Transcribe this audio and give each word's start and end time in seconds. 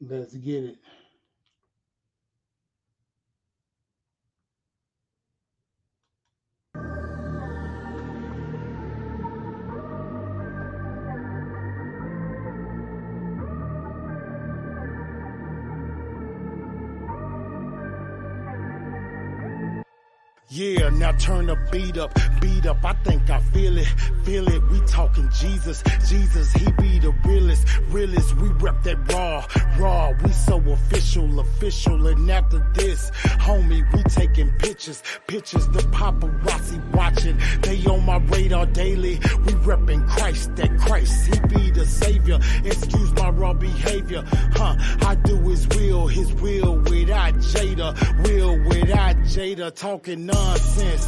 Let's 0.00 0.34
get 0.36 0.64
it. 0.64 0.78
Now 21.10 21.16
turn 21.16 21.46
the 21.46 21.56
beat 21.72 21.98
up, 21.98 22.16
beat 22.40 22.66
up. 22.66 22.84
I 22.84 22.92
think 23.02 23.30
I 23.30 23.40
feel 23.40 23.76
it, 23.78 23.88
feel 24.22 24.46
it. 24.46 24.62
We 24.70 24.80
talking 24.82 25.28
Jesus, 25.30 25.82
Jesus, 26.08 26.52
he 26.52 26.70
be 26.72 27.00
the 27.00 27.10
realest, 27.24 27.66
realest. 27.88 28.36
We 28.36 28.48
rep 28.48 28.80
that 28.84 29.12
raw, 29.12 29.44
raw. 29.76 30.12
We 30.22 30.30
so 30.30 30.58
official, 30.70 31.40
official. 31.40 32.06
And 32.06 32.30
after 32.30 32.64
this, 32.74 33.10
homie, 33.42 33.82
we 33.92 34.04
taking 34.04 34.50
pictures, 34.58 35.02
pictures. 35.26 35.66
The 35.68 35.80
paparazzi 35.90 36.78
watching, 36.94 37.38
they 37.62 37.84
on 37.86 38.06
my 38.06 38.18
radar 38.18 38.66
daily. 38.66 39.16
We 39.46 39.52
repping 39.66 40.06
Christ, 40.08 40.54
that 40.56 40.78
Christ, 40.78 41.26
he 41.26 41.40
be 41.48 41.70
the 41.72 41.86
savior. 41.86 42.38
Excuse 42.64 43.12
my 43.14 43.30
raw 43.30 43.52
behavior, 43.52 44.22
huh? 44.52 44.76
I 45.00 45.16
do 45.16 45.36
his 45.48 45.66
will, 45.68 46.06
his 46.06 46.32
will 46.34 46.76
without 46.76 47.34
Jada, 47.34 48.22
will 48.22 48.56
without 48.68 49.16
Jada. 49.26 49.74
Talking 49.74 50.26
nonsense. 50.26 50.99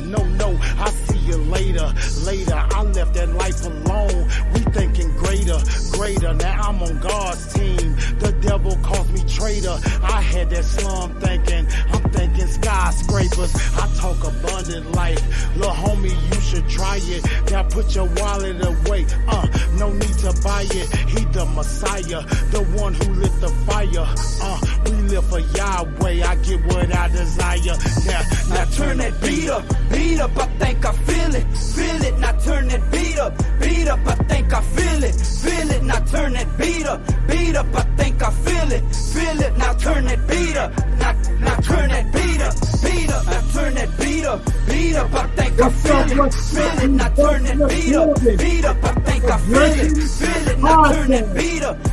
No, 0.00 0.22
no, 0.22 0.56
I 0.60 0.90
see 0.90 1.18
you 1.18 1.36
later, 1.36 1.92
later. 2.24 2.54
I 2.54 2.82
left 2.82 3.14
that 3.14 3.28
life 3.30 3.64
alone. 3.64 4.28
We 4.54 4.60
thinking 4.72 5.10
greater, 5.16 5.58
greater. 5.92 6.32
Now 6.34 6.68
I'm 6.68 6.82
on 6.82 6.98
God's 7.00 7.52
team. 7.52 7.96
The 8.18 8.32
devil 8.40 8.76
calls 8.82 9.10
me 9.10 9.22
traitor. 9.28 9.78
I 10.02 10.20
had 10.22 10.50
that 10.50 10.64
slum 10.64 11.18
thinking, 11.20 11.66
I'm 11.92 12.10
thinking 12.10 12.46
skyscrapers. 12.46 13.54
I 13.74 13.88
talk 13.96 14.22
abundant 14.24 14.92
life. 14.92 15.56
Little 15.56 15.72
homie, 15.72 16.34
you 16.34 16.40
should 16.40 16.68
try 16.68 16.98
it. 17.02 17.50
Now 17.50 17.64
put 17.64 17.94
your 17.94 18.08
wallet 18.16 18.64
away. 18.64 19.06
Uh, 19.26 19.46
no 19.78 19.92
need 19.92 20.18
to 20.18 20.32
buy 20.42 20.62
it. 20.70 20.88
He 21.10 21.24
the 21.26 21.46
Messiah, 21.46 22.22
the 22.50 22.62
one 22.76 22.94
who 22.94 23.12
lit 23.14 23.40
the 23.40 23.48
fire. 23.66 24.06
Uh, 24.40 24.60
we 24.90 25.02
live 25.08 25.24
for 25.26 25.40
Yahweh. 25.40 26.22
I 26.24 26.34
get 26.36 26.64
what 26.66 26.94
I 26.94 27.08
desire. 27.08 27.76
Now, 28.06 28.22
now 28.54 28.64
turn 28.76 28.98
that 28.98 29.20
beat 29.20 29.48
up, 29.48 29.64
beat 29.90 30.20
up. 30.20 30.36
I 30.36 30.46
think 30.58 30.84
I 30.84 30.92
feel 30.92 31.34
it, 31.34 31.46
feel 31.56 32.02
it. 32.04 32.18
Now 32.18 32.32
turn 32.32 32.68
that 32.68 32.90
beat 32.90 33.18
up, 33.18 33.34
beat 33.60 33.88
up. 33.88 34.00
I 34.06 34.14
think 34.24 34.52
I 34.52 34.60
feel 34.60 35.04
it, 35.04 35.14
feel 35.14 35.70
it. 35.70 35.82
Now 35.82 36.00
turn 36.00 36.32
that 36.34 36.58
beat 36.58 36.86
up, 36.86 37.00
beat 37.28 37.56
up. 37.56 37.66
I 37.74 37.82
think 37.96 38.22
I 38.22 38.30
feel 38.30 38.72
it, 38.72 38.82
feel 38.94 39.40
it. 39.40 39.56
Now 39.56 39.72
turn 39.74 40.04
that 40.04 40.28
beat 40.28 40.56
up, 40.56 40.70
now, 40.98 41.12
now 41.40 41.56
turn 41.60 41.88
that 41.90 42.12
beat 42.12 42.40
up, 42.40 42.54
beat 42.82 43.10
up. 43.10 43.26
Now 43.26 43.40
turn 43.52 43.74
that 43.74 43.98
beat 43.98 44.24
up, 44.24 44.40
beat 44.68 44.96
up. 44.96 45.14
I 45.14 45.26
think 45.28 45.60
I 45.60 45.70
feel 45.70 46.24
it, 46.24 46.34
feel 46.34 46.84
it. 46.84 46.90
Now 46.90 47.08
turn 47.08 47.42
that 47.44 47.68
beat 47.68 47.94
up, 47.94 48.38
beat 48.38 48.64
up. 48.64 48.84
I 48.84 48.92
think 49.00 49.24
I 49.24 49.38
feel 49.38 49.56
it, 49.62 50.08
feel 50.08 50.48
it. 50.48 50.58
Now 50.58 50.92
turn 50.92 51.10
that 51.10 51.34
beat 51.34 51.62
up. 51.62 51.85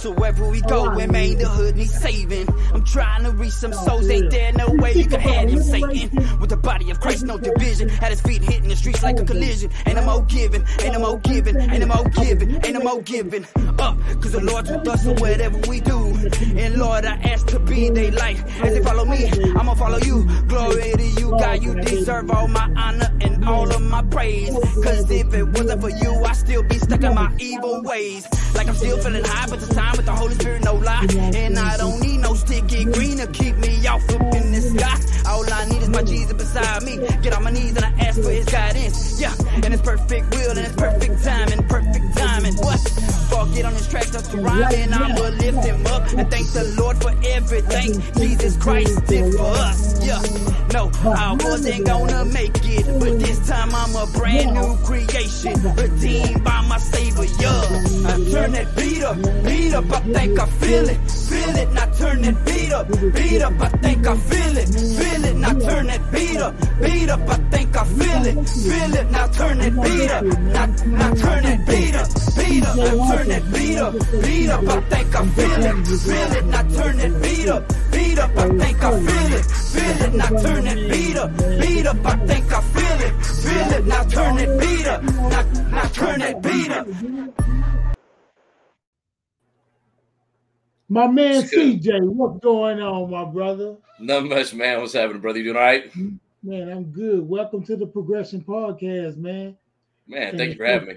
So 0.00 0.10
wherever 0.12 0.48
we 0.48 0.62
go, 0.62 0.94
we 0.94 1.06
made 1.06 1.38
the 1.38 1.48
hood 1.48 1.76
need 1.76 1.90
saving. 1.90 2.48
I'm 2.72 2.84
trying 2.84 3.24
to 3.24 3.32
reach 3.32 3.52
some 3.52 3.72
souls, 3.72 4.08
ain't 4.08 4.30
there 4.30 4.52
no 4.52 4.70
way 4.70 4.94
you 4.94 5.06
can 5.06 5.20
have 5.20 5.48
him 5.48 5.62
Satan. 5.62 6.38
With 6.40 6.48
the 6.48 6.56
body 6.56 6.90
of 6.90 7.00
Christ, 7.00 7.24
no 7.24 7.36
division. 7.36 7.90
At 7.90 8.10
his 8.10 8.20
feet 8.22 8.42
hitting 8.42 8.68
the 8.68 8.76
streets 8.76 9.02
like 9.02 9.20
a 9.20 9.24
collision. 9.24 9.70
Ain't 9.86 9.96
no 9.96 10.04
more 10.04 10.22
giving, 10.22 10.64
ain't 10.80 10.94
no 10.94 11.00
more 11.00 11.18
giving, 11.18 11.56
ain't 11.60 11.80
no 11.80 11.86
more 11.86 12.08
giving, 12.08 12.50
ain't 12.64 12.72
no 12.72 12.80
more 12.80 13.02
giving. 13.02 13.44
Up, 13.78 13.98
cause 14.22 14.32
the 14.32 14.40
Lord's 14.40 14.70
with 14.70 14.88
us, 14.88 15.04
so 15.04 15.12
whatever 15.14 15.58
we 15.68 15.80
do. 15.80 15.98
And 16.56 16.76
Lord, 16.76 17.04
I 17.04 17.16
ask 17.16 17.46
to 17.48 17.58
be 17.58 17.90
their 17.90 18.12
light. 18.12 18.42
As 18.62 18.74
they 18.74 18.82
follow 18.82 19.04
me, 19.04 19.28
I'ma 19.54 19.74
follow 19.74 19.98
you. 19.98 20.24
Glory 20.46 20.92
to 20.92 21.06
you, 21.20 21.30
God, 21.30 21.62
you 21.62 21.74
deserve 21.74 22.30
all 22.30 22.48
my 22.48 22.72
honor 22.74 23.09
and 23.40 23.48
all 23.48 23.70
of 23.70 23.82
my 23.82 24.02
praise. 24.02 24.50
Cause 24.82 25.10
if 25.10 25.32
it 25.34 25.44
wasn't 25.44 25.80
for 25.80 25.90
you, 25.90 26.24
I'd 26.24 26.36
still 26.36 26.62
be 26.62 26.78
stuck 26.78 27.02
in 27.02 27.14
my 27.14 27.32
evil 27.38 27.82
ways. 27.82 28.26
Like 28.54 28.68
I'm 28.68 28.74
still 28.74 28.98
feeling 28.98 29.24
high, 29.24 29.46
but 29.48 29.60
this 29.60 29.68
time 29.70 29.96
with 29.96 30.06
the 30.06 30.12
Holy 30.12 30.34
Spirit, 30.34 30.64
no 30.64 30.74
lie. 30.74 31.06
And 31.34 31.58
I 31.58 31.76
don't 31.76 32.00
need 32.00 32.18
no 32.18 32.34
sticky 32.34 32.84
green 32.84 33.18
to 33.18 33.26
keep 33.28 33.56
me 33.56 33.86
off 33.86 34.08
up 34.10 34.34
in 34.34 34.52
the 34.52 34.60
sky. 34.60 35.30
All 35.30 35.44
I 35.52 35.66
need 35.66 35.82
is 35.82 35.88
my 35.88 36.02
Jesus 36.02 36.32
beside 36.32 36.82
me. 36.82 36.98
Get 37.22 37.32
on 37.34 37.44
my 37.44 37.50
knees 37.50 37.76
and 37.76 37.84
I 37.84 37.90
ask 38.06 38.20
for 38.20 38.30
his 38.30 38.46
guidance. 38.46 39.20
Yeah, 39.20 39.34
and 39.54 39.66
his 39.66 39.82
perfect 39.82 40.30
will 40.34 40.50
and 40.50 40.66
his 40.66 40.76
perfect 40.76 41.24
timing, 41.24 41.62
perfect 41.68 42.16
timing. 42.16 42.54
What? 42.56 43.19
Forget 43.40 43.64
on 43.64 43.72
his 43.72 43.88
track, 43.88 44.04
just 44.12 44.30
to 44.32 44.36
rhyme 44.36 44.74
and 44.74 44.94
I'ma 44.94 45.28
lift 45.40 45.64
him 45.64 45.86
up. 45.86 46.02
And 46.12 46.30
thank 46.30 46.52
the 46.52 46.64
Lord 46.78 47.00
for 47.00 47.12
everything 47.24 48.02
Jesus 48.12 48.54
Christ 48.58 49.06
did 49.06 49.32
for 49.34 49.46
us. 49.46 50.04
Yeah, 50.04 50.20
no, 50.74 50.90
I 51.04 51.32
wasn't 51.40 51.86
gonna 51.86 52.26
make 52.26 52.58
it, 52.64 52.84
but 53.00 53.18
this 53.18 53.48
time 53.48 53.74
I'm 53.74 53.96
a 53.96 54.06
brand 54.12 54.52
new 54.54 54.76
creation, 54.84 55.54
redeemed 55.74 56.44
by 56.44 56.60
my 56.68 56.76
Savior. 56.76 57.24
Yeah, 57.40 58.12
I 58.12 58.30
turn 58.30 58.52
that 58.52 58.76
beat 58.76 59.02
up, 59.02 59.16
beat 59.42 59.72
up. 59.72 59.90
I 59.90 60.00
think 60.00 60.38
I 60.38 60.46
feel 60.46 60.88
it, 60.90 61.10
feel 61.10 61.56
it. 61.56 61.72
Now 61.72 61.86
turn 61.92 62.20
that 62.22 62.44
beat 62.44 62.72
up, 62.72 62.88
beat 63.14 63.40
up. 63.40 63.58
I 63.58 63.68
think 63.80 64.06
I 64.06 64.16
feel 64.18 64.58
it, 64.58 64.68
feel 64.68 65.00
it. 65.00 65.09
Turn 65.62 65.86
that 65.88 66.12
beat 66.12 66.36
up, 66.38 66.54
beat 66.80 67.10
up. 67.10 67.20
I 67.28 67.36
think 67.50 67.76
I 67.76 67.84
feel 67.84 68.26
it, 68.26 68.48
feel 68.48 68.94
it. 68.94 69.10
Now 69.10 69.26
turn 69.28 69.58
that 69.58 69.74
beat 69.82 70.10
up, 70.10 70.24
now, 70.24 70.66
now 70.86 71.14
turn 71.14 71.42
that 71.44 71.66
beat 71.66 71.94
up, 71.94 72.08
beat 72.36 72.64
up. 72.64 72.76
Now 72.76 73.16
turn 73.16 73.28
that 73.28 73.52
beat 73.52 73.78
up, 73.78 73.92
beat 74.22 74.48
up. 74.50 74.68
I 74.68 74.80
think 74.80 75.14
I 75.14 75.26
feel 75.36 75.64
it, 75.64 75.86
feel 75.86 76.32
it. 76.38 76.44
Now 76.46 76.62
turn 76.62 76.96
that 76.96 77.22
beat 77.22 77.48
up, 77.48 77.62
beat 77.92 78.18
up. 78.18 78.36
I 78.36 78.48
think 78.48 78.82
I 78.82 78.90
feel 79.06 79.34
it, 79.38 79.44
feel 79.44 80.02
it. 80.02 80.14
Now 80.14 80.28
turn 80.28 80.64
that 80.64 80.90
beat 80.90 81.16
up, 81.16 81.30
beat 81.60 81.86
up. 81.86 82.06
I 82.06 82.16
think 82.26 82.52
I 82.52 82.60
feel 82.60 83.00
it, 83.06 83.26
feel 83.26 83.70
it. 83.76 83.86
Now 83.86 84.04
turn 84.04 84.36
that 84.36 84.60
beat 84.60 84.86
up, 84.86 85.02
now, 85.02 85.42
now 85.70 85.88
turn 85.88 86.18
that 86.20 86.42
beat 86.42 86.70
up. 86.70 87.79
My 90.92 91.06
man 91.06 91.46
good. 91.46 91.80
CJ, 91.82 92.00
what's 92.02 92.40
going 92.40 92.80
on, 92.80 93.12
my 93.12 93.24
brother? 93.24 93.76
Not 94.00 94.24
much, 94.24 94.52
man. 94.52 94.80
What's 94.80 94.92
happening, 94.92 95.22
brother? 95.22 95.38
You 95.38 95.44
doing 95.44 95.56
all 95.56 95.62
right? 95.62 95.88
Man, 96.42 96.68
I'm 96.68 96.82
good. 96.86 97.28
Welcome 97.28 97.62
to 97.66 97.76
the 97.76 97.86
Progression 97.86 98.40
Podcast, 98.40 99.16
man. 99.16 99.56
Man, 100.08 100.36
thank 100.36 100.50
you 100.50 100.56
for 100.56 100.66
having 100.66 100.88
me. 100.88 100.94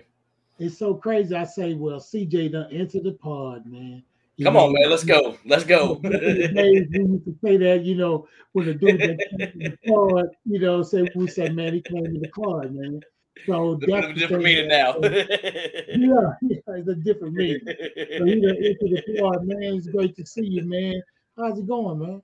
It's 0.57 0.79
so 0.79 0.95
crazy. 0.95 1.35
I 1.35 1.43
say, 1.43 1.75
well, 1.75 1.99
CJ 1.99 2.53
done 2.53 2.71
entered 2.71 3.03
the 3.03 3.11
pod, 3.11 3.67
man. 3.67 4.01
You 4.37 4.45
Come 4.45 4.55
know, 4.55 4.61
on, 4.61 4.73
man. 4.73 4.89
Let's 4.89 5.03
go. 5.03 5.37
Let's 5.45 5.63
go. 5.63 5.93
back 6.03 6.11
in 6.11 6.37
the 6.39 6.47
days, 6.47 6.87
we 6.89 6.97
used 6.97 7.25
to 7.25 7.37
say 7.43 7.57
that, 7.57 7.83
you 7.83 7.93
know, 7.93 8.27
when 8.53 8.65
the 8.65 8.73
dude 8.73 8.99
that 8.99 9.19
came 9.29 9.61
to 9.61 9.69
the 9.69 9.77
pod, 9.91 10.25
you 10.45 10.57
know, 10.57 10.81
say 10.81 11.07
we 11.13 11.27
said, 11.27 11.55
man, 11.55 11.71
he 11.71 11.81
came 11.81 12.03
to 12.03 12.19
the 12.19 12.29
pod, 12.29 12.73
man. 12.73 12.99
So 13.45 13.79
It's 13.81 14.07
a 14.07 14.13
different 14.13 14.43
meaning 14.43 14.67
now. 14.67 14.95
Yeah, 15.01 15.09
yeah, 16.41 16.57
it's 16.67 16.87
a 16.87 16.95
different 16.95 17.33
meaning. 17.33 17.61
So 17.65 18.19
done 18.19 18.29
entered 18.29 18.77
the 18.81 19.17
pod, 19.19 19.45
man. 19.45 19.75
It's 19.75 19.87
great 19.87 20.15
to 20.17 20.25
see 20.25 20.45
you, 20.45 20.63
man. 20.63 21.01
How's 21.37 21.59
it 21.59 21.67
going, 21.67 21.99
man? 21.99 22.21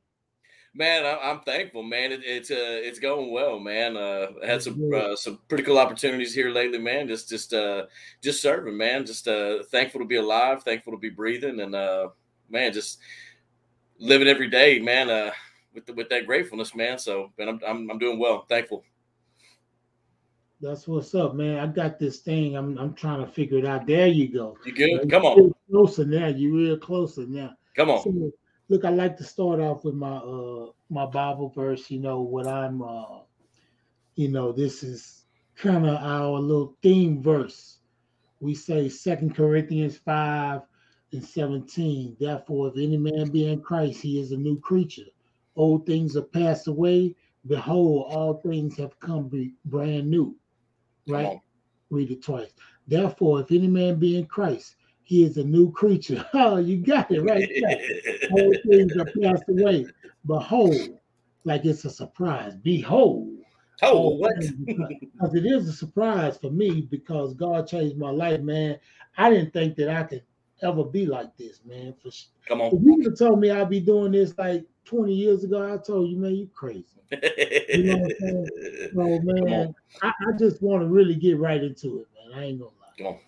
man, 0.74 1.06
I- 1.06 1.30
I'm 1.30 1.40
thankful, 1.42 1.84
man. 1.84 2.12
It, 2.12 2.22
it's 2.24 2.52
uh, 2.52 2.56
it's 2.58 3.00
going 3.00 3.32
well, 3.32 3.60
man. 3.60 3.98
Uh, 3.98 4.28
had 4.46 4.62
some 4.62 4.80
uh, 4.94 5.16
some 5.16 5.40
pretty 5.48 5.64
cool 5.64 5.78
opportunities 5.80 6.34
here 6.34 6.52
lately, 6.52 6.78
man. 6.80 7.08
Just 7.08 7.30
just 7.30 7.54
uh, 7.54 7.86
just 8.22 8.42
serving, 8.42 8.78
man. 8.78 9.06
Just 9.06 9.28
uh, 9.28 9.64
thankful 9.64 10.00
to 10.00 10.06
be 10.08 10.18
alive, 10.18 10.64
thankful 10.64 10.94
to 10.94 11.00
be 11.00 11.10
breathing, 11.10 11.60
and 11.60 11.76
uh, 11.76 12.10
man, 12.50 12.72
just 12.72 13.00
living 14.00 14.28
every 14.28 14.50
day, 14.50 14.80
man. 14.80 15.10
Uh, 15.10 15.32
with 15.74 15.86
the, 15.86 15.94
with 15.94 16.10
that 16.10 16.26
gratefulness, 16.26 16.74
man. 16.76 16.98
So, 16.98 17.32
man, 17.38 17.50
I'm 17.50 17.60
I'm, 17.68 17.92
I'm 17.92 18.00
doing 18.00 18.20
well. 18.20 18.46
Thankful. 18.48 18.84
That's 20.62 20.88
what's 20.90 21.16
up, 21.16 21.36
man. 21.36 21.58
I 21.60 21.68
got 21.68 22.00
this 22.00 22.20
thing. 22.20 22.58
I'm 22.58 22.78
I'm 22.78 22.94
trying 22.94 23.26
to 23.26 23.32
figure 23.32 23.58
it 23.60 23.66
out. 23.66 23.88
There 23.88 24.08
you 24.08 24.28
go. 24.28 24.58
You 24.66 24.74
good? 24.74 24.90
You 24.90 25.08
Come 25.08 25.26
on, 25.26 25.38
real 25.38 25.56
Closer 25.72 26.06
now. 26.06 26.28
You 26.28 26.54
real 26.56 26.78
closer 26.78 27.26
now. 27.26 27.52
come 27.76 27.90
on. 27.90 28.04
So, 28.04 28.32
look, 28.68 28.84
I 28.84 28.90
like 28.90 29.16
to 29.18 29.24
start 29.24 29.62
off 29.62 29.86
with 29.86 29.96
my 29.96 30.18
uh 30.18 30.68
my 30.90 31.06
Bible 31.06 31.50
verse. 31.50 31.90
You 31.90 32.00
know 32.00 32.22
what 32.22 32.46
I'm 32.46 32.82
uh 32.82 33.20
you 34.16 34.28
know 34.28 34.52
this 34.52 34.84
is 34.84 35.24
kind 35.56 35.88
of 35.88 35.96
our 35.96 36.40
little 36.40 36.76
theme 36.82 37.22
verse. 37.22 37.78
We 38.42 38.54
say 38.54 38.90
Second 38.90 39.36
Corinthians 39.36 39.98
five 39.98 40.62
and 41.14 41.24
seventeen. 41.24 42.18
Therefore, 42.20 42.68
if 42.68 42.76
any 42.76 42.98
man 42.98 43.30
be 43.30 43.48
in 43.48 43.62
Christ, 43.62 44.02
he 44.02 44.20
is 44.20 44.34
a 44.34 44.38
new 44.38 44.60
creature. 44.60 45.08
Old 45.56 45.86
things 45.86 46.18
are 46.18 46.22
passed 46.22 46.68
away. 46.68 47.16
Behold, 47.48 48.12
all 48.12 48.42
things 48.42 48.76
have 48.78 49.00
come 49.00 49.30
be 49.30 49.54
brand 49.64 50.10
new. 50.10 50.36
Right? 51.10 51.40
Read 51.90 52.12
it 52.12 52.24
twice. 52.24 52.52
Therefore, 52.88 53.42
if 53.42 53.52
any 53.52 53.68
man 53.68 54.00
be 54.00 54.18
in 54.18 54.26
Christ, 54.26 54.76
he 55.04 55.24
is 55.24 55.38
a 55.38 55.44
new 55.44 55.72
creature. 55.72 56.26
Oh, 56.34 56.58
you 56.58 56.78
got 56.78 57.12
it 57.12 57.22
right 57.22 57.50
there 57.62 58.30
all 58.32 58.54
things 58.70 58.96
are 58.98 59.06
passed 59.06 59.44
away. 59.50 59.86
Behold, 60.26 61.00
like 61.44 61.66
it's 61.66 61.86
a 61.86 61.90
surprise. 61.90 62.56
Behold, 62.62 63.40
Oh, 63.82 64.10
what? 64.16 64.34
Because 64.66 65.36
it 65.36 65.46
is 65.46 65.70
a 65.70 65.74
surprise 65.74 66.38
for 66.38 66.52
me 66.52 66.82
because 66.82 67.34
God 67.34 67.68
changed 67.68 67.98
my 67.98 68.10
life, 68.10 68.42
man. 68.42 68.78
I 69.18 69.30
didn't 69.30 69.54
think 69.54 69.78
that 69.78 69.90
I 69.90 70.04
could 70.04 70.24
ever 70.62 70.84
be 70.84 71.06
like 71.06 71.36
this, 71.38 71.62
man. 71.66 71.94
For 72.02 72.12
come 72.48 72.62
on, 72.62 72.68
if 72.68 72.84
you 72.84 72.96
would 72.96 73.06
have 73.06 73.18
told 73.18 73.40
me 73.40 73.52
I'd 73.52 73.70
be 73.70 73.80
doing 73.80 74.12
this 74.12 74.38
like 74.38 74.66
20 74.90 75.14
years 75.14 75.44
ago, 75.44 75.72
I 75.72 75.78
told 75.78 76.10
you, 76.10 76.18
man, 76.18 76.36
you 76.36 76.50
crazy. 76.52 76.86
you 77.12 77.84
know 77.84 77.98
what 77.98 78.12
I'm 78.12 78.16
saying? 78.20 78.48
So, 78.96 79.20
man, 79.22 79.76
I, 80.02 80.08
I, 80.08 80.38
just 80.38 80.64
want 80.64 80.82
to 80.82 80.88
really 80.88 81.14
get 81.14 81.38
right 81.38 81.62
into 81.62 82.00
it, 82.00 82.08
man. 82.16 82.40
I 82.40 82.46
ain't 82.46 82.60
gonna 82.60 82.72
lie. 82.72 82.88
Come 82.98 83.08
on, 83.08 83.20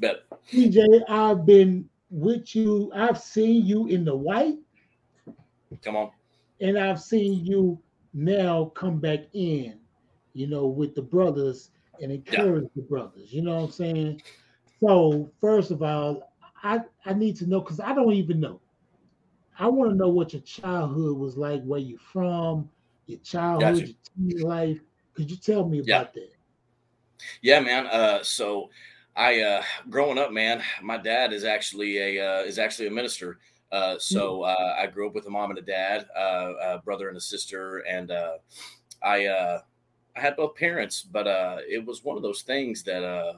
bet. 0.00 0.24
CJ, 0.52 1.02
I've 1.08 1.46
been 1.46 1.88
with 2.10 2.56
you. 2.56 2.90
I've 2.94 3.20
seen 3.20 3.64
you 3.64 3.86
in 3.86 4.04
the 4.04 4.14
white. 4.14 4.58
Come 5.84 5.96
on. 5.96 6.10
And 6.60 6.76
I've 6.76 7.00
seen 7.00 7.44
you 7.44 7.78
now 8.12 8.72
come 8.74 8.98
back 8.98 9.20
in, 9.34 9.78
you 10.32 10.48
know, 10.48 10.66
with 10.66 10.96
the 10.96 11.02
brothers 11.02 11.70
and 12.02 12.10
encourage 12.10 12.64
yeah. 12.64 12.82
the 12.82 12.82
brothers. 12.82 13.32
You 13.32 13.42
know 13.42 13.54
what 13.56 13.64
I'm 13.64 13.70
saying? 13.70 14.22
So, 14.80 15.30
first 15.40 15.70
of 15.70 15.82
all, 15.82 16.32
I, 16.62 16.80
I 17.06 17.14
need 17.14 17.36
to 17.36 17.46
know 17.46 17.60
because 17.60 17.78
I 17.78 17.94
don't 17.94 18.14
even 18.14 18.40
know. 18.40 18.60
I 19.58 19.68
want 19.68 19.90
to 19.90 19.96
know 19.96 20.08
what 20.08 20.32
your 20.32 20.42
childhood 20.42 21.16
was 21.16 21.36
like, 21.36 21.62
where 21.64 21.80
you 21.80 21.98
from, 21.98 22.68
your 23.06 23.20
childhood, 23.20 23.74
gotcha. 23.74 23.86
your 23.86 24.30
teen 24.32 24.40
life. 24.40 24.80
Could 25.14 25.30
you 25.30 25.36
tell 25.36 25.68
me 25.68 25.78
about 25.78 26.10
yeah. 26.14 26.22
that? 26.22 26.32
Yeah, 27.40 27.60
man. 27.60 27.86
Uh, 27.86 28.22
so 28.22 28.70
I 29.16 29.40
uh, 29.40 29.62
growing 29.88 30.18
up, 30.18 30.32
man, 30.32 30.62
my 30.82 30.96
dad 30.96 31.32
is 31.32 31.44
actually 31.44 31.98
a 31.98 32.26
uh, 32.26 32.42
is 32.42 32.58
actually 32.58 32.88
a 32.88 32.90
minister. 32.90 33.38
Uh, 33.70 33.98
so 33.98 34.38
hmm. 34.38 34.44
uh, 34.44 34.74
I 34.82 34.86
grew 34.86 35.08
up 35.08 35.14
with 35.14 35.26
a 35.26 35.30
mom 35.30 35.50
and 35.50 35.58
a 35.58 35.62
dad, 35.62 36.06
uh, 36.16 36.52
a 36.62 36.78
brother 36.84 37.08
and 37.08 37.16
a 37.16 37.20
sister, 37.20 37.78
and 37.78 38.10
uh, 38.10 38.38
I 39.02 39.26
uh, 39.26 39.60
I 40.16 40.20
had 40.20 40.36
both 40.36 40.54
parents, 40.54 41.02
but 41.02 41.26
uh, 41.26 41.58
it 41.68 41.84
was 41.84 42.04
one 42.04 42.16
of 42.16 42.22
those 42.22 42.42
things 42.42 42.82
that 42.84 43.02
uh, 43.04 43.34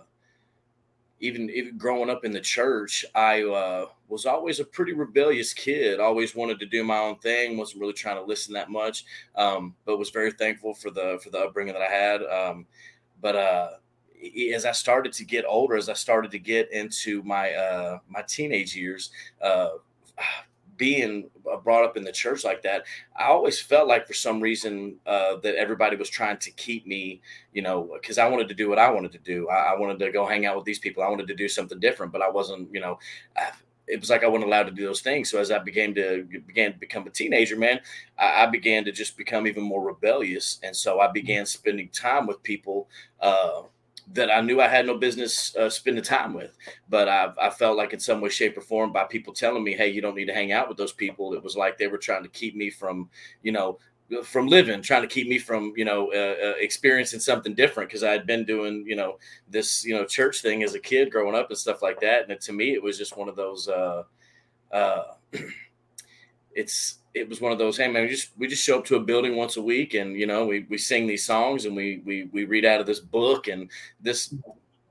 even, 1.21 1.49
even 1.51 1.79
growing 1.79 2.11
up 2.11 2.25
in 2.25 2.33
the 2.33 2.41
church, 2.41 3.05
I 3.15 3.43
uh, 3.43 3.87
was 4.09 4.27
always 4.27 4.61
a 4.61 4.65
pretty 4.65 4.93
rebellious 4.93 5.55
kid. 5.55 5.99
Always 5.99 6.35
wanted 6.35 6.61
to 6.61 6.67
do 6.67 6.85
my 6.85 6.99
own 6.99 7.17
thing. 7.17 7.57
wasn't 7.57 7.81
really 7.81 7.95
trying 7.95 8.17
to 8.17 8.23
listen 8.23 8.53
that 8.55 8.71
much, 8.71 9.05
um, 9.35 9.75
but 9.85 9.99
was 9.99 10.11
very 10.11 10.33
thankful 10.33 10.75
for 10.75 10.91
the 10.91 11.19
for 11.23 11.31
the 11.31 11.39
upbringing 11.39 11.75
that 11.75 11.83
I 11.83 11.93
had. 11.93 12.23
Um, 12.23 12.67
but 13.21 13.37
uh, 13.37 13.69
as 14.55 14.67
I 14.67 14.73
started 14.73 15.13
to 15.15 15.25
get 15.25 15.45
older, 15.47 15.77
as 15.77 15.89
I 15.89 15.95
started 15.95 16.31
to 16.33 16.39
get 16.39 16.71
into 16.73 17.23
my 17.23 17.53
uh, 17.53 17.99
my 18.09 18.23
teenage 18.23 18.77
years, 18.77 19.11
uh, 19.41 19.71
being 20.77 21.31
uh, 21.51 21.57
brought 21.57 21.85
up 21.85 21.97
in 21.97 22.05
the 22.05 22.13
church 22.13 22.45
like 22.45 22.63
that, 22.63 22.85
I 23.19 23.25
always 23.25 23.61
felt 23.61 23.89
like 23.89 24.07
for 24.07 24.15
some 24.15 24.41
reason 24.41 24.97
uh, 25.07 25.37
that 25.43 25.57
everybody 25.57 25.97
was 25.97 26.11
trying 26.11 26.39
to 26.39 26.51
keep 26.53 26.87
me, 26.87 27.21
you 27.53 27.63
know, 27.63 27.91
because 27.95 28.19
I 28.19 28.29
wanted 28.29 28.49
to 28.49 28.55
do 28.55 28.69
what 28.69 28.79
I 28.79 28.91
wanted 28.91 29.13
to 29.13 29.19
do. 29.19 29.49
I, 29.49 29.73
I, 29.73 29.79
wanted 29.79 29.99
to 29.99 30.11
go 30.13 30.27
hang 30.27 30.47
out 30.47 30.57
with 30.57 30.65
these 30.65 30.79
people. 30.79 31.03
I 31.03 31.09
wanted 31.09 31.29
to 31.29 31.35
do 31.35 31.49
something 31.49 31.81
different, 31.81 32.13
but 32.13 32.23
I 32.23 32.31
wasn't, 32.31 32.73
you 32.73 32.81
know, 32.81 32.99
I, 33.37 33.51
it 33.87 34.01
was 34.01 34.11
like 34.11 34.25
I 34.25 34.29
wasn't 34.29 34.47
allowed 34.47 34.65
to 34.65 34.73
do 34.73 34.85
those 34.85 35.01
things. 35.01 35.31
So 35.31 35.39
as 35.39 35.51
I 35.51 35.59
began 35.59 35.95
to 35.95 36.25
began 36.47 36.73
to 36.73 36.79
become 36.79 37.07
a 37.07 37.11
teenager, 37.11 37.57
man, 37.57 37.81
I, 38.19 38.45
I 38.45 38.47
began 38.47 38.85
to 38.85 38.93
just 38.93 39.17
become 39.17 39.47
even 39.47 39.63
more 39.63 39.85
rebellious, 39.85 40.59
and 40.63 40.75
so 40.75 41.01
I 41.01 41.09
began 41.09 41.47
spending 41.47 41.89
time 41.89 42.27
with 42.27 42.43
people. 42.43 42.89
Uh, 43.21 43.63
that 44.13 44.31
I 44.31 44.41
knew 44.41 44.61
I 44.61 44.69
had 44.69 44.87
no 44.87 44.97
business 44.97 45.55
uh, 45.57 45.69
spending 45.69 46.05
time 46.05 46.33
with. 46.33 46.57
But 46.89 47.09
I, 47.09 47.33
I, 47.41 47.51
felt 47.51 47.77
like 47.77 47.93
in 47.93 48.01
some 48.01 48.21
way, 48.21 48.29
shape, 48.29 48.57
or 48.57 48.61
form, 48.61 48.93
by 48.93 49.05
people 49.05 49.33
telling 49.33 49.65
me, 49.65 49.73
"Hey, 49.73 49.89
you 49.89 50.01
don't 50.01 50.15
need 50.15 50.27
to 50.27 50.35
hang 50.35 50.53
out 50.53 50.69
with 50.69 50.77
those 50.77 50.93
people," 50.93 51.35
it 51.35 51.43
was 51.43 51.57
like 51.57 51.77
they 51.77 51.89
were 51.89 51.99
trying 51.99 52.23
to 52.23 52.29
keep 52.29 52.55
me 52.55 52.71
from, 52.71 53.11
you 53.43 53.53
know, 53.53 53.79
from 54.23 54.47
living, 54.47 54.83
trying 54.83 55.03
to 55.03 55.09
keep 55.09 55.29
me 55.29 55.39
from, 55.39 55.73
you 55.77 55.85
know, 55.85 56.13
uh, 56.13 56.49
uh, 56.49 56.55
experiencing 56.59 57.21
something 57.21 57.55
different 57.55 57.89
because 57.89 58.05
I 58.05 58.13
had 58.13 58.27
been 58.27 58.45
doing, 58.45 58.85
you 58.87 58.95
know, 58.95 59.19
this, 59.49 59.85
you 59.85 59.95
know, 59.95 60.05
church 60.05 60.43
thing 60.43 60.63
as 60.63 60.75
a 60.75 60.79
kid 60.79 61.11
growing 61.11 61.35
up 61.35 61.49
and 61.49 61.59
stuff 61.59 61.83
like 61.83 62.01
that. 62.01 62.23
And 62.23 62.31
it, 62.31 62.41
to 62.43 62.53
me, 62.53 62.73
it 62.73 62.83
was 62.83 62.99
just 62.99 63.17
one 63.17 63.29
of 63.29 63.37
those. 63.37 63.69
Uh, 63.69 64.05
uh 64.71 65.03
it's 66.57 66.99
it 67.15 67.29
was 67.29 67.41
one 67.41 67.53
of 67.53 67.59
those 67.59 67.77
hey 67.77 67.89
man 67.89 68.03
we 68.03 68.09
just 68.09 68.31
we 68.37 68.49
just 68.49 68.65
show 68.65 68.79
up 68.79 68.85
to 68.85 68.97
a 68.97 69.01
building 69.01 69.37
once 69.37 69.57
a 69.57 69.63
week 69.63 69.95
and 69.95 70.17
you 70.17 70.27
know 70.27 70.45
we 70.45 70.67
we 70.69 70.77
sing 70.77 71.07
these 71.07 71.25
songs 71.25 71.65
and 71.65 71.77
we 71.77 72.03
we 72.05 72.25
we 72.33 72.45
read 72.45 72.65
out 72.65 72.81
of 72.81 72.87
this 72.87 73.01
book 73.01 73.47
and 73.47 73.71
this 74.01 74.35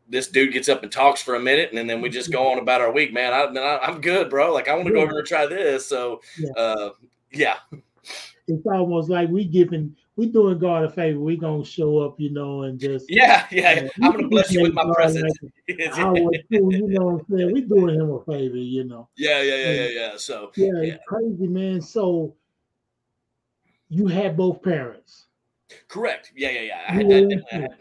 this 0.07 0.27
dude 0.27 0.53
gets 0.53 0.69
up 0.69 0.83
and 0.83 0.91
talks 0.91 1.21
for 1.21 1.35
a 1.35 1.39
minute 1.39 1.71
and 1.73 1.89
then 1.89 2.01
we 2.01 2.09
just 2.09 2.31
go 2.31 2.51
on 2.51 2.59
about 2.59 2.81
our 2.81 2.91
week 2.91 3.11
man. 3.11 3.33
I, 3.33 3.59
I 3.59 3.89
am 3.89 4.01
good 4.01 4.29
bro. 4.29 4.53
Like 4.53 4.67
I 4.67 4.75
want 4.75 4.87
to 4.87 4.93
go 4.93 5.01
over 5.01 5.19
and 5.19 5.27
try 5.27 5.45
this. 5.45 5.87
So 5.87 6.21
yeah. 6.37 6.51
uh 6.51 6.89
yeah. 7.31 7.55
It's 8.47 8.65
almost 8.67 9.09
like 9.09 9.29
we 9.29 9.45
giving 9.45 9.95
we 10.17 10.27
doing 10.27 10.57
God 10.59 10.85
a 10.85 10.89
favor. 10.89 11.19
We 11.19 11.35
gonna 11.35 11.65
show 11.65 11.99
up, 11.99 12.19
you 12.19 12.31
know, 12.31 12.63
and 12.63 12.79
just 12.79 13.05
yeah, 13.09 13.45
yeah. 13.51 13.89
Uh, 14.01 14.05
I'm 14.05 14.11
gonna 14.13 14.27
bless 14.27 14.51
you 14.51 14.61
with 14.61 14.73
my 14.73 14.89
presence. 14.93 15.33
Like, 15.41 15.55
you 16.49 16.87
know 16.87 17.05
what 17.05 17.25
I'm 17.29 17.37
saying? 17.37 17.53
We 17.53 17.61
doing 17.61 17.95
him 17.95 18.11
a 18.11 18.23
favor, 18.23 18.57
you 18.57 18.85
know. 18.85 19.09
Yeah, 19.17 19.41
yeah, 19.41 19.55
yeah, 19.55 19.71
yeah, 19.71 19.87
yeah. 19.87 20.17
So 20.17 20.51
yeah, 20.55 20.81
yeah. 20.81 20.97
crazy 21.07 21.47
man. 21.47 21.81
So 21.81 22.35
you 23.89 24.07
had 24.07 24.37
both 24.37 24.61
parents. 24.63 25.25
Correct. 25.87 26.31
Yeah, 26.35 26.49
yeah, 26.49 26.61
yeah. 26.61 26.81
I 26.87 26.91
had, 26.93 27.09
that, 27.09 27.43
I 27.51 27.55
had. 27.55 27.77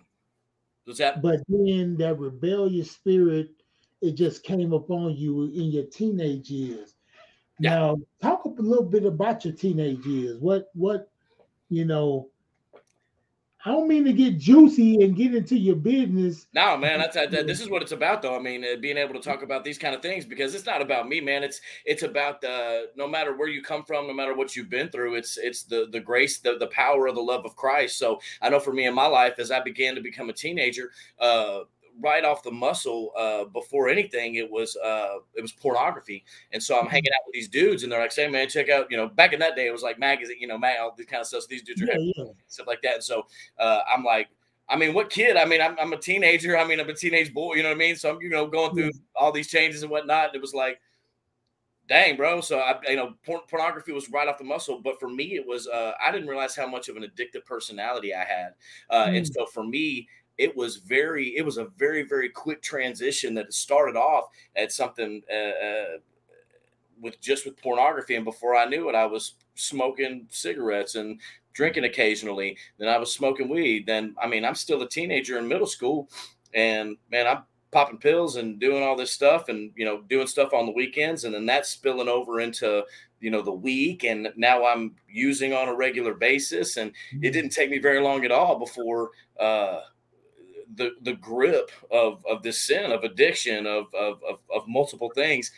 What's 0.85 0.99
that? 0.99 1.23
But 1.23 1.41
then 1.49 1.97
that 1.99 2.19
rebellious 2.19 2.91
spirit, 2.91 3.51
it 4.03 4.13
just 4.13 4.43
came 4.43 4.73
upon 4.73 5.17
you 5.17 5.45
in 5.45 5.71
your 5.71 5.85
teenage 5.85 6.51
years. 6.51 6.95
Yeah. 7.61 7.71
Now, 7.71 7.97
talk 8.21 8.45
a 8.45 8.63
little 8.63 8.85
bit 8.85 9.07
about 9.07 9.45
your 9.45 9.55
teenage 9.55 10.05
years. 10.05 10.39
What 10.41 10.71
what 10.75 11.11
you 11.75 11.85
know, 11.85 12.29
I 13.67 13.71
don't 13.71 13.89
mean 13.89 14.05
to 14.05 14.13
get 14.13 14.37
juicy 14.37 15.03
and 15.03 15.17
get 15.17 15.35
into 15.35 15.57
your 15.57 15.77
business. 15.77 16.47
No, 16.53 16.77
man, 16.77 16.99
that's 17.01 17.15
that, 17.15 17.31
this 17.31 17.63
is 17.63 17.71
what 17.71 17.81
it's 17.81 17.93
about, 17.93 18.21
though. 18.21 18.37
I 18.37 18.39
mean, 18.39 18.63
uh, 18.63 18.77
being 18.79 18.99
able 18.99 19.15
to 19.15 19.21
talk 19.21 19.43
about 19.43 19.65
these 19.65 19.79
kind 19.79 19.95
of 19.95 20.03
things 20.03 20.27
because 20.27 20.55
it's 20.55 20.67
not 20.67 20.83
about 20.83 21.09
me, 21.09 21.23
man. 21.23 21.43
It's 21.43 21.63
it's 21.87 22.03
about 22.03 22.43
the 22.43 22.91
no 22.95 23.09
matter 23.09 23.35
where 23.35 23.49
you 23.49 23.63
come 23.63 23.83
from, 23.83 24.07
no 24.07 24.13
matter 24.13 24.35
what 24.35 24.55
you've 24.55 24.69
been 24.69 24.91
through. 24.91 25.15
It's 25.15 25.39
it's 25.39 25.63
the 25.63 25.89
the 25.91 26.01
grace, 26.01 26.41
the 26.41 26.59
the 26.59 26.67
power 26.67 27.07
of 27.07 27.15
the 27.15 27.23
love 27.23 27.47
of 27.47 27.57
Christ. 27.57 27.97
So 27.97 28.21
I 28.43 28.51
know 28.51 28.61
for 28.61 28.75
me 28.75 28.87
in 28.87 28.95
my 28.95 29.07
life, 29.07 29.39
as 29.39 29.51
I 29.51 29.61
began 29.61 29.95
to 29.95 30.03
become 30.03 30.29
a 30.29 30.35
teenager, 30.35 30.91
uh, 31.19 31.61
right 32.01 32.25
off 32.25 32.43
the 32.43 32.51
muscle 32.51 33.13
uh, 33.17 33.45
before 33.45 33.89
anything 33.89 34.35
it 34.35 34.51
was 34.51 34.77
uh, 34.77 35.17
it 35.35 35.43
was 35.43 35.53
pornography 35.53 36.25
and 36.53 36.63
so 36.63 36.75
i'm 36.75 36.83
mm-hmm. 36.83 36.91
hanging 36.91 37.11
out 37.15 37.27
with 37.27 37.35
these 37.35 37.49
dudes 37.49 37.83
and 37.83 37.93
they're 37.93 38.01
like 38.01 38.13
saying 38.13 38.33
man 38.33 38.49
check 38.49 38.69
out 38.69 38.87
you 38.91 38.97
know 38.97 39.09
back 39.09 39.33
in 39.33 39.41
that 39.41 39.57
day 39.57 39.67
it 39.67 39.73
was 39.73 39.83
like 39.83 39.99
magazine 39.99 40.37
you 40.41 40.47
know 40.47 40.59
mag 40.59 40.77
all 40.81 40.95
this 40.97 41.07
kind 41.07 41.21
of 41.21 41.27
stuff 41.27 41.43
so 41.43 41.47
these 41.49 41.63
dudes 41.63 41.83
are 41.83 41.87
yeah, 41.87 42.13
yeah. 42.17 42.25
stuff 42.49 42.67
like 42.67 42.83
that 42.83 42.95
and 42.95 43.05
so 43.05 43.27
uh, 43.59 43.81
i'm 43.95 44.05
like 44.05 44.29
I 44.69 44.77
mean, 44.77 44.95
what 44.95 45.11
kid? 45.11 45.37
I 45.37 45.45
mean, 45.45 45.61
I'm, 45.61 45.77
I'm 45.79 45.93
a 45.93 45.99
teenager. 45.99 46.57
I 46.57 46.67
mean, 46.67 46.81
I'm 46.81 46.89
a 46.89 46.95
teenage 46.95 47.35
boy. 47.35 47.55
You 47.55 47.63
know 47.63 47.69
what 47.69 47.77
I 47.77 47.79
mean? 47.79 47.97
So 47.97 48.15
I'm, 48.15 48.23
you 48.23 48.31
know, 48.31 48.47
going 48.47 48.75
through 48.75 48.93
all 49.15 49.31
these 49.31 49.49
changes 49.49 49.83
and 49.83 49.91
whatnot. 49.91 50.29
And 50.29 50.37
it 50.37 50.41
was 50.41 50.55
like, 50.55 50.81
dang, 51.89 52.17
bro. 52.17 52.41
So 52.41 52.59
I, 52.59 52.79
you 52.89 52.97
know, 52.97 53.15
porn, 53.27 53.41
pornography 53.49 53.93
was 53.93 54.09
right 54.11 54.27
off 54.27 54.39
the 54.39 54.45
muscle. 54.45 54.81
But 54.83 54.99
for 54.99 55.09
me, 55.09 55.35
it 55.35 55.47
was 55.47 55.69
uh, 55.69 55.93
I 56.03 56.11
didn't 56.11 56.29
realize 56.29 56.57
how 56.57 56.67
much 56.67 56.89
of 56.89 56.97
an 56.97 57.03
addictive 57.03 57.45
personality 57.45 58.15
I 58.15 58.25
had. 58.25 58.55
Uh, 58.89 59.07
mm. 59.07 59.19
And 59.19 59.27
so 59.27 59.47
for 59.47 59.65
me, 59.65 60.09
it 60.39 60.57
was 60.57 60.77
very 60.77 61.37
it 61.37 61.45
was 61.45 61.59
a 61.59 61.67
very 61.77 62.03
very 62.03 62.29
quick 62.29 62.63
transition 62.63 63.35
that 63.35 63.53
started 63.53 63.97
off 63.97 64.25
at 64.57 64.73
something 64.73 65.23
uh, 65.33 65.67
uh, 65.67 65.99
with 67.01 67.21
just 67.21 67.45
with 67.45 67.61
pornography. 67.61 68.17
And 68.17 68.25
before 68.25 68.57
i 68.57 68.65
knew 68.65 68.89
it 68.89 68.95
i 68.95 69.07
was 69.07 69.35
smoking 69.55 70.27
cigarettes 70.31 70.97
and 70.97 71.21
drinking 71.53 71.85
occasionally. 71.85 72.57
Then 72.79 72.89
i 72.89 72.99
was 72.99 73.13
smoking 73.13 73.49
weed. 73.49 73.87
Then 73.87 74.15
i 74.21 74.27
mean 74.27 74.45
i'm 74.45 74.55
still 74.55 74.83
a 74.83 74.89
teenager 74.89 75.39
in 75.39 75.49
middle 75.49 75.67
school. 75.67 76.09
And 76.53 76.97
man 77.11 77.27
i'm 77.27 77.43
popping 77.71 77.99
pills 77.99 78.37
and 78.37 78.61
doing 78.61 78.85
all 78.85 78.97
this 78.97 79.11
stuff 79.11 79.49
and 79.49 79.73
you 79.75 79.85
know 79.85 80.03
doing 80.03 80.27
stuff 80.27 80.53
on 80.53 80.67
the 80.67 80.73
weekends. 80.73 81.25
And 81.25 81.35
then 81.35 81.47
that's 81.47 81.71
spilling 81.71 82.09
over 82.09 82.41
into 82.41 82.85
you 83.21 83.31
know 83.31 83.43
the 83.43 83.53
week. 83.53 84.03
And 84.03 84.29
now 84.37 84.67
i'm 84.67 84.97
using 85.09 85.53
on 85.53 85.69
a 85.69 85.77
regular 85.77 86.15
basis. 86.15 86.77
And 86.77 86.91
it 86.91 87.17
mm-hmm. 87.17 87.21
didn't 87.33 87.51
take 87.51 87.71
me 87.71 87.79
very 87.79 88.01
long 88.01 88.25
at 88.25 88.33
all 88.33 88.59
before 88.59 89.11
uh 89.39 89.81
the 90.77 90.93
the 91.03 91.15
grip 91.15 91.71
of 91.91 92.25
of 92.27 92.43
this 92.43 92.61
sin 92.61 92.91
of 92.91 93.05
addiction 93.05 93.67
of 93.67 93.87
of 93.95 94.23
of, 94.29 94.39
of 94.55 94.69
multiple 94.69 95.11
things 95.15 95.51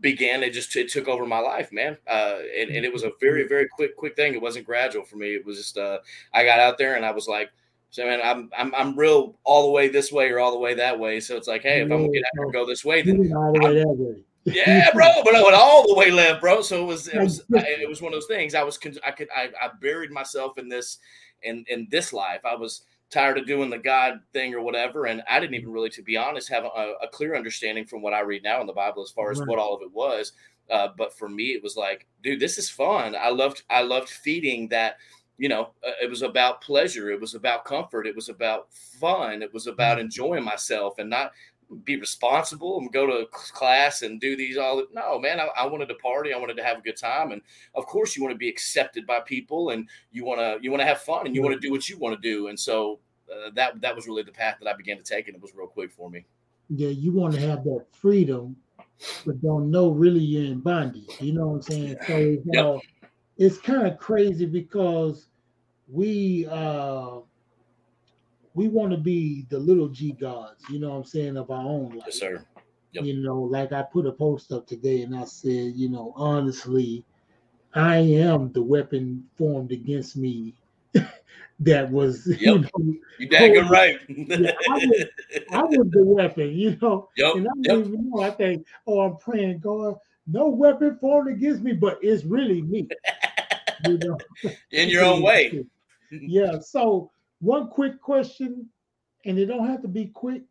began 0.00 0.42
it 0.42 0.52
just 0.52 0.74
it 0.76 0.88
took 0.88 1.08
over 1.08 1.26
my 1.26 1.38
life 1.38 1.72
man 1.72 1.96
uh, 2.08 2.38
and, 2.58 2.70
and 2.70 2.84
it 2.84 2.92
was 2.92 3.04
a 3.04 3.12
very 3.20 3.46
very 3.46 3.68
quick 3.68 3.96
quick 3.96 4.16
thing 4.16 4.34
it 4.34 4.40
wasn't 4.40 4.64
gradual 4.64 5.04
for 5.04 5.16
me 5.16 5.34
it 5.34 5.44
was 5.44 5.58
just 5.58 5.76
uh, 5.76 5.98
i 6.32 6.44
got 6.44 6.58
out 6.58 6.78
there 6.78 6.96
and 6.96 7.04
i 7.04 7.10
was 7.10 7.28
like 7.28 7.50
so 7.90 8.04
man 8.04 8.20
I'm, 8.22 8.50
I'm 8.56 8.74
i'm 8.74 8.98
real 8.98 9.36
all 9.44 9.66
the 9.66 9.72
way 9.72 9.88
this 9.88 10.10
way 10.10 10.30
or 10.30 10.40
all 10.40 10.52
the 10.52 10.58
way 10.58 10.74
that 10.74 10.98
way 10.98 11.20
so 11.20 11.36
it's 11.36 11.48
like 11.48 11.62
hey 11.62 11.80
if 11.80 11.84
i'm 11.84 11.90
gonna 11.90 12.08
get 12.08 12.24
out 12.24 12.44
and 12.44 12.52
go 12.52 12.66
this 12.66 12.84
way 12.84 13.02
then 13.02 13.32
all 13.36 13.52
the 13.52 13.60
way 13.60 13.74
that 13.78 13.88
way 13.88 14.22
yeah, 14.44 14.90
bro, 14.92 15.06
but 15.24 15.34
I 15.34 15.42
went 15.42 15.54
all 15.54 15.86
the 15.86 15.94
way 15.94 16.10
left, 16.10 16.40
bro. 16.40 16.62
So 16.62 16.82
it 16.82 16.86
was 16.86 17.08
it 17.08 17.20
was 17.20 17.42
it 17.50 17.88
was 17.88 18.00
one 18.00 18.12
of 18.12 18.16
those 18.16 18.26
things. 18.26 18.54
I 18.54 18.62
was 18.62 18.78
I 19.06 19.10
could 19.10 19.28
I, 19.34 19.50
I 19.60 19.70
buried 19.80 20.10
myself 20.10 20.58
in 20.58 20.68
this 20.68 20.98
in 21.42 21.64
in 21.68 21.88
this 21.90 22.12
life. 22.12 22.40
I 22.44 22.54
was 22.54 22.82
tired 23.10 23.38
of 23.38 23.46
doing 23.46 23.70
the 23.70 23.78
God 23.78 24.20
thing 24.32 24.54
or 24.54 24.60
whatever. 24.60 25.06
And 25.06 25.22
I 25.28 25.40
didn't 25.40 25.56
even 25.56 25.72
really, 25.72 25.90
to 25.90 26.02
be 26.02 26.16
honest, 26.16 26.48
have 26.48 26.64
a, 26.64 26.94
a 27.02 27.08
clear 27.10 27.34
understanding 27.34 27.84
from 27.84 28.02
what 28.02 28.14
I 28.14 28.20
read 28.20 28.42
now 28.42 28.60
in 28.60 28.66
the 28.66 28.72
Bible 28.72 29.02
as 29.02 29.10
far 29.10 29.30
as 29.30 29.38
right. 29.40 29.48
what 29.48 29.58
all 29.58 29.74
of 29.74 29.82
it 29.82 29.92
was. 29.92 30.32
Uh, 30.70 30.88
but 30.96 31.12
for 31.12 31.28
me, 31.28 31.46
it 31.48 31.62
was 31.62 31.76
like, 31.76 32.06
dude, 32.22 32.38
this 32.38 32.56
is 32.56 32.70
fun. 32.70 33.16
I 33.18 33.30
loved, 33.30 33.64
I 33.68 33.82
loved 33.82 34.08
feeding 34.08 34.68
that, 34.68 34.98
you 35.38 35.48
know, 35.48 35.70
uh, 35.84 35.92
it 36.00 36.08
was 36.08 36.22
about 36.22 36.60
pleasure. 36.60 37.10
It 37.10 37.20
was 37.20 37.34
about 37.34 37.64
comfort. 37.64 38.06
It 38.06 38.14
was 38.14 38.28
about 38.28 38.72
fun. 38.72 39.42
It 39.42 39.52
was 39.52 39.66
about 39.66 39.96
Mm-hmm. 39.96 40.04
enjoying 40.04 40.44
myself 40.44 40.98
and 40.98 41.10
not 41.10 41.32
be 41.84 41.96
responsible 41.96 42.78
and 42.78 42.92
go 42.92 43.06
to 43.06 43.26
class 43.32 44.02
and 44.02 44.20
do 44.20 44.36
these 44.36 44.56
all. 44.56 44.84
No, 44.92 45.18
man, 45.18 45.40
I, 45.40 45.48
I 45.56 45.66
wanted 45.66 45.86
to 45.88 45.94
party. 45.94 46.32
I 46.32 46.38
wanted 46.38 46.56
to 46.56 46.64
have 46.64 46.78
a 46.78 46.82
good 46.82 46.96
time. 46.96 47.32
And 47.32 47.42
of 47.74 47.86
course 47.86 48.16
you 48.16 48.22
want 48.22 48.34
to 48.34 48.38
be 48.38 48.48
accepted 48.48 49.06
by 49.06 49.20
people 49.20 49.70
and 49.70 49.88
you 50.10 50.24
want 50.24 50.40
to, 50.40 50.58
you 50.62 50.70
want 50.70 50.80
to 50.80 50.86
have 50.86 51.00
fun 51.00 51.26
and 51.26 51.34
you 51.34 51.42
want 51.42 51.54
to 51.54 51.60
do 51.60 51.70
what 51.70 51.88
you 51.88 51.98
want 51.98 52.20
to 52.20 52.28
do. 52.28 52.48
And 52.48 52.58
so 52.58 53.00
uh, 53.32 53.50
that, 53.54 53.80
that 53.80 53.94
was 53.94 54.06
really 54.06 54.22
the 54.22 54.32
path 54.32 54.56
that 54.60 54.68
I 54.68 54.76
began 54.76 54.96
to 54.96 55.02
take. 55.02 55.28
And 55.28 55.36
it 55.36 55.42
was 55.42 55.54
real 55.54 55.68
quick 55.68 55.92
for 55.92 56.10
me. 56.10 56.24
Yeah, 56.68 56.88
you 56.88 57.12
want 57.12 57.34
to 57.34 57.40
have 57.40 57.64
that 57.64 57.86
freedom, 57.92 58.56
but 59.26 59.40
don't 59.42 59.70
know 59.70 59.90
really 59.90 60.20
you're 60.20 60.44
in 60.44 60.60
bondage. 60.60 61.16
You 61.20 61.34
know 61.34 61.48
what 61.48 61.54
I'm 61.54 61.62
saying? 61.62 61.96
So 62.06 62.16
it's, 62.16 62.46
Yep. 62.46 62.64
uh, 62.64 62.78
it's 63.38 63.58
kind 63.58 63.86
of 63.86 63.98
crazy 63.98 64.46
because 64.46 65.26
we 65.88 66.46
uh 66.48 67.18
we 68.54 68.68
want 68.68 68.90
to 68.92 68.98
be 68.98 69.46
the 69.48 69.58
little 69.58 69.88
G 69.88 70.12
gods, 70.12 70.64
you 70.70 70.78
know 70.80 70.90
what 70.90 70.96
I'm 70.96 71.04
saying, 71.04 71.36
of 71.36 71.50
our 71.50 71.62
own 71.64 71.90
life. 71.90 72.02
Yes, 72.06 72.18
sir. 72.18 72.44
Yep. 72.92 73.04
You 73.04 73.14
know, 73.22 73.40
like 73.40 73.72
I 73.72 73.82
put 73.82 74.06
a 74.06 74.12
post 74.12 74.50
up 74.52 74.66
today 74.66 75.02
and 75.02 75.16
I 75.16 75.24
said, 75.24 75.74
you 75.76 75.88
know, 75.88 76.12
honestly, 76.16 77.04
I 77.74 77.98
am 77.98 78.52
the 78.52 78.62
weapon 78.62 79.24
formed 79.36 79.70
against 79.70 80.16
me 80.16 80.54
that 81.60 81.88
was, 81.90 82.26
you 82.40 82.58
Yep. 82.60 82.70
know, 82.76 82.94
You 83.18 83.28
dang 83.28 83.68
right. 83.68 84.00
Yeah, 84.08 84.52
I 84.68 84.76
was- 84.76 85.04
I 85.52 85.64
was 85.64 85.88
the 85.90 86.04
weapon, 86.04 86.52
you 86.56 86.76
know. 86.80 87.08
yep. 87.16 87.34
And 87.34 87.48
I 87.48 87.50
Yep. 87.62 87.78
even 87.78 88.10
know. 88.10 88.20
I 88.20 88.30
think, 88.30 88.66
oh, 88.86 89.00
I'm 89.00 89.16
praying, 89.16 89.58
God, 89.60 89.96
no 90.26 90.48
weapon 90.48 90.96
formed 91.00 91.28
against 91.28 91.62
me, 91.62 91.72
but 91.72 91.98
it's 92.02 92.24
really 92.24 92.62
me. 92.62 92.88
You 93.84 93.98
know, 93.98 94.18
In 94.72 94.88
your 94.88 95.04
own 95.04 95.22
way. 95.22 95.64
Yeah. 96.10 96.58
So 96.60 97.10
one 97.40 97.68
quick 97.68 98.00
question, 98.00 98.68
and 99.24 99.38
it 99.38 99.46
don't 99.46 99.66
have 99.68 99.82
to 99.82 99.88
be 99.88 100.06
quick. 100.06 100.42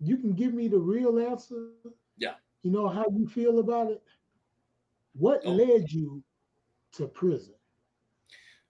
You 0.00 0.16
can 0.16 0.32
give 0.32 0.54
me 0.54 0.68
the 0.68 0.78
real 0.78 1.18
answer. 1.18 1.70
Yeah. 2.16 2.34
You 2.62 2.70
know 2.70 2.88
how 2.88 3.06
you 3.10 3.26
feel 3.28 3.58
about 3.58 3.90
it. 3.90 4.02
What 5.14 5.42
Oh. 5.44 5.52
led 5.52 5.90
you 5.90 6.22
to 6.92 7.06
prison? 7.08 7.54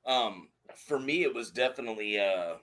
Um, 0.07 0.49
for 0.75 0.99
me, 0.99 1.23
it 1.23 1.35
was 1.35 1.51
definitely 1.51 2.19
uh, 2.19 2.55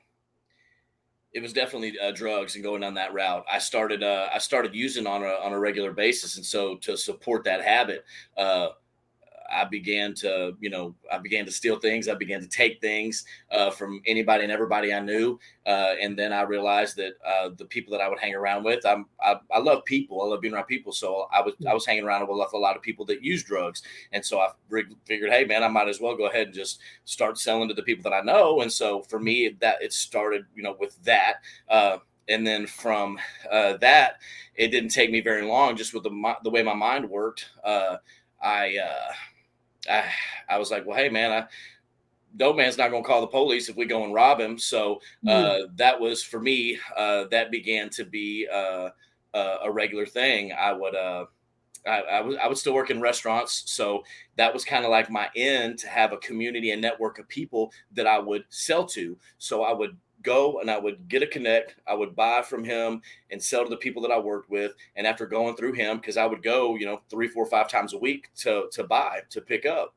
it 1.34 1.42
was 1.42 1.54
definitely 1.54 2.00
uh, 2.00 2.12
drugs 2.12 2.56
and 2.56 2.64
going 2.64 2.82
down 2.82 2.94
that 2.96 3.14
route. 3.14 3.46
I 3.52 3.60
started 3.60 4.02
uh, 4.02 4.30
I 4.34 4.38
started 4.40 4.74
using 4.74 5.06
on 5.06 5.22
a 5.22 5.34
on 5.44 5.52
a 5.54 5.60
regular 5.60 5.92
basis, 5.92 6.38
and 6.38 6.46
so 6.46 6.78
to 6.78 6.98
support 6.98 7.44
that 7.44 7.62
habit, 7.62 8.06
uh, 8.38 8.70
I 9.50 9.66
began 9.66 10.14
to 10.16 10.56
you 10.60 10.70
know 10.70 10.96
I 11.12 11.18
began 11.18 11.46
to 11.46 11.52
steal 11.52 11.80
things. 11.80 12.08
I 12.08 12.16
began 12.16 12.42
to 12.42 12.48
take 12.48 12.82
things 12.82 13.26
uh, 13.52 13.72
from 13.72 14.02
anybody 14.06 14.44
and 14.44 14.52
everybody 14.52 14.94
I 14.94 15.00
knew, 15.00 15.40
uh, 15.66 15.94
and 16.02 16.18
then 16.18 16.34
I 16.34 16.42
realized 16.42 16.98
that 16.98 17.14
uh, 17.26 17.50
the 17.56 17.66
people 17.66 17.92
that 17.92 18.02
I 18.02 18.10
would 18.10 18.20
hang 18.20 18.36
around 18.36 18.64
with, 18.64 18.86
I'm 18.86 19.06
I, 19.24 19.36
I 19.52 19.60
love 19.60 19.86
people. 19.86 20.22
I 20.22 20.26
love 20.28 20.42
being 20.42 20.54
around 20.54 20.66
people, 20.66 20.92
so 20.92 21.28
I 21.32 21.42
was 21.42 21.54
I 21.68 21.74
was 21.74 21.86
hanging 21.86 22.04
around 22.04 22.28
with 22.28 22.54
a 22.54 22.58
lot 22.58 22.76
of 22.76 22.82
people 22.82 23.06
that 23.06 23.24
use 23.24 23.44
drugs, 23.44 23.82
and 24.12 24.26
so 24.26 24.40
I 24.40 24.50
figured, 25.06 25.32
hey 25.32 25.46
man, 25.46 25.64
I 25.64 25.68
might 25.68 25.88
as 25.88 26.00
well 26.02 26.16
go 26.16 26.28
ahead 26.28 26.48
and 26.48 26.56
just 26.56 26.80
start 27.06 27.38
selling 27.38 27.68
to 27.70 27.74
the 27.74 27.84
people 27.84 28.04
that 28.10 28.16
I 28.16 28.22
know. 28.22 28.62
And 28.62 28.72
so 28.72 29.02
for 29.04 29.20
me, 29.20 29.56
that 29.60 29.82
it 29.82 29.94
started, 29.94 30.46
you 30.56 30.64
know, 30.64 30.76
with 30.80 31.02
that. 31.04 31.36
Uh, 31.70 31.98
and 32.28 32.46
then 32.46 32.66
from 32.66 33.20
uh, 33.52 33.78
that, 33.78 34.20
it 34.56 34.70
didn't 34.70 34.90
take 34.90 35.12
me 35.12 35.22
very 35.22 35.44
long. 35.44 35.76
Just 35.76 35.94
with 35.94 36.04
the 36.04 36.36
the 36.44 36.50
way 36.50 36.64
my 36.64 36.74
mind 36.74 37.10
worked, 37.10 37.50
uh, 37.64 37.98
I, 38.42 38.78
uh, 38.78 39.14
I 39.90 40.06
I 40.50 40.58
was 40.58 40.72
like, 40.72 40.86
well, 40.86 40.98
hey 40.98 41.10
man, 41.10 41.32
I. 41.32 41.48
Dope 42.38 42.58
man's 42.58 42.78
not 42.78 42.92
going 42.92 43.02
to 43.02 43.08
call 43.08 43.22
the 43.22 43.28
police 43.28 43.70
if 43.70 43.78
we 43.78 43.86
go 43.86 44.04
and 44.04 44.14
rob 44.14 44.42
him. 44.42 44.60
So 44.60 45.00
uh, 45.26 45.60
that 45.78 45.98
was 45.98 46.22
for 46.22 46.38
me. 46.38 46.78
Uh, 46.98 47.24
that 47.32 47.50
began 47.50 47.90
to 47.92 48.04
be 48.04 48.46
uh, 48.54 48.90
uh, 49.34 49.58
a 49.64 49.72
regular 49.72 50.06
thing. 50.06 50.52
I 50.52 50.74
would. 50.74 50.96
Uh, 50.96 51.28
I, 51.88 52.02
I, 52.02 52.22
was, 52.22 52.36
I 52.36 52.48
would 52.48 52.58
still 52.58 52.74
work 52.74 52.90
in 52.90 53.00
restaurants. 53.00 53.64
So 53.68 54.04
that 54.38 54.54
was 54.54 54.66
kind 54.66 54.86
of 54.86 54.92
like 54.92 55.10
my 55.10 55.30
end 55.36 55.78
to 55.80 55.88
have 55.88 56.14
a 56.14 56.18
community 56.18 56.72
and 56.72 56.82
network 56.82 57.20
of 57.20 57.28
people 57.30 57.72
that 57.94 58.08
I 58.08 58.20
would 58.20 58.44
sell 58.50 58.86
to. 58.88 59.18
So 59.38 59.64
I 59.64 59.72
would 59.72 59.96
go 60.26 60.60
and 60.60 60.70
I 60.70 60.78
would 60.78 61.08
get 61.08 61.24
a 61.24 61.28
connect. 61.28 61.76
I 61.88 61.94
would 61.94 62.16
buy 62.16 62.42
from 62.42 62.64
him 62.64 63.02
and 63.32 63.42
sell 63.42 63.64
to 63.64 63.70
the 63.70 63.78
people 63.78 64.02
that 64.02 64.12
I 64.12 64.20
worked 64.20 64.50
with. 64.50 64.74
And 64.96 65.08
after 65.08 65.26
going 65.26 65.56
through 65.56 65.74
him, 65.74 65.98
because 65.98 66.18
I 66.18 66.26
would 66.26 66.44
go, 66.44 66.76
you 66.76 66.86
know, 66.86 67.02
three, 67.10 67.28
four, 67.28 67.46
five 67.46 67.70
times 67.70 67.94
a 67.94 67.98
week 67.98 68.30
to 68.38 68.68
to 68.72 68.84
buy 68.84 69.22
to 69.30 69.42
pick 69.42 69.66
up. 69.66 69.96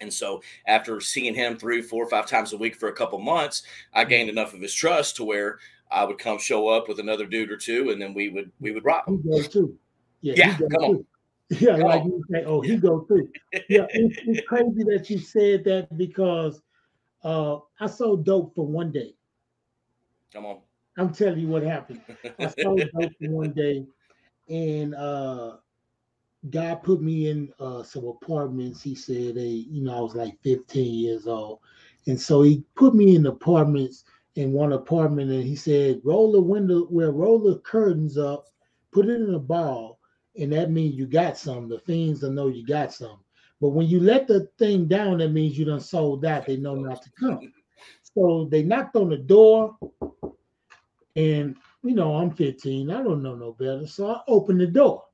And 0.00 0.12
so 0.12 0.42
after 0.66 1.00
seeing 1.00 1.34
him 1.34 1.56
three, 1.56 1.80
four, 1.82 2.08
five 2.08 2.26
times 2.26 2.52
a 2.52 2.58
week 2.58 2.76
for 2.76 2.88
a 2.90 2.92
couple 2.92 3.18
months, 3.18 3.62
I 3.94 4.04
gained 4.04 4.28
enough 4.28 4.52
of 4.52 4.60
his 4.60 4.74
trust 4.74 5.16
to 5.16 5.24
where 5.24 5.58
I 5.90 6.04
would 6.04 6.18
come 6.18 6.38
show 6.38 6.68
up 6.68 6.86
with 6.88 6.98
another 7.00 7.26
dude 7.26 7.50
or 7.50 7.56
two, 7.56 7.90
and 7.90 8.00
then 8.00 8.12
we 8.12 8.28
would 8.28 8.52
we 8.60 8.72
would 8.72 8.84
rock. 8.84 9.08
him. 9.08 9.22
He 9.22 9.30
go 9.30 9.42
too. 9.42 9.78
Yeah, 10.20 10.34
Yeah, 10.36 10.58
come 10.70 10.84
on. 10.84 11.06
Yeah, 11.48 11.76
Come 11.78 11.80
like 11.82 12.00
on. 12.02 12.08
you 12.10 12.24
say, 12.32 12.44
oh, 12.44 12.60
he 12.60 12.76
go 12.76 13.00
too. 13.02 13.30
Yeah, 13.68 13.86
it's, 13.90 14.18
it's 14.26 14.46
crazy 14.48 14.82
that 14.88 15.08
you 15.08 15.18
said 15.18 15.62
that 15.64 15.96
because 15.96 16.60
uh 17.22 17.58
I 17.78 17.86
sold 17.86 18.24
dope 18.24 18.54
for 18.56 18.66
one 18.66 18.90
day. 18.90 19.14
Come 20.36 20.44
on. 20.44 20.58
I'm 20.98 21.14
telling 21.14 21.40
you 21.40 21.48
what 21.48 21.62
happened. 21.62 22.02
I 22.38 22.48
sold 22.48 22.82
dope 23.00 23.12
one 23.20 23.52
day, 23.52 23.86
and 24.50 24.94
uh 24.94 25.56
God 26.50 26.82
put 26.82 27.00
me 27.00 27.30
in 27.30 27.50
uh 27.58 27.82
some 27.82 28.04
apartments. 28.06 28.82
He 28.82 28.94
said, 28.94 29.36
"Hey, 29.36 29.64
you 29.70 29.82
know, 29.82 29.96
I 29.96 30.00
was 30.02 30.14
like 30.14 30.38
15 30.42 30.94
years 30.94 31.26
old, 31.26 31.60
and 32.06 32.20
so 32.20 32.42
he 32.42 32.62
put 32.74 32.94
me 32.94 33.16
in 33.16 33.24
apartments 33.24 34.04
in 34.34 34.52
one 34.52 34.74
apartment, 34.74 35.30
and 35.30 35.42
he 35.42 35.56
said, 35.56 36.02
roll 36.04 36.30
the 36.30 36.40
window, 36.42 36.86
well, 36.90 37.12
roll 37.12 37.38
the 37.38 37.58
curtains 37.60 38.18
up, 38.18 38.50
put 38.92 39.08
it 39.08 39.18
in 39.22 39.32
a 39.32 39.38
ball, 39.38 39.98
and 40.38 40.52
that 40.52 40.70
means 40.70 40.94
you 40.94 41.06
got 41.06 41.38
some. 41.38 41.66
The 41.70 41.78
fiends 41.78 42.20
will 42.20 42.32
know 42.32 42.48
you 42.48 42.66
got 42.66 42.92
some. 42.92 43.20
But 43.62 43.70
when 43.70 43.86
you 43.86 44.00
let 44.00 44.26
the 44.26 44.50
thing 44.58 44.86
down, 44.86 45.16
that 45.18 45.30
means 45.30 45.58
you 45.58 45.64
done 45.64 45.80
sold 45.80 46.26
out. 46.26 46.44
They 46.44 46.58
know 46.58 46.74
not 46.74 47.00
to 47.00 47.10
come. 47.18 47.54
So 48.16 48.48
they 48.50 48.62
knocked 48.62 48.96
on 48.96 49.10
the 49.10 49.18
door, 49.18 49.76
and 51.16 51.54
you 51.84 51.94
know, 51.94 52.16
I'm 52.16 52.30
15. 52.30 52.90
I 52.90 53.02
don't 53.02 53.22
know 53.22 53.34
no 53.34 53.52
better. 53.52 53.86
So 53.86 54.10
I 54.10 54.20
opened 54.26 54.60
the 54.60 54.66
door. 54.66 55.04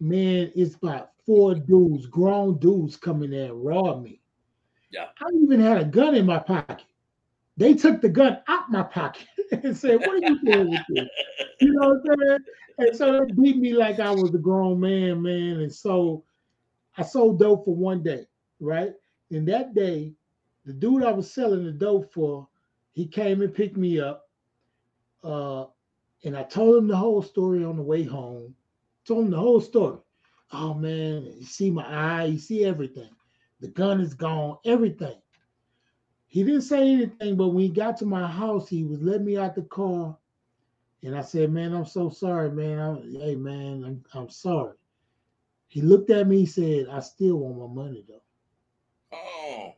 Man, 0.00 0.50
it's 0.54 0.74
about 0.74 1.12
four 1.24 1.54
dudes, 1.54 2.06
grown 2.06 2.58
dudes 2.58 2.96
coming 2.96 3.30
there 3.30 3.52
and 3.52 3.64
robbed 3.64 4.02
me. 4.02 4.20
Yeah. 4.90 5.06
I 5.20 5.26
even 5.42 5.60
had 5.60 5.78
a 5.78 5.84
gun 5.84 6.14
in 6.16 6.26
my 6.26 6.38
pocket. 6.38 6.84
They 7.56 7.74
took 7.74 8.00
the 8.00 8.08
gun 8.08 8.38
out 8.48 8.70
my 8.70 8.82
pocket 8.82 9.26
and 9.52 9.76
said, 9.76 10.00
What 10.00 10.16
are 10.16 10.26
you 10.26 10.40
doing 10.44 10.70
with 10.70 10.82
this? 10.88 11.08
You 11.60 11.72
know 11.72 11.88
what 11.88 12.12
I'm 12.12 12.18
saying? 12.18 12.38
And 12.78 12.96
so 12.96 13.12
they 13.12 13.32
beat 13.32 13.56
me 13.56 13.74
like 13.74 13.98
I 13.98 14.12
was 14.12 14.34
a 14.34 14.38
grown 14.38 14.78
man, 14.80 15.22
man. 15.22 15.60
And 15.60 15.72
so 15.72 16.24
I 16.96 17.02
sold 17.02 17.40
dope 17.40 17.64
for 17.64 17.74
one 17.74 18.02
day, 18.02 18.26
right? 18.60 18.92
And 19.32 19.46
that 19.48 19.74
day, 19.74 20.14
the 20.68 20.74
dude 20.74 21.02
I 21.02 21.12
was 21.12 21.32
selling 21.32 21.64
the 21.64 21.72
dope 21.72 22.12
for, 22.12 22.46
he 22.92 23.06
came 23.06 23.40
and 23.40 23.54
picked 23.54 23.78
me 23.78 24.00
up. 24.00 24.28
Uh, 25.24 25.64
and 26.24 26.36
I 26.36 26.42
told 26.42 26.76
him 26.76 26.88
the 26.88 26.96
whole 26.96 27.22
story 27.22 27.64
on 27.64 27.76
the 27.76 27.82
way 27.82 28.02
home. 28.02 28.54
Told 29.06 29.24
him 29.24 29.30
the 29.30 29.38
whole 29.38 29.62
story. 29.62 29.96
Oh 30.52 30.74
man, 30.74 31.24
you 31.38 31.46
see 31.46 31.70
my 31.70 31.86
eye, 31.86 32.24
you 32.26 32.38
see 32.38 32.66
everything. 32.66 33.08
The 33.60 33.68
gun 33.68 34.02
is 34.02 34.12
gone, 34.12 34.58
everything. 34.66 35.16
He 36.26 36.44
didn't 36.44 36.60
say 36.60 36.92
anything, 36.92 37.36
but 37.36 37.48
when 37.48 37.64
he 37.64 37.70
got 37.70 37.96
to 37.98 38.04
my 38.04 38.26
house, 38.26 38.68
he 38.68 38.84
was 38.84 39.00
letting 39.00 39.24
me 39.24 39.38
out 39.38 39.54
the 39.54 39.62
car. 39.62 40.18
And 41.02 41.16
I 41.16 41.22
said, 41.22 41.50
Man, 41.50 41.72
I'm 41.72 41.86
so 41.86 42.10
sorry, 42.10 42.50
man. 42.50 42.78
I'm, 42.78 43.14
hey, 43.18 43.36
man, 43.36 43.84
I'm, 43.86 44.04
I'm 44.12 44.28
sorry. 44.28 44.74
He 45.68 45.80
looked 45.80 46.10
at 46.10 46.28
me, 46.28 46.40
he 46.40 46.46
said, 46.46 46.88
I 46.92 47.00
still 47.00 47.36
want 47.36 47.74
my 47.74 47.84
money, 47.84 48.04
though. 48.06 48.22
Oh, 49.14 49.74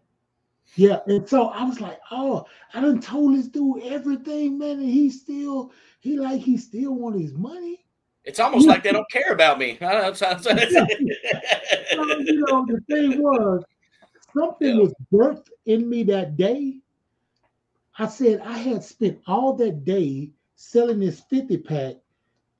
Yeah. 0.77 1.01
And 1.07 1.29
so 1.29 1.49
I 1.49 1.65
was 1.65 1.81
like, 1.81 1.99
Oh, 2.11 2.45
I 2.75 2.81
done 2.81 3.01
told 3.01 3.37
this 3.37 3.49
dude 3.49 3.83
everything, 3.85 4.59
man. 4.59 4.79
And 4.79 4.89
he 4.89 5.11
still, 5.11 5.73
he 6.01 6.19
like, 6.19 6.41
he 6.41 6.57
still 6.57 6.95
want 6.95 7.21
his 7.21 7.35
money. 7.35 7.85
it's 8.25 8.39
almost 8.41 8.67
like 8.69 8.83
they 8.83 8.93
don't 8.93 9.11
care 9.11 9.33
about 9.33 9.59
me. 9.59 9.79
I 9.81 9.93
don't 9.93 10.03
know, 10.03 10.11
So, 11.93 12.19
you 12.21 12.41
know, 12.41 12.65
the 12.67 12.81
thing 12.89 13.21
was, 13.23 13.65
something 14.35 14.77
Yeah. 14.77 14.83
was 14.83 14.95
birthed 15.13 15.49
in 15.67 15.89
me 15.89 16.03
that 16.05 16.37
day. 16.37 16.79
I 17.99 18.07
said 18.07 18.41
I 18.41 18.57
had 18.57 18.83
spent 18.85 19.21
all 19.27 19.55
that 19.55 19.85
day 19.85 20.31
selling 20.55 21.01
this 21.01 21.21
50 21.29 21.59
pack, 21.59 21.97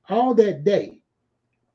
all 0.09 0.33
that 0.35 0.63
day, 0.63 1.01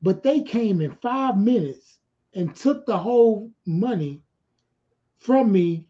but 0.01 0.21
they 0.23 0.41
came 0.41 0.81
in 0.81 0.91
five 1.01 1.37
minutes 1.37 1.97
and 2.33 2.55
took 2.55 2.85
the 2.85 2.97
whole 2.97 3.51
money 3.65 4.21
from 5.17 5.51
me. 5.51 5.85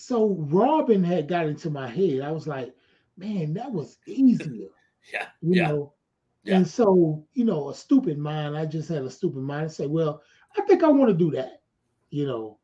So 0.00 0.36
Robin 0.38 1.04
had 1.04 1.28
got 1.28 1.46
into 1.46 1.70
my 1.70 1.88
head. 1.88 2.20
I 2.22 2.30
was 2.32 2.46
like, 2.46 2.74
man, 3.16 3.54
that 3.54 3.70
was 3.70 3.98
easier 4.06 4.68
yeah, 5.12 5.26
you 5.42 5.56
yeah, 5.56 5.68
know. 5.68 5.92
Yeah. 6.42 6.56
And 6.56 6.66
so, 6.66 7.24
you 7.34 7.44
know, 7.44 7.68
a 7.70 7.74
stupid 7.74 8.18
mind, 8.18 8.56
I 8.56 8.66
just 8.66 8.88
had 8.88 9.02
a 9.04 9.10
stupid 9.10 9.42
mind 9.42 9.64
and 9.64 9.72
say, 9.72 9.86
well, 9.86 10.22
I 10.56 10.62
think 10.62 10.82
I 10.82 10.88
want 10.88 11.10
to 11.10 11.16
do 11.16 11.30
that, 11.32 11.62
you 12.10 12.26
know. 12.26 12.58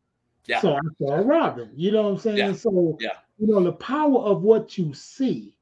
Yeah. 0.46 0.60
So 0.60 0.74
I 0.74 0.80
saw 0.98 1.16
Robin, 1.16 1.70
You 1.74 1.92
know 1.92 2.02
what 2.04 2.10
I'm 2.10 2.18
saying? 2.18 2.38
Yeah. 2.38 2.52
So 2.52 2.96
Yeah. 3.00 3.18
you 3.38 3.48
know 3.48 3.62
the 3.62 3.72
power 3.72 4.18
of 4.20 4.42
what 4.42 4.78
you 4.78 4.94
see, 4.94 5.56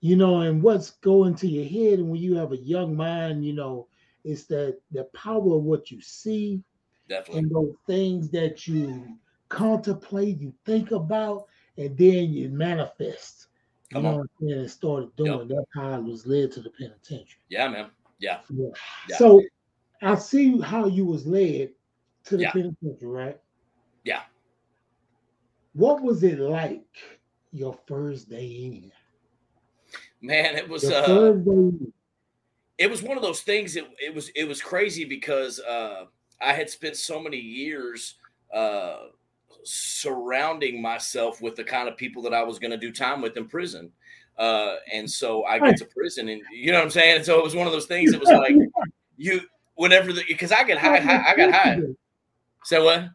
you 0.00 0.16
know, 0.16 0.40
and 0.40 0.62
what's 0.62 0.90
going 0.90 1.34
to 1.36 1.48
your 1.48 1.64
head, 1.66 1.98
and 1.98 2.10
when 2.10 2.20
you 2.20 2.36
have 2.36 2.52
a 2.52 2.56
young 2.58 2.96
mind, 2.96 3.44
you 3.44 3.52
know, 3.54 3.88
it's 4.24 4.44
that 4.46 4.78
the 4.92 5.04
power 5.14 5.56
of 5.56 5.62
what 5.64 5.90
you 5.90 6.00
see 6.00 6.62
Definitely. 7.08 7.40
and 7.40 7.50
those 7.50 7.74
things 7.86 8.30
that 8.30 8.66
you 8.66 9.16
contemplate, 9.48 10.38
you 10.40 10.52
think 10.64 10.90
about, 10.90 11.46
and 11.76 11.96
then 11.96 12.32
you 12.32 12.48
manifest. 12.48 13.46
You 13.90 13.94
Come 13.96 14.02
know 14.02 14.08
on. 14.08 14.14
what 14.16 14.22
I'm 14.22 14.48
saying? 14.48 14.60
And 14.60 14.70
started 14.70 15.16
doing. 15.16 15.48
That's 15.48 15.66
how 15.74 15.90
I 15.92 15.98
was 15.98 16.26
led 16.26 16.52
to 16.52 16.60
the 16.60 16.70
penitentiary. 16.70 17.38
Yeah, 17.48 17.68
man. 17.68 17.90
Yeah. 18.18 18.40
Yeah. 18.50 18.68
Yeah. 19.08 19.16
So 19.16 19.42
I 20.02 20.14
see 20.16 20.60
how 20.60 20.86
you 20.86 21.04
was 21.04 21.26
led 21.26 21.70
to 22.24 22.36
the 22.36 22.42
Yeah. 22.44 22.52
penitentiary, 22.52 23.08
right? 23.08 23.40
Yeah. 24.04 24.22
What 25.74 26.02
was 26.02 26.22
it 26.22 26.38
like 26.38 26.84
your 27.52 27.78
first 27.86 28.28
day 28.30 28.46
in? 28.46 28.92
Man, 30.22 30.56
it 30.56 30.68
was 30.68 30.82
Your 30.82 30.94
uh 30.94 31.06
first 31.06 31.44
day 31.44 31.50
in. 31.52 31.92
it 32.78 32.90
was 32.90 33.02
one 33.02 33.16
of 33.16 33.22
those 33.22 33.42
things 33.42 33.76
it, 33.76 33.86
it 34.00 34.14
was 34.14 34.30
it 34.30 34.44
was 34.44 34.60
crazy 34.62 35.04
because 35.04 35.60
uh 35.60 36.06
I 36.40 36.52
had 36.52 36.68
spent 36.70 36.96
so 36.96 37.20
many 37.20 37.36
years 37.36 38.14
uh 38.52 39.08
surrounding 39.66 40.80
myself 40.80 41.42
with 41.42 41.56
the 41.56 41.64
kind 41.64 41.88
of 41.88 41.96
people 41.96 42.22
that 42.22 42.32
I 42.32 42.42
was 42.42 42.58
going 42.58 42.70
to 42.70 42.76
do 42.76 42.92
time 42.92 43.20
with 43.20 43.36
in 43.36 43.46
prison. 43.46 43.90
Uh 44.38 44.76
and 44.92 45.10
so 45.10 45.44
I 45.44 45.58
get 45.58 45.78
to 45.78 45.86
prison 45.86 46.28
and 46.28 46.42
you 46.52 46.70
know 46.70 46.78
what 46.78 46.84
I'm 46.84 46.90
saying? 46.90 47.24
So 47.24 47.38
it 47.38 47.44
was 47.44 47.56
one 47.56 47.66
of 47.66 47.72
those 47.72 47.86
things 47.86 48.12
it 48.12 48.20
was 48.20 48.28
like 48.28 48.54
you 49.16 49.40
whenever 49.76 50.12
the 50.12 50.24
because 50.28 50.52
I 50.52 50.62
get 50.64 50.76
high, 50.76 51.00
high 51.00 51.24
I 51.26 51.36
got 51.36 51.52
high. 51.52 51.80
So 52.64 52.84
what? 52.84 53.10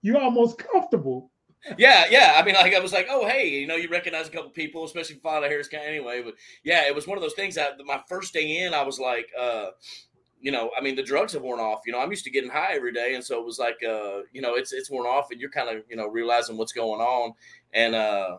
You're 0.00 0.18
almost 0.18 0.58
comfortable. 0.58 1.30
Yeah, 1.78 2.04
yeah. 2.10 2.34
I 2.36 2.44
mean, 2.44 2.54
like 2.54 2.74
I 2.74 2.78
was 2.78 2.92
like, 2.92 3.08
oh, 3.10 3.26
hey, 3.26 3.48
you 3.48 3.66
know, 3.66 3.76
you 3.76 3.88
recognize 3.88 4.28
a 4.28 4.30
couple 4.30 4.50
people, 4.50 4.84
especially 4.84 5.16
Father 5.16 5.48
Harris 5.48 5.68
County 5.68 5.86
anyway. 5.86 6.22
But 6.22 6.34
yeah, 6.62 6.86
it 6.86 6.94
was 6.94 7.06
one 7.06 7.18
of 7.18 7.22
those 7.22 7.34
things 7.34 7.56
that 7.56 7.72
my 7.84 8.00
first 8.08 8.32
day 8.32 8.58
in, 8.64 8.72
I 8.72 8.82
was 8.82 9.00
like, 9.00 9.28
uh, 9.38 9.70
you 10.40 10.52
know, 10.52 10.70
I 10.78 10.82
mean, 10.82 10.94
the 10.94 11.02
drugs 11.02 11.32
have 11.32 11.42
worn 11.42 11.60
off. 11.60 11.80
You 11.86 11.92
know, 11.92 12.00
I'm 12.00 12.10
used 12.10 12.24
to 12.24 12.30
getting 12.30 12.50
high 12.50 12.74
every 12.74 12.92
day, 12.92 13.14
and 13.14 13.24
so 13.24 13.38
it 13.38 13.44
was 13.44 13.58
like, 13.58 13.76
uh, 13.86 14.20
you 14.32 14.42
know, 14.42 14.54
it's 14.54 14.72
it's 14.72 14.90
worn 14.90 15.06
off, 15.06 15.30
and 15.30 15.40
you're 15.40 15.50
kind 15.50 15.68
of, 15.68 15.84
you 15.88 15.96
know, 15.96 16.06
realizing 16.06 16.56
what's 16.56 16.72
going 16.72 17.00
on, 17.00 17.34
and 17.72 17.94
uh, 17.94 18.38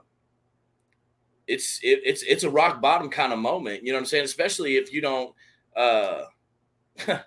it's 1.48 1.80
it, 1.82 2.01
it's 2.04 2.24
it's 2.24 2.44
a 2.44 2.50
rock 2.50 2.82
bottom 2.82 3.10
kind 3.10 3.34
of 3.34 3.39
moment. 3.39 3.84
You 3.84 3.92
know 3.92 3.98
what 3.98 4.01
I'm 4.01 4.08
saying? 4.08 4.25
Especially 4.25 4.77
if 4.77 4.94
you 4.94 5.01
don't. 5.01 5.34
Uh, 5.75 6.25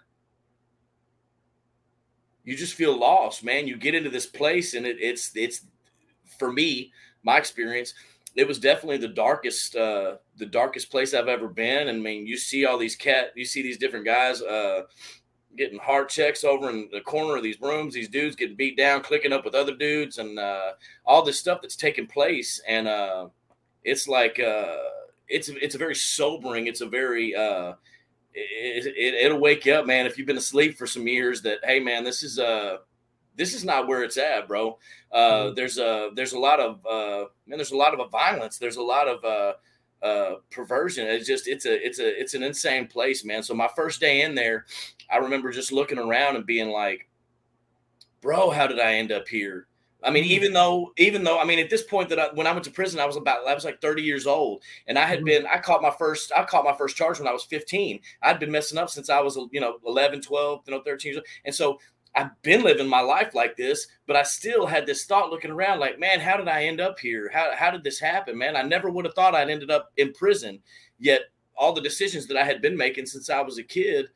you 2.45 2.57
just 2.57 2.75
feel 2.75 2.99
lost, 2.99 3.45
man. 3.45 3.69
You 3.69 3.77
get 3.77 3.95
into 3.95 4.11
this 4.11 4.27
place, 4.27 4.75
and 4.75 4.87
it, 4.87 4.97
it's 5.00 5.33
it's 5.35 5.62
for 6.39 6.53
me, 6.53 6.93
my 7.23 7.39
experience, 7.39 7.95
it 8.37 8.47
was 8.47 8.59
definitely 8.59 8.99
the 8.99 9.09
darkest 9.09 9.77
uh, 9.77 10.17
the 10.37 10.47
darkest 10.47 10.91
place 10.91 11.15
I've 11.15 11.29
ever 11.29 11.49
been. 11.49 11.89
I 11.89 11.93
mean, 11.93 12.27
you 12.27 12.37
see 12.37 12.65
all 12.65 12.79
these 12.79 12.97
cat, 12.97 13.33
you 13.35 13.45
see 13.45 13.63
these 13.63 13.79
different 13.79 14.05
guys 14.05 14.41
uh, 14.43 14.83
getting 15.57 15.79
heart 15.79 16.09
checks 16.09 16.45
over 16.45 16.71
in 16.71 16.89
the 16.93 17.01
corner 17.01 17.37
of 17.37 17.43
these 17.43 17.61
rooms. 17.61 17.95
These 17.95 18.09
dudes 18.09 18.37
getting 18.37 18.57
beat 18.57 18.77
down, 18.77 19.03
clicking 19.03 19.33
up 19.33 19.45
with 19.45 19.55
other 19.55 19.75
dudes, 19.75 20.19
and 20.19 20.39
uh, 20.39 20.73
all 21.05 21.23
this 21.23 21.39
stuff 21.39 21.61
that's 21.61 21.77
taking 21.77 22.07
place. 22.07 22.61
And 22.69 22.87
uh, 22.87 23.29
it's 23.83 24.07
like 24.07 24.39
uh, 24.39 24.77
it's 25.29 25.49
it's 25.49 25.75
a 25.75 25.79
very 25.79 25.97
sobering. 25.97 26.67
It's 26.67 26.83
a 26.83 26.87
very 26.87 27.35
uh, 27.35 27.75
it, 28.33 28.87
it, 28.87 29.15
it'll 29.15 29.41
wake 29.41 29.67
you 29.67 29.75
up, 29.75 29.87
man. 29.87 30.07
If 30.07 30.19
you've 30.19 30.27
been 30.27 30.37
asleep 30.37 30.79
for 30.79 30.87
some 30.87 31.09
years, 31.09 31.43
that 31.43 31.59
hey, 31.65 31.81
man, 31.81 32.05
this 32.05 32.23
is 32.23 32.39
uh 32.39 32.79
this 33.41 33.55
is 33.55 33.65
not 33.65 33.89
where 33.89 34.03
it's 34.05 34.19
at, 34.19 34.47
bro. 34.47 34.79
Uh, 35.11 35.47
Mhm. 35.47 35.57
There's 35.57 35.79
a 35.79 36.11
there's 36.15 36.35
a 36.35 36.39
lot 36.39 36.61
of 36.61 36.85
uh, 36.87 37.25
man. 37.47 37.57
There's 37.59 37.73
a 37.73 37.77
lot 37.77 37.99
of 37.99 38.11
violence. 38.11 38.59
There's 38.59 38.77
a 38.77 38.83
lot 38.83 39.09
of 39.09 39.25
uh, 39.25 39.55
uh, 40.07 40.35
perversion. 40.51 41.07
It's 41.07 41.27
just 41.27 41.49
it's 41.49 41.65
a 41.67 41.75
it's 41.87 41.99
a 41.99 42.21
it's 42.21 42.35
an 42.35 42.43
insane 42.43 42.87
place, 42.87 43.25
man. 43.25 43.43
So 43.43 43.55
my 43.55 43.69
first 43.75 43.99
day 44.00 44.23
in 44.23 44.35
there, 44.35 44.67
I 45.11 45.17
remember 45.17 45.50
just 45.50 45.73
looking 45.73 45.99
around 45.99 46.37
and 46.37 46.45
being 46.45 46.69
like, 46.69 47.09
bro, 48.21 48.50
how 48.50 48.67
did 48.67 48.79
I 48.81 48.95
end 48.95 49.13
up 49.13 49.29
here? 49.29 49.67
I 50.03 50.11
mean, 50.11 50.25
Mhm. 50.25 50.29
even 50.29 50.53
though, 50.55 50.93
even 50.97 51.25
though, 51.25 51.39
I 51.39 51.45
mean, 51.45 51.59
at 51.59 51.69
this 51.69 51.83
point 51.83 52.09
that 52.09 52.19
I, 52.19 52.29
when 52.33 52.47
I 52.47 52.53
went 52.53 52.65
to 52.65 52.71
prison, 52.71 53.00
I 53.00 53.05
was 53.05 53.17
about, 53.17 53.47
I 53.47 53.53
was 53.55 53.67
like 53.67 53.83
30 53.83 54.03
years 54.03 54.26
old, 54.26 54.63
and 54.87 54.99
I 54.99 55.05
had 55.05 55.21
Mhm. 55.21 55.25
been, 55.26 55.47
I 55.47 55.59
caught 55.59 55.83
my 55.83 55.91
first, 55.91 56.33
I 56.35 56.45
caught 56.45 56.65
my 56.65 56.73
first 56.73 56.97
charge 56.97 57.19
when 57.19 57.29
I 57.29 57.33
was 57.33 57.45
15. 57.45 58.00
I'd 58.23 58.41
been 58.41 58.50
messing 58.50 58.79
up 58.79 58.89
since 58.89 59.11
I 59.11 59.21
was, 59.21 59.37
you 59.53 59.61
know, 59.61 59.79
11, 59.87 60.23
12, 60.23 60.63
you 60.67 60.73
know, 60.75 60.81
13 60.83 61.13
years 61.13 61.19
old, 61.19 61.26
and 61.45 61.55
so 61.55 61.79
I've 62.15 62.43
been 62.43 62.63
living 62.63 62.89
my 62.89 63.01
life 63.01 63.35
like 63.35 63.57
this, 63.57 63.87
but 64.07 64.17
I 64.17 64.25
still 64.25 64.67
had 64.67 64.85
this 64.85 65.05
thought 65.05 65.31
looking 65.31 65.51
around, 65.51 65.79
like, 65.79 66.01
man, 66.01 66.19
how 66.19 66.37
did 66.37 66.49
I 66.49 66.65
end 66.65 66.81
up 66.81 66.99
here? 66.99 67.31
How 67.33 67.55
how 67.55 67.71
did 67.71 67.85
this 67.85 68.01
happen, 68.01 68.37
man? 68.37 68.57
I 68.57 68.63
never 68.63 68.91
would 68.91 69.05
have 69.05 69.15
thought 69.15 69.35
I'd 69.35 69.51
ended 69.51 69.71
up 69.71 69.93
in 69.97 70.13
prison, 70.13 70.61
yet 70.99 71.23
all 71.57 71.73
the 71.73 71.81
decisions 71.81 72.27
that 72.27 72.37
I 72.37 72.45
had 72.45 72.63
been 72.63 72.77
making 72.77 73.07
since 73.07 73.31
I 73.31 73.41
was 73.43 73.59
a 73.59 73.63
kid 73.63 74.09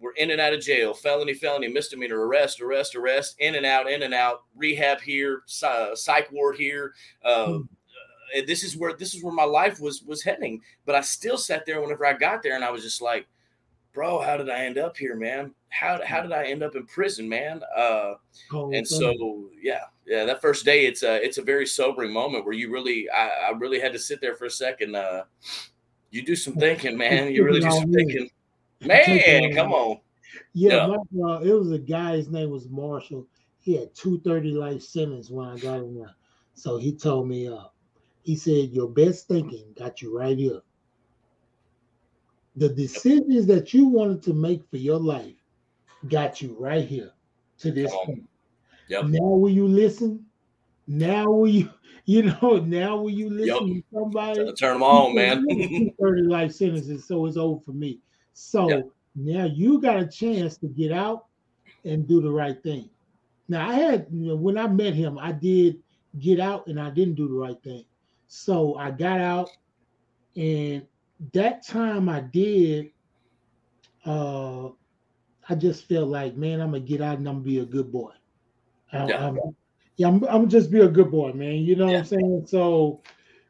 were 0.00 0.14
in 0.16 0.30
and 0.30 0.40
out 0.40 0.52
of 0.52 0.60
jail, 0.60 0.94
felony, 0.94 1.34
felony, 1.34 1.68
misdemeanor, 1.68 2.26
arrest, 2.26 2.60
arrest, 2.60 2.94
arrest, 2.94 3.36
in 3.38 3.54
and 3.54 3.66
out, 3.66 3.90
in 3.90 4.02
and 4.02 4.14
out, 4.14 4.42
rehab 4.56 5.00
here, 5.00 5.42
psych 5.46 6.30
ward 6.32 6.56
here. 6.56 6.92
Uh, 7.24 7.58
uh, 8.36 8.40
this 8.46 8.64
is 8.64 8.76
where 8.76 8.94
this 8.94 9.14
is 9.14 9.22
where 9.22 9.32
my 9.32 9.44
life 9.44 9.78
was 9.80 10.02
was 10.02 10.22
heading. 10.22 10.60
But 10.86 10.94
I 10.94 11.00
still 11.02 11.36
sat 11.36 11.66
there 11.66 11.80
whenever 11.80 12.06
I 12.06 12.14
got 12.14 12.42
there, 12.42 12.56
and 12.56 12.64
I 12.64 12.70
was 12.70 12.82
just 12.82 13.02
like, 13.02 13.26
"Bro, 13.92 14.20
how 14.20 14.36
did 14.36 14.48
I 14.50 14.64
end 14.64 14.78
up 14.78 14.96
here, 14.96 15.16
man? 15.16 15.54
How 15.68 16.00
how 16.04 16.20
did 16.22 16.32
I 16.32 16.44
end 16.44 16.62
up 16.62 16.74
in 16.76 16.86
prison, 16.86 17.28
man?" 17.28 17.62
Uh, 17.76 18.14
and 18.76 18.86
so 18.86 19.48
yeah 19.60 19.84
yeah 20.06 20.24
that 20.24 20.40
first 20.40 20.64
day 20.64 20.84
it's 20.86 21.02
a 21.02 21.24
it's 21.24 21.38
a 21.38 21.42
very 21.42 21.66
sobering 21.66 22.12
moment 22.12 22.44
where 22.44 22.54
you 22.54 22.70
really 22.72 23.08
i, 23.10 23.28
I 23.28 23.50
really 23.50 23.78
had 23.78 23.92
to 23.92 23.98
sit 23.98 24.20
there 24.20 24.34
for 24.34 24.46
a 24.46 24.50
second 24.50 24.96
uh 24.96 25.24
you 26.10 26.24
do 26.24 26.34
some 26.34 26.54
thinking 26.66 26.96
man 26.96 27.32
you 27.32 27.44
really 27.44 27.60
do 27.60 27.70
some 27.70 27.92
thinking 27.92 28.28
man 28.80 29.54
come 29.54 29.72
on 29.72 30.00
Yeah, 30.54 30.86
Yeah. 30.86 30.96
my, 31.12 31.34
uh, 31.34 31.40
it 31.40 31.52
was 31.52 31.72
a 31.72 31.78
guy. 31.78 32.16
His 32.16 32.28
name 32.30 32.50
was 32.50 32.68
Marshall. 32.68 33.26
He 33.60 33.76
had 33.76 33.94
two 33.94 34.18
thirty 34.20 34.50
life 34.52 34.82
sentence 34.82 35.30
when 35.30 35.46
I 35.46 35.56
got 35.58 35.80
him. 35.80 36.06
So 36.54 36.78
he 36.78 36.92
told 36.92 37.28
me, 37.28 37.48
uh, 37.48 37.68
he 38.22 38.34
said, 38.36 38.70
"Your 38.70 38.88
best 38.88 39.28
thinking 39.28 39.66
got 39.76 40.02
you 40.02 40.16
right 40.16 40.36
here. 40.36 40.62
The 42.56 42.68
decisions 42.68 43.46
that 43.46 43.72
you 43.72 43.86
wanted 43.86 44.22
to 44.24 44.34
make 44.34 44.68
for 44.68 44.76
your 44.76 44.98
life 44.98 45.36
got 46.08 46.42
you 46.42 46.56
right 46.58 46.86
here 46.86 47.12
to 47.58 47.70
this 47.70 47.92
on. 47.92 48.06
point. 48.06 48.28
Yep. 48.88 49.04
Now 49.06 49.20
will 49.20 49.50
you 49.50 49.66
listen? 49.66 50.26
Now 50.86 51.30
will 51.30 51.48
you, 51.48 51.70
you 52.04 52.24
know, 52.24 52.58
now 52.58 52.96
will 52.96 53.10
you 53.10 53.30
listen 53.30 53.68
to 53.68 53.82
somebody? 53.92 54.52
turn 54.54 54.74
them 54.74 54.82
on 54.82 55.14
man 55.14 55.44
30 56.00 56.22
life 56.22 56.52
sentences, 56.52 57.06
so 57.06 57.26
it's 57.26 57.36
over 57.36 57.60
for 57.60 57.72
me. 57.72 58.00
So 58.34 58.68
Yeah. 58.68 58.80
now 59.14 59.44
you 59.44 59.80
got 59.80 60.00
a 60.00 60.06
chance 60.06 60.58
to 60.58 60.66
get 60.66 60.92
out 60.92 61.26
and 61.84 62.06
do 62.06 62.20
the 62.20 62.30
right 62.30 62.60
thing. 62.62 62.90
Now 63.48 63.68
I 63.68 63.74
had 63.74 64.06
you 64.12 64.28
know, 64.28 64.36
when 64.36 64.58
I 64.58 64.66
met 64.66 64.94
him, 64.94 65.18
I 65.18 65.32
did 65.32 65.82
get 66.18 66.40
out 66.40 66.66
and 66.66 66.78
I 66.80 66.90
didn't 66.90 67.14
do 67.14 67.28
the 67.28 67.34
right 67.34 67.60
thing. 67.62 67.84
So 68.28 68.76
I 68.76 68.90
got 68.90 69.20
out, 69.20 69.50
and 70.36 70.86
that 71.32 71.66
time 71.66 72.08
I 72.08 72.20
did, 72.20 72.90
uh, 74.04 74.68
I 75.48 75.54
just 75.56 75.88
felt 75.88 76.08
like, 76.08 76.36
man, 76.36 76.60
I'm 76.60 76.70
gonna 76.72 76.80
get 76.80 77.00
out 77.00 77.18
and 77.18 77.28
I'm 77.28 77.36
gonna 77.36 77.44
be 77.44 77.58
a 77.60 77.64
good 77.64 77.92
boy. 77.92 78.10
I- 78.92 79.06
Yeah. 79.08 79.26
I'm, 79.28 79.38
yeah, 79.96 80.08
I'm, 80.08 80.24
I'm 80.24 80.48
just 80.48 80.70
be 80.70 80.80
a 80.80 80.88
good 80.88 81.10
boy, 81.10 81.32
man. 81.32 81.56
You 81.56 81.76
know 81.76 81.86
what 81.86 81.96
I'm 81.96 82.04
saying? 82.04 82.44
So 82.46 83.02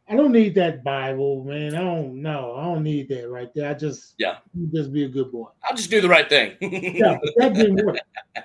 I 0.09 0.17
don't 0.17 0.33
need 0.33 0.55
that 0.57 0.83
Bible, 0.85 1.45
man. 1.45 1.75
I 1.75 1.81
don't 1.81 2.21
know. 2.21 2.55
I 2.57 2.65
don't 2.65 2.83
need 2.83 3.09
that 3.09 3.31
right 3.31 3.53
there. 3.55 3.71
I 3.71 3.75
just 3.75 4.15
Yeah. 4.19 4.39
just 4.73 4.93
be 4.93 5.05
a 5.05 5.09
good 5.09 5.31
boy. 5.33 5.49
i'll 5.65 5.77
just 5.77 5.91
do 5.91 6.01
the 6.01 6.09
right 6.09 6.29
thing 6.29 6.57
Yeah, 6.61 7.19
that 7.37 7.55
didn't 7.55 7.85
work. 7.85 7.97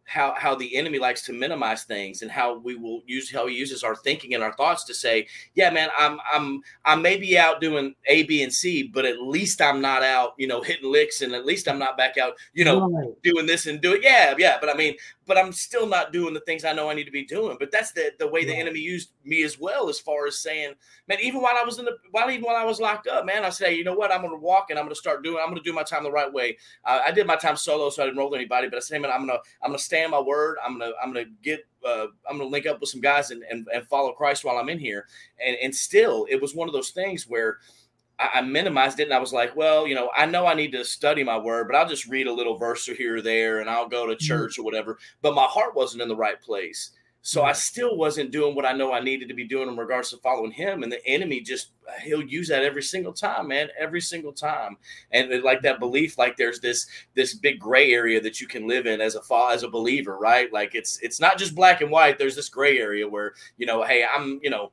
how 0.04 0.34
how 0.36 0.54
the 0.54 0.76
enemy 0.76 0.98
likes 0.98 1.22
to 1.22 1.32
minimize 1.32 1.84
things 1.84 2.22
and 2.22 2.30
how 2.30 2.58
we 2.58 2.74
will 2.74 3.02
use 3.06 3.30
how 3.30 3.46
he 3.46 3.54
uses 3.54 3.82
our 3.82 3.96
thinking 3.96 4.34
and 4.34 4.42
our 4.42 4.52
thoughts 4.54 4.84
to 4.84 4.94
say, 4.94 5.26
yeah, 5.54 5.70
man, 5.70 5.88
I'm 5.98 6.18
I'm 6.32 6.60
I 6.84 6.96
may 6.96 7.16
be 7.16 7.38
out 7.38 7.60
doing 7.60 7.94
A, 8.06 8.24
B, 8.24 8.42
and 8.42 8.52
C, 8.52 8.82
but 8.82 9.04
at 9.04 9.20
least 9.20 9.62
I'm 9.62 9.80
not 9.80 10.02
out, 10.02 10.34
you 10.36 10.46
know, 10.46 10.60
hitting 10.60 10.90
licks, 10.90 11.22
and 11.22 11.34
at 11.34 11.46
least 11.46 11.68
I'm 11.68 11.78
not 11.78 11.96
back 11.96 12.18
out, 12.18 12.34
you 12.52 12.64
know, 12.64 12.88
right. 12.88 13.22
doing 13.22 13.46
this 13.46 13.66
and 13.66 13.80
doing. 13.80 14.00
Yeah, 14.02 14.34
yeah, 14.38 14.58
but 14.60 14.68
I 14.68 14.74
mean, 14.74 14.96
but 15.26 15.38
I'm 15.38 15.52
still 15.52 15.86
not 15.86 16.12
doing 16.12 16.34
the 16.34 16.40
things 16.40 16.64
I 16.64 16.72
know 16.72 16.90
I 16.90 16.94
need 16.94 17.04
to 17.04 17.10
be 17.10 17.24
doing. 17.24 17.56
But 17.58 17.70
that's 17.70 17.92
the 17.92 18.12
the 18.18 18.26
way 18.26 18.40
yeah. 18.40 18.48
the 18.48 18.56
enemy 18.56 18.80
used 18.80 19.12
me 19.24 19.42
as 19.42 19.58
well, 19.58 19.88
as 19.88 19.98
far 19.98 20.26
as 20.26 20.38
saying, 20.38 20.74
man, 21.08 21.18
even 21.20 21.40
while 21.40 21.56
I 21.56 21.62
was 21.64 21.78
in 21.78 21.84
the 21.84 21.96
while 22.10 22.30
even 22.30 22.44
while 22.44 22.56
I 22.56 22.64
was 22.64 22.80
locked 22.80 23.06
up, 23.06 23.24
man, 23.24 23.44
I 23.44 23.50
say, 23.50 23.74
you 23.74 23.84
know 23.84 23.94
what, 23.94 24.12
I'm 24.12 24.22
gonna 24.22 24.36
walk 24.36 24.70
and 24.70 24.78
I'm 24.78 24.84
gonna 24.84 24.94
start 24.94 25.22
doing, 25.22 25.38
I'm 25.42 25.50
gonna 25.50 25.62
do 25.62 25.72
my 25.72 25.82
time 25.82 26.04
the 26.04 26.10
right 26.10 26.32
way. 26.32 26.58
Uh, 26.84 27.00
I 27.06 27.12
did 27.12 27.26
my 27.26 27.36
time 27.36 27.56
solo, 27.56 27.90
so 27.90 28.02
I 28.02 28.06
didn't 28.06 28.18
roll 28.18 28.30
with 28.30 28.38
anybody, 28.38 28.68
but 28.68 28.76
I 28.76 28.80
say, 28.80 28.98
man, 28.98 29.10
I'm 29.10 29.26
gonna 29.26 29.38
I'm 29.62 29.70
gonna 29.70 29.78
stand 29.78 30.10
my 30.10 30.20
word. 30.20 30.56
I'm 30.64 30.78
gonna 30.78 30.92
I'm 31.02 31.12
gonna 31.12 31.26
get 31.42 31.66
uh, 31.86 32.06
I'm 32.28 32.38
gonna 32.38 32.50
link 32.50 32.66
up 32.66 32.80
with 32.80 32.90
some 32.90 33.00
guys 33.00 33.30
and, 33.30 33.42
and 33.50 33.66
and 33.72 33.86
follow 33.88 34.12
Christ 34.12 34.44
while 34.44 34.58
I'm 34.58 34.68
in 34.68 34.78
here. 34.78 35.06
And 35.44 35.56
and 35.62 35.74
still, 35.74 36.26
it 36.30 36.40
was 36.40 36.54
one 36.54 36.68
of 36.68 36.74
those 36.74 36.90
things 36.90 37.26
where 37.28 37.58
I, 38.34 38.40
minimized 38.42 39.00
it 39.00 39.04
and 39.04 39.14
I 39.14 39.18
was 39.18 39.32
like, 39.32 39.56
well, 39.56 39.86
you 39.86 39.94
know, 39.94 40.10
I 40.16 40.26
know 40.26 40.46
I 40.46 40.54
need 40.54 40.72
to 40.72 40.84
study 40.84 41.24
my 41.24 41.38
word, 41.38 41.66
but 41.68 41.76
I'll 41.76 41.88
just 41.88 42.08
read 42.08 42.26
a 42.26 42.32
little 42.32 42.56
verse 42.56 42.88
or 42.88 42.94
here 42.94 43.16
or 43.16 43.22
there 43.22 43.60
and 43.60 43.70
I'll 43.70 43.88
go 43.88 44.06
to 44.06 44.12
mm-hmm. 44.12 44.26
church 44.26 44.58
or 44.58 44.64
whatever. 44.64 44.98
But 45.20 45.34
my 45.34 45.44
heart 45.44 45.74
wasn't 45.74 46.02
in 46.02 46.08
the 46.08 46.16
right 46.16 46.40
place. 46.40 46.90
So 47.24 47.44
I 47.44 47.52
still 47.52 47.96
wasn't 47.96 48.32
doing 48.32 48.56
what 48.56 48.66
I 48.66 48.72
know 48.72 48.92
I 48.92 48.98
needed 48.98 49.28
to 49.28 49.34
be 49.34 49.46
doing 49.46 49.68
in 49.68 49.76
regards 49.76 50.10
to 50.10 50.16
following 50.16 50.50
him. 50.50 50.82
And 50.82 50.90
the 50.90 51.04
enemy 51.06 51.40
just 51.40 51.70
he'll 52.02 52.22
use 52.22 52.48
that 52.48 52.64
every 52.64 52.82
single 52.82 53.12
time, 53.12 53.46
man, 53.46 53.68
every 53.78 54.00
single 54.00 54.32
time. 54.32 54.76
And 55.12 55.42
like 55.44 55.62
that 55.62 55.78
belief, 55.78 56.18
like 56.18 56.36
there's 56.36 56.58
this 56.58 56.86
this 57.14 57.32
big 57.34 57.60
gray 57.60 57.92
area 57.92 58.20
that 58.20 58.40
you 58.40 58.48
can 58.48 58.66
live 58.66 58.86
in 58.86 59.00
as 59.00 59.14
a 59.14 59.34
as 59.50 59.62
a 59.62 59.70
believer, 59.70 60.18
right? 60.18 60.52
Like 60.52 60.74
it's 60.74 60.98
it's 61.00 61.20
not 61.20 61.38
just 61.38 61.54
black 61.54 61.80
and 61.80 61.92
white. 61.92 62.18
There's 62.18 62.34
this 62.34 62.48
gray 62.48 62.78
area 62.78 63.08
where 63.08 63.34
you 63.56 63.66
know, 63.66 63.84
hey, 63.84 64.04
I'm 64.04 64.40
you 64.42 64.50
know 64.50 64.72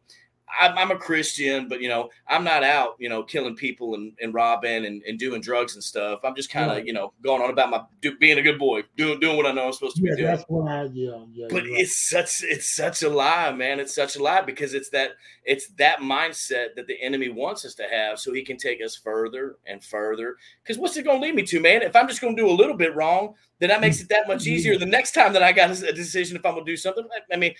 I'm, 0.60 0.78
I'm, 0.78 0.92
a 0.92 0.98
Christian, 0.98 1.68
but 1.68 1.82
you 1.82 1.90
know, 1.90 2.10
I'm 2.28 2.44
not 2.44 2.64
out, 2.64 2.96
you 2.98 3.10
know, 3.10 3.24
killing 3.24 3.56
people 3.56 3.96
and, 3.96 4.14
and 4.22 4.34
robbing 4.34 4.86
and, 4.86 5.04
and 5.04 5.20
doing 5.20 5.42
drugs 5.42 5.76
and 5.76 5.84
stuff. 5.84 6.20
I'm 6.24 6.36
just 6.36 6.50
kind 6.50 6.72
of, 6.72 6.86
you 6.88 6.94
know, 6.94 7.14
going 7.22 7.42
on 7.42 7.50
about 7.50 7.70
my 7.70 7.82
do, 8.02 8.18
being 8.18 8.38
a 8.38 8.42
good 8.42 8.58
boy, 8.58 8.84
doing 8.96 9.20
doing 9.20 9.38
what 9.38 9.46
I 9.46 9.52
know 9.52 9.68
I'm 9.68 9.74
supposed 9.74 9.98
to 9.98 10.04
yeah, 10.04 10.12
be 10.12 10.18
doing. 10.18 10.28
That's 10.28 10.44
why, 10.48 10.90
yeah, 10.94 11.24
yeah. 11.34 11.48
But 11.50 11.64
right. 11.64 11.72
it's 11.74 11.98
such 11.98 12.44
it's 12.44 12.76
such 12.76 13.04
a 13.04 13.10
lie, 13.10 13.52
man. 13.52 13.80
It's 13.80 13.94
such 13.94 14.16
a 14.16 14.24
lie 14.24 14.42
because 14.42 14.74
it's 14.74 14.90
that 14.90 15.12
it's 15.44 15.68
that 15.78 16.00
mindset 16.00 16.76
that 16.76 16.88
the 16.88 17.00
enemy 17.02 17.30
wants 17.30 17.66
us 17.66 17.76
to 17.76 17.84
have, 17.84 18.20
so 18.20 18.34
he 18.34 18.44
can 18.44 18.58
take 18.58 18.82
us 18.84 18.96
further 18.96 19.58
and 19.66 19.84
further. 19.84 20.36
Because 20.64 20.78
what's 20.78 20.98
it 20.98 21.04
going 21.04 21.20
to 21.20 21.26
lead 21.26 21.36
me 21.36 21.44
to, 21.44 21.60
man? 21.60 21.82
If 21.82 21.96
I'm 21.96 22.08
just 22.08 22.22
going 22.22 22.36
to 22.36 22.42
do 22.42 22.50
a 22.50 22.52
little 22.52 22.78
bit 22.78 22.96
wrong, 22.96 23.36
then 23.60 23.70
that 23.70 23.82
makes 23.82 24.02
it 24.02 24.10
that 24.10 24.28
much 24.28 24.48
easier. 24.48 24.78
The 24.78 24.86
next 24.86 25.12
time 25.14 25.34
that 25.34 25.44
I 25.44 25.52
got 25.52 25.70
a 25.70 25.94
decision 25.94 26.38
if 26.38 26.46
I'm 26.46 26.54
going 26.54 26.66
to 26.66 26.72
do 26.72 26.78
something, 26.78 27.08
I 27.32 27.36
mean, 27.36 27.54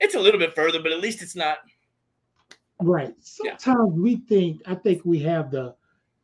it's 0.00 0.14
a 0.14 0.20
little 0.20 0.40
bit 0.40 0.54
further, 0.54 0.82
but 0.82 0.92
at 0.92 1.00
least 1.00 1.22
it's 1.22 1.36
not 1.36 1.58
Right. 2.82 3.14
Sometimes 3.20 3.92
yeah. 3.94 4.02
we 4.02 4.16
think, 4.16 4.62
I 4.66 4.74
think 4.74 5.02
we 5.04 5.18
have 5.20 5.50
the 5.50 5.74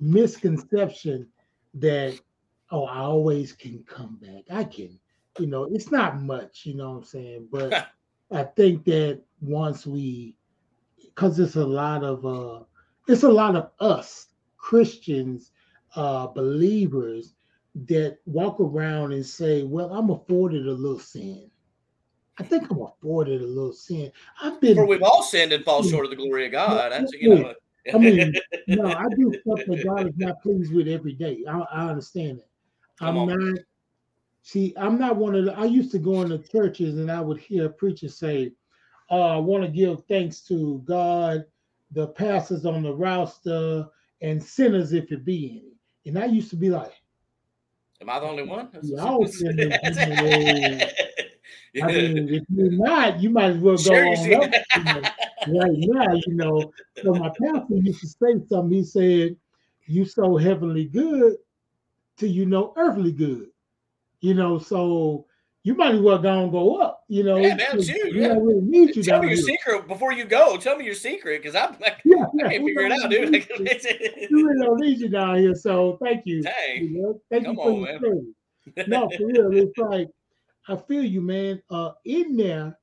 misconception 0.01 1.29
that, 1.75 2.19
oh, 2.71 2.85
I 2.85 3.01
always 3.01 3.53
can 3.53 3.85
come 3.87 4.19
back. 4.21 4.45
I 4.51 4.65
can, 4.65 4.99
you 5.39 5.47
know, 5.47 5.65
it's 5.65 5.91
not 5.91 6.21
much, 6.21 6.67
you 6.67 6.75
know 6.75 6.91
what 6.91 6.97
I'm 6.99 7.05
saying? 7.05 7.49
But 7.51 7.89
I 8.31 8.45
think 8.45 8.85
that 8.85 9.23
once 9.41 9.87
we, 9.87 10.35
because 11.03 11.39
it's 11.39 11.57
a 11.57 11.67
lot 11.67 12.05
of, 12.05 12.27
uh, 12.27 12.65
it's 13.07 13.23
a 13.23 13.29
lot 13.29 13.57
of 13.57 13.71
us 13.81 14.29
Christians, 14.59 15.53
uh, 15.97 16.27
believers 16.27 17.35
that 17.87 18.19
walk 18.27 18.61
around 18.61 19.13
and 19.13 19.25
say, 19.25 19.63
well, 19.63 19.93
I'm 19.93 20.11
afforded 20.11 20.67
a 20.67 20.73
little 20.73 20.99
sin. 20.99 21.51
I 22.39 22.45
think 22.45 22.71
I'm 22.71 22.81
afforded 22.81 23.43
a 23.43 23.47
little 23.47 23.73
sin. 23.73 24.13
I've 24.41 24.61
been. 24.61 24.77
For 24.77 24.87
we've 24.87 25.03
all 25.03 25.23
sinned 25.23 25.53
and 25.53 25.65
fall 25.65 25.83
short 25.83 26.05
of 26.05 26.11
the 26.11 26.17
glory 26.17 26.47
of 26.47 26.53
God. 26.53 26.93
That's 26.93 27.13
you 27.13 27.35
know. 27.35 27.55
I 27.93 27.99
mean, 27.99 28.33
no, 28.69 28.87
I 28.87 29.05
do 29.17 29.33
stuff 29.41 29.61
that 29.67 29.85
God 29.85 30.07
is 30.07 30.15
not 30.17 30.41
pleased 30.43 30.73
with 30.73 30.89
every 30.89 31.15
day. 31.15 31.43
I, 31.49 31.59
I 31.59 31.89
understand 31.89 32.39
that. 32.39 33.07
I'm 33.07 33.27
not. 33.27 33.59
See, 34.43 34.73
I'm 34.77 34.99
not 34.99 35.17
one 35.17 35.35
of 35.35 35.47
the. 35.47 35.59
I 35.59 35.65
used 35.65 35.91
to 35.93 35.99
go 35.99 36.23
into 36.23 36.39
churches 36.39 36.99
and 36.99 37.11
I 37.11 37.21
would 37.21 37.39
hear 37.39 37.69
preachers 37.69 38.17
say, 38.17 38.53
oh, 39.11 39.21
"I 39.21 39.39
want 39.39 39.65
to 39.65 39.71
give 39.71 40.05
thanks 40.05 40.41
to 40.43 40.81
God, 40.85 41.45
the 41.91 42.09
pastors 42.09 42.65
on 42.67 42.83
the 42.83 42.95
roster, 42.95 43.87
and 44.21 44.43
sinners 44.43 44.93
if 44.93 45.11
it 45.11 45.25
be 45.25 45.51
any." 45.51 45.73
And 46.07 46.23
I 46.23 46.27
used 46.27 46.51
to 46.51 46.57
be 46.57 46.71
like, 46.71 46.93
"Am 48.01 48.09
I 48.09 48.21
the 48.21 48.27
only 48.27 48.45
one?" 48.45 48.69
Yeah, 48.83 49.05
I 49.05 49.11
was 49.11 49.43
I 51.83 51.87
mean, 51.87 52.29
if 52.29 52.45
you're 52.49 52.71
not, 52.71 53.21
you 53.21 53.31
might 53.31 53.51
as 53.51 53.59
well 53.59 53.77
go 53.77 53.83
sure, 53.83 54.07
on 54.07 54.45
up. 54.45 54.55
You 54.77 54.85
know, 54.85 55.61
right 55.61 55.73
now, 55.79 56.15
you 56.27 56.35
know. 56.35 56.73
So 57.03 57.15
my 57.15 57.29
pastor 57.29 57.75
used 57.75 58.01
to 58.01 58.07
say 58.09 58.47
something. 58.49 58.71
He 58.71 58.85
said, 58.85 59.37
"You 59.87 60.05
so 60.05 60.37
heavenly 60.37 60.85
good, 60.85 61.37
till 62.17 62.31
you 62.31 62.47
know 62.47 62.73
earthly 62.77 63.13
good." 63.13 63.49
You 64.21 64.35
know, 64.35 64.59
so 64.59 65.27
you 65.69 65.75
might 65.75 65.95
as 65.95 66.01
well 66.01 66.19
go 66.19 66.43
and 66.45 66.51
go 66.51 66.81
up. 66.81 67.05
You 67.09 67.25
know, 67.25 67.37
yeah, 67.37 67.55
man, 67.55 67.83
shoot, 67.83 68.15
yeah. 68.15 68.29
Really 68.29 68.61
need 68.63 68.97
you 68.97 69.03
Tell 69.03 69.21
me 69.21 69.29
your 69.29 69.37
here. 69.37 69.45
secret 69.45 69.87
before 69.87 70.13
you 70.13 70.25
go. 70.25 70.57
Tell 70.57 70.77
me 70.77 70.85
your 70.85 70.95
secret 70.95 71.43
because 71.43 71.55
I'm 71.55 71.79
like, 71.81 71.99
yeah, 72.05 72.25
yeah, 72.35 72.47
I 72.47 72.49
can't 72.51 72.65
figure 72.65 72.83
it 72.83 72.93
out, 72.93 73.11
dude. 73.11 73.31
we 74.31 74.43
really 74.43 74.65
don't 74.65 74.81
need 74.81 74.99
you 74.99 75.09
down 75.09 75.39
here. 75.39 75.55
So 75.55 75.99
thank 76.03 76.25
you. 76.25 76.43
Hey, 76.45 76.83
you 76.83 77.03
know? 77.03 77.21
thank 77.31 77.47
you 77.47 77.55
for 77.55 77.71
on, 77.71 77.81
your 77.83 78.01
man. 78.01 78.35
No, 78.87 79.09
for 79.17 79.27
real, 79.27 79.51
it's 79.53 79.77
like 79.79 80.09
I 80.69 80.77
feel 80.77 81.05
you, 81.05 81.21
man. 81.21 81.63
Uh, 81.71 81.93
in 82.05 82.37
there, 82.37 82.79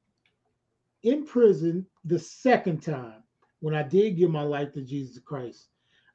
in 1.04 1.26
prison, 1.26 1.86
the 2.04 2.19
second 2.19 2.82
time 2.82 3.24
when 3.60 3.76
I 3.76 3.84
did 3.84 4.17
give 4.17 4.32
my 4.32 4.41
life 4.41 4.74
to 4.74 4.82
Jesus 4.82 5.19
Christ, 5.19 5.67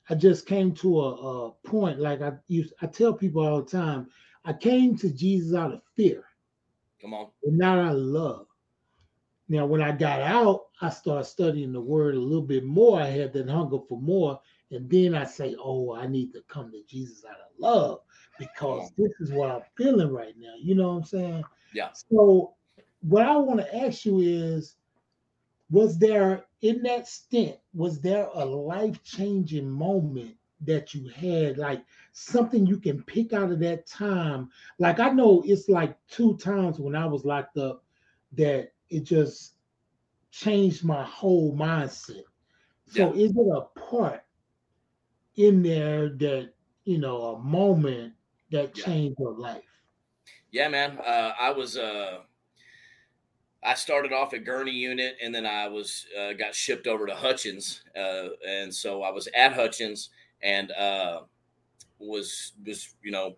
I 0.09 0.17
just 0.17 0.47
came 0.47 0.73
to 0.75 1.01
a, 1.01 1.15
a 1.15 1.53
point. 1.65 2.01
Like 2.01 2.23
I 2.23 2.33
used, 2.49 2.75
I 2.83 2.87
tell 2.87 3.13
people 3.15 3.47
all 3.47 3.63
the 3.63 3.71
time, 3.71 4.09
I 4.45 4.53
came 4.53 4.97
to 4.99 5.11
Jesus 5.11 5.55
out 5.55 5.73
of 5.73 5.83
fear. 5.97 6.25
Come 7.01 7.15
on. 7.15 7.29
And 7.45 7.57
now 7.57 7.81
I 7.81 7.93
love. 7.93 8.47
Now, 9.49 9.67
when 9.67 9.83
I 9.83 9.93
got 9.93 10.21
out, 10.21 10.67
I 10.81 10.91
started 10.91 11.25
studying 11.25 11.73
the 11.73 11.81
word 11.81 12.15
a 12.15 12.21
little 12.21 12.43
bit 12.43 12.65
more. 12.65 13.01
I 13.01 13.07
had 13.07 13.33
that 13.33 13.49
hunger 13.49 13.79
for 13.89 14.01
more. 14.01 14.41
And 14.71 14.89
then 14.89 15.15
I 15.15 15.25
say, 15.25 15.57
oh, 15.61 15.95
I 15.95 16.07
need 16.07 16.33
to 16.35 16.43
come 16.49 16.71
to 16.71 16.83
Jesus 16.89 17.25
out 17.25 17.35
of 17.35 17.59
love 17.59 18.01
because 18.39 18.93
this 18.97 19.11
is 19.21 19.33
what 19.33 19.51
I'm 19.51 19.63
feeling 19.77 20.13
right 20.13 20.35
now. 20.39 20.55
You 20.61 20.77
know 20.77 20.91
what 20.91 20.99
I'm 20.99 21.05
saying? 21.05 21.45
Yeah. 21.73 21.91
So 21.93 22.55
what 23.01 23.27
I 23.27 23.37
want 23.37 23.61
to 23.61 23.77
ask 23.77 24.05
you 24.05 24.19
is, 24.21 24.77
was 25.71 25.99
there 25.99 26.45
in 26.63 26.83
that 26.83 27.07
stint, 27.07 27.57
was 27.75 28.01
there 28.01 28.29
a 28.35 28.45
life-changing 28.45 29.71
moment 29.71 30.37
that 30.63 30.93
you 30.95 31.09
had, 31.09 31.57
like 31.59 31.83
something 32.13 32.67
you 32.67 32.77
can 32.79 33.03
pick 33.05 33.33
out 33.33 33.53
of 33.53 33.61
that 33.61 33.87
time? 33.87 34.51
Like 34.79 34.99
I 35.01 35.11
know 35.11 35.43
it's 35.47 35.69
like 35.69 35.97
two 36.09 36.37
times 36.39 36.79
when 36.79 36.97
I 36.97 37.07
was 37.07 37.25
locked 37.25 37.57
up 37.57 37.85
that 38.33 38.73
it 38.91 39.05
just 39.05 39.55
changed 40.33 40.85
my 40.85 41.05
whole 41.05 41.57
mindset. 41.57 42.25
So 42.89 43.15
yeah. 43.15 43.23
is 43.23 43.31
it 43.31 43.47
a 43.55 43.63
part 43.79 44.25
in 45.37 45.63
there 45.63 46.09
that 46.09 46.51
you 46.85 46.99
know 46.99 47.37
a 47.37 47.39
moment 47.39 48.15
that 48.51 48.75
changed 48.75 49.17
yeah. 49.19 49.25
your 49.25 49.35
life? 49.35 49.63
Yeah, 50.53 50.69
man. 50.69 50.99
Uh, 50.99 51.33
I 51.39 51.51
was. 51.53 51.77
Uh, 51.77 52.19
I 53.63 53.75
started 53.75 54.13
off 54.13 54.33
at 54.33 54.45
Gurney 54.45 54.73
Unit, 54.73 55.17
and 55.23 55.35
then 55.35 55.45
I 55.45 55.69
was 55.69 56.07
uh, 56.19 56.33
got 56.33 56.55
shipped 56.55 56.87
over 56.87 57.07
to 57.07 57.15
Hutchins, 57.15 57.83
uh, 57.95 58.29
and 58.49 58.75
so 58.75 59.03
I 59.03 59.11
was 59.11 59.29
at 59.35 59.53
Hutchins, 59.53 60.09
and 60.43 60.71
uh, 60.73 61.21
was 61.99 62.53
was 62.67 62.95
you 63.03 63.11
know 63.13 63.37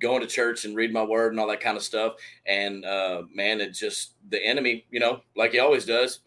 going 0.00 0.20
to 0.20 0.26
church 0.26 0.64
and 0.64 0.76
read 0.76 0.92
my 0.92 1.02
word 1.02 1.32
and 1.32 1.40
all 1.40 1.48
that 1.48 1.60
kind 1.60 1.76
of 1.76 1.82
stuff. 1.82 2.14
And 2.46 2.84
uh, 2.84 3.22
man, 3.34 3.60
it 3.60 3.72
just 3.72 4.14
the 4.28 4.44
enemy, 4.44 4.86
you 4.90 5.00
know, 5.00 5.20
like 5.36 5.52
he 5.52 5.58
always 5.58 5.86
does, 5.86 6.20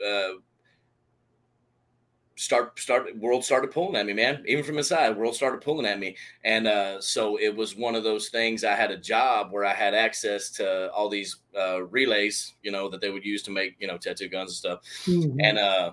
start 2.40 2.80
start 2.80 3.18
world 3.18 3.44
started 3.44 3.70
pulling 3.70 3.98
at 3.98 4.06
me 4.06 4.14
man 4.14 4.42
even 4.48 4.64
from 4.64 4.78
inside 4.78 5.10
world 5.18 5.36
started 5.36 5.60
pulling 5.60 5.86
at 5.86 6.00
me 6.00 6.16
and 6.46 6.68
uh, 6.68 7.00
so 7.02 7.38
it 7.38 7.54
was 7.54 7.76
one 7.76 7.96
of 7.96 8.04
those 8.06 8.30
things 8.30 8.64
i 8.64 8.74
had 8.74 8.92
a 8.92 8.98
job 8.98 9.52
where 9.52 9.66
i 9.66 9.74
had 9.74 9.94
access 9.94 10.50
to 10.50 10.90
all 10.92 11.10
these 11.10 11.42
uh, 11.60 11.84
relays 11.84 12.54
you 12.64 12.72
know 12.72 12.88
that 12.88 13.02
they 13.02 13.10
would 13.10 13.26
use 13.26 13.44
to 13.44 13.52
make 13.52 13.76
you 13.80 13.88
know 13.88 13.98
tattoo 13.98 14.30
guns 14.30 14.52
and 14.52 14.56
stuff 14.56 14.80
mm-hmm. 15.06 15.38
and 15.42 15.60
uh 15.60 15.92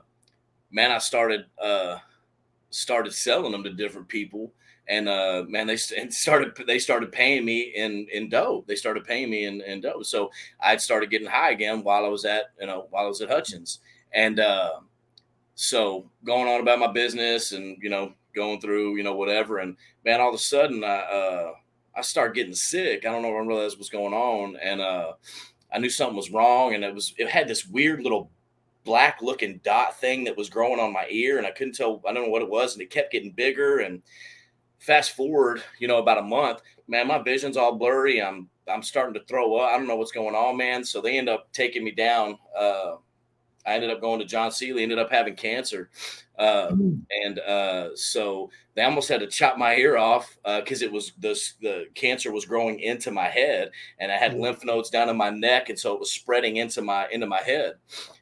man 0.71 0.93
i 0.93 0.99
started 0.99 1.47
uh 1.61 1.97
started 2.71 3.13
selling 3.13 3.51
them 3.51 3.65
to 3.65 3.73
different 3.73 4.07
people 4.07 4.53
and 4.89 5.09
uh, 5.09 5.43
man, 5.49 5.67
they 5.67 5.77
started 5.77 6.57
they 6.65 6.79
started 6.79 7.11
paying 7.11 7.45
me 7.45 7.73
in 7.75 8.07
in 8.13 8.29
dough. 8.29 8.65
They 8.69 8.77
started 8.77 9.03
paying 9.03 9.31
me 9.31 9.47
in, 9.47 9.61
in 9.63 9.81
dough. 9.81 10.03
So 10.03 10.31
I 10.61 10.77
started 10.77 11.11
getting 11.11 11.27
high 11.27 11.51
again 11.51 11.83
while 11.83 12.05
I 12.05 12.09
was 12.09 12.25
at 12.25 12.53
you 12.61 12.69
know 12.69 12.87
while 12.91 13.07
I 13.07 13.09
was 13.09 13.21
at 13.21 13.29
Hutchins, 13.29 13.81
and 14.13 14.39
uh, 14.39 14.75
so 15.57 16.09
going 16.25 16.49
on 16.49 16.61
about 16.61 16.79
my 16.79 16.93
business 16.93 17.53
and 17.53 17.77
you 17.83 17.91
know 17.91 18.13
going 18.35 18.61
through 18.61 18.97
you 18.97 19.03
know 19.03 19.17
whatever, 19.17 19.59
and 19.59 19.77
man, 20.05 20.21
all 20.21 20.29
of 20.29 20.35
a 20.35 20.39
sudden 20.39 20.85
I 20.85 20.99
uh, 20.99 21.53
I 21.97 22.03
start 22.03 22.35
getting 22.35 22.55
sick. 22.55 23.05
I 23.05 23.11
don't 23.11 23.23
know 23.23 23.35
I 23.35 23.41
realized 23.41 23.77
what's 23.79 23.91
going 23.91 24.15
on, 24.15 24.57
and 24.63 24.81
uh, 24.81 25.13
I 25.73 25.79
knew 25.79 25.91
something 25.91 26.17
was 26.17 26.31
wrong, 26.31 26.75
and 26.75 26.85
it 26.85 26.95
was 26.95 27.15
it 27.19 27.29
had 27.29 27.49
this 27.49 27.67
weird 27.67 28.03
little 28.03 28.31
black 28.85 29.21
looking 29.21 29.61
dot 29.65 29.99
thing 29.99 30.23
that 30.25 30.37
was 30.37 30.49
growing 30.49 30.79
on 30.79 30.93
my 30.93 31.07
ear, 31.11 31.39
and 31.39 31.47
I 31.47 31.51
couldn't 31.51 31.75
tell 31.75 32.03
I 32.09 32.13
don't 32.13 32.25
know 32.25 32.31
what 32.31 32.43
it 32.43 32.51
was, 32.51 32.75
and 32.75 32.83
it 32.83 32.91
kept 32.91 33.13
getting 33.13 33.33
bigger 33.33 33.79
and 33.79 34.03
fast 34.79 35.17
forward, 35.17 35.63
you 35.81 35.89
know, 35.89 35.99
about 35.99 36.19
a 36.19 36.23
month, 36.23 36.61
man, 36.89 37.09
my 37.09 37.19
vision's 37.19 37.57
all 37.57 37.77
blurry. 37.77 38.23
I'm 38.23 38.49
I'm 38.69 38.83
starting 38.83 39.15
to 39.15 39.25
throw 39.27 39.57
up. 39.57 39.71
I 39.71 39.77
don't 39.77 39.87
know 39.87 39.97
what's 39.97 40.13
going 40.13 40.35
on, 40.35 40.57
man. 40.57 40.85
So 40.85 41.01
they 41.01 41.19
end 41.19 41.29
up 41.29 41.53
taking 41.53 41.85
me 41.85 41.93
down. 41.93 42.39
Uh, 42.59 42.97
I 43.67 43.75
ended 43.75 43.91
up 43.91 44.01
going 44.01 44.21
to 44.21 44.25
John 44.25 44.51
Sealy, 44.51 44.83
ended 44.83 44.99
up 44.99 45.11
having 45.11 45.35
cancer. 45.35 45.91
Uh, 46.39 46.69
mm. 46.71 47.01
and 47.25 47.39
uh, 47.41 47.97
so 47.97 48.51
they 48.75 48.83
almost 48.83 49.09
had 49.09 49.21
to 49.21 49.27
chop 49.27 49.57
my 49.57 49.75
ear 49.75 49.97
off 49.97 50.37
because 50.45 50.83
uh, 50.83 50.87
it 50.87 50.93
was 50.93 51.13
this, 51.19 51.55
the 51.63 51.87
cancer 51.95 52.31
was 52.31 52.45
growing 52.45 52.79
into 52.81 53.11
my 53.11 53.27
head 53.27 53.71
and 53.99 54.13
I 54.13 54.17
had 54.17 54.33
mm. 54.33 54.41
lymph 54.41 54.65
nodes 54.65 54.91
down 54.91 55.09
in 55.09 55.17
my 55.17 55.31
neck. 55.31 55.69
And 55.71 55.79
so 55.79 55.95
it 55.95 56.01
was 56.01 56.13
spreading 56.13 56.57
into 56.57 56.83
my, 56.83 57.09
into 57.11 57.27
my 57.27 57.41
head. 57.43 57.75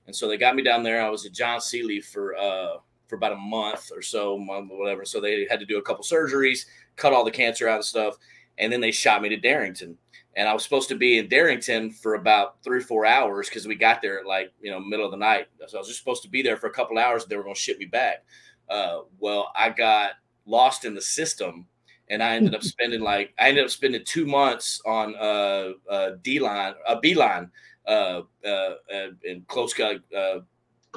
And 0.07 0.15
so 0.15 0.29
they 0.29 0.37
got 0.37 0.55
me 0.55 0.63
down 0.63 0.83
there. 0.83 1.03
I 1.03 1.11
was 1.11 1.27
at 1.27 1.33
John 1.33 1.61
Sealy 1.61 2.01
for, 2.01 2.37
uh, 2.37 2.77
for 3.09 3.17
about 3.17 3.33
a 3.33 3.37
month 3.37 3.91
or 3.95 4.03
so, 4.03 4.39
month 4.39 4.71
or 4.71 4.79
whatever. 4.79 5.05
So 5.05 5.21
they 5.21 5.47
had 5.51 5.61
to 5.61 5.67
do 5.67 5.79
a 5.79 5.83
couple 5.83 6.05
surgeries, 6.05 6.67
cut 6.97 7.13
all 7.13 7.25
the 7.25 7.31
cancer 7.31 7.69
out 7.69 7.81
of 7.81 7.85
stuff, 7.85 8.17
and 8.59 8.73
then 8.73 8.81
they 8.81 8.93
shot 8.93 9.23
me 9.23 9.29
to 9.29 9.37
Darrington. 9.37 9.99
And 10.37 10.49
I 10.49 10.53
was 10.53 10.65
supposed 10.65 10.89
to 10.89 10.97
be 10.97 11.19
in 11.19 11.29
Darrington 11.29 11.91
for 11.91 12.15
about 12.15 12.63
three 12.65 12.79
or 12.79 12.83
four 12.83 13.07
hours 13.07 13.49
because 13.49 13.67
we 13.67 13.77
got 13.77 14.03
there 14.03 14.19
at 14.19 14.27
like 14.27 14.53
you 14.61 14.71
know 14.71 14.81
middle 14.81 15.05
of 15.05 15.13
the 15.13 15.17
night. 15.17 15.47
So 15.67 15.79
I 15.79 15.81
was 15.81 15.89
just 15.89 16.01
supposed 16.01 16.23
to 16.23 16.29
be 16.29 16.43
there 16.43 16.57
for 16.57 16.67
a 16.67 16.73
couple 16.73 16.99
hours. 16.99 17.25
They 17.25 17.37
were 17.37 17.43
going 17.43 17.55
to 17.55 17.61
ship 17.61 17.79
me 17.79 17.87
back. 17.87 18.25
Uh, 18.69 19.01
well, 19.19 19.53
I 19.55 19.71
got 19.71 20.13
lost 20.47 20.85
in 20.85 20.95
the 20.95 21.03
system, 21.03 21.67
and 22.09 22.23
I 22.23 22.35
ended 22.35 22.55
up 22.55 22.63
spending 22.65 23.01
like 23.01 23.33
I 23.39 23.49
ended 23.49 23.65
up 23.65 23.71
spending 23.71 24.03
two 24.05 24.27
months 24.27 24.81
on 24.85 25.15
uh, 25.17 25.73
uh 25.89 26.11
D 26.23 26.41
line, 26.41 26.75
a 26.87 26.99
B 26.99 27.15
line, 27.15 27.51
uh, 27.87 28.23
uh, 28.45 28.49
uh, 28.49 29.09
in 29.25 29.45
close 29.47 29.79
uh, 29.79 30.39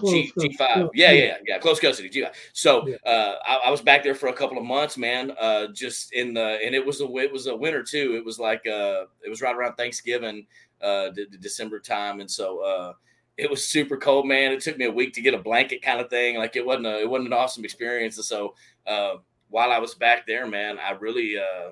G, 0.06 0.32
G5. 0.38 0.90
Yeah, 0.94 1.12
yeah, 1.12 1.38
yeah, 1.46 1.58
close 1.60 1.80
custody. 1.80 2.10
G5. 2.10 2.34
So 2.54 2.88
uh, 3.06 3.36
I, 3.46 3.56
I, 3.66 3.72
was 3.72 3.82
back 3.82 4.04
there 4.04 4.16
for 4.16 4.28
a 4.28 4.34
couple 4.34 4.58
of 4.58 4.64
months, 4.64 4.98
man. 4.98 5.32
Uh, 5.40 5.68
just 5.68 6.14
in 6.14 6.34
the 6.34 6.60
and 6.64 6.76
it 6.76 6.86
was 6.86 7.02
a 7.02 7.06
it 7.18 7.32
was 7.32 7.48
a 7.48 7.56
winter 7.56 7.84
too. 7.84 8.16
It 8.16 8.26
was 8.26 8.40
like 8.40 8.66
uh, 8.68 9.06
it 9.24 9.30
was 9.30 9.42
right 9.42 9.56
around 9.56 9.76
Thanksgiving, 9.76 10.46
uh, 10.82 11.10
the, 11.10 11.28
the 11.32 11.38
December 11.38 11.80
time, 11.80 12.20
and 12.20 12.30
so 12.30 12.60
uh, 12.60 12.94
it 13.38 13.50
was 13.50 13.68
super 13.68 13.98
cold, 13.98 14.28
man. 14.28 14.52
It 14.52 14.62
took 14.62 14.78
me 14.78 14.86
a 14.86 14.92
week 14.92 15.14
to 15.14 15.22
get 15.22 15.34
a 15.34 15.40
blanket, 15.40 15.82
kind 15.82 16.02
of 16.02 16.10
thing. 16.10 16.38
Like 16.38 16.56
it 16.56 16.66
wasn't 16.66 16.88
a, 16.88 17.00
it 17.00 17.10
wasn't 17.10 17.28
an 17.28 17.34
awesome 17.34 17.66
experience. 17.66 18.18
And 18.18 18.26
so 18.26 18.56
uh, 18.86 19.16
while 19.50 19.72
I 19.72 19.78
was 19.78 19.94
back 19.94 20.26
there, 20.26 20.48
man, 20.48 20.80
I 20.80 20.92
really 20.92 21.38
uh, 21.38 21.72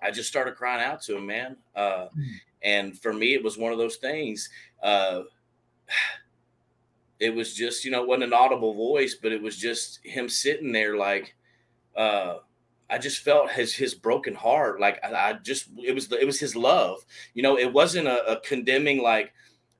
I 0.00 0.10
just 0.10 0.28
started 0.28 0.54
crying 0.54 0.84
out 0.84 1.02
to 1.02 1.16
him, 1.16 1.26
man. 1.26 1.56
Uh, 1.74 2.06
mm. 2.16 2.26
And 2.62 2.98
for 2.98 3.12
me, 3.12 3.34
it 3.34 3.42
was 3.42 3.58
one 3.58 3.72
of 3.72 3.78
those 3.78 3.96
things. 3.96 4.48
Uh, 4.82 5.22
it 7.20 7.34
was 7.34 7.54
just 7.54 7.84
you 7.84 7.90
know 7.90 8.02
it 8.02 8.08
wasn't 8.08 8.24
an 8.24 8.32
audible 8.32 8.74
voice 8.74 9.14
but 9.14 9.32
it 9.32 9.40
was 9.40 9.56
just 9.56 10.00
him 10.04 10.28
sitting 10.28 10.72
there 10.72 10.96
like 10.96 11.34
uh 11.96 12.36
I 12.90 12.98
just 12.98 13.22
felt 13.22 13.50
his 13.50 13.74
his 13.74 13.94
broken 13.94 14.34
heart. 14.34 14.78
Like 14.78 15.02
I, 15.02 15.14
I, 15.14 15.32
just 15.42 15.68
it 15.82 15.94
was 15.94 16.12
it 16.12 16.26
was 16.26 16.38
his 16.38 16.54
love. 16.54 17.04
You 17.32 17.42
know, 17.42 17.58
it 17.58 17.72
wasn't 17.72 18.08
a, 18.08 18.32
a, 18.32 18.40
condemning 18.40 19.02
like, 19.02 19.32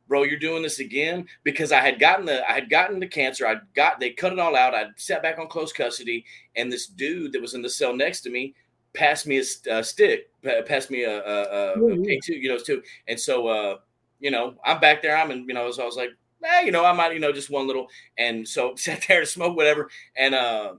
bro, 0.08 0.22
you're 0.22 0.38
doing 0.38 0.62
this 0.62 0.80
again 0.80 1.26
because 1.42 1.70
I 1.70 1.80
had 1.80 2.00
gotten 2.00 2.24
the 2.24 2.48
I 2.50 2.54
had 2.54 2.70
gotten 2.70 2.98
the 2.98 3.06
cancer. 3.06 3.46
I 3.46 3.56
got 3.76 4.00
they 4.00 4.10
cut 4.10 4.32
it 4.32 4.38
all 4.38 4.56
out. 4.56 4.74
I 4.74 4.86
sat 4.96 5.22
back 5.22 5.38
on 5.38 5.48
close 5.48 5.72
custody, 5.72 6.24
and 6.56 6.72
this 6.72 6.86
dude 6.86 7.32
that 7.34 7.42
was 7.42 7.54
in 7.54 7.60
the 7.60 7.68
cell 7.68 7.94
next 7.94 8.22
to 8.22 8.30
me 8.30 8.54
passed 8.94 9.26
me 9.26 9.38
a, 9.38 9.78
a 9.78 9.84
stick, 9.84 10.30
passed 10.66 10.90
me 10.90 11.02
a, 11.02 11.18
a, 11.18 11.42
a 11.42 11.72
oh, 11.76 12.02
K 12.02 12.18
two, 12.22 12.34
you 12.34 12.48
know, 12.48 12.58
two. 12.58 12.82
And 13.06 13.18
so, 13.18 13.48
uh, 13.48 13.76
you 14.20 14.30
know, 14.30 14.54
I'm 14.64 14.80
back 14.80 15.02
there. 15.02 15.16
I'm 15.16 15.30
in, 15.30 15.46
you 15.46 15.54
know, 15.54 15.70
so 15.72 15.82
I 15.82 15.86
was 15.86 15.96
like, 15.96 16.10
eh, 16.44 16.60
you 16.60 16.72
know, 16.72 16.84
I 16.84 16.92
might, 16.92 17.12
you 17.12 17.20
know, 17.20 17.32
just 17.32 17.50
one 17.50 17.66
little. 17.66 17.88
And 18.18 18.46
so 18.46 18.74
sat 18.76 19.04
there 19.08 19.20
to 19.20 19.26
smoke 19.26 19.56
whatever 19.56 19.90
and 20.16 20.34
uh, 20.34 20.74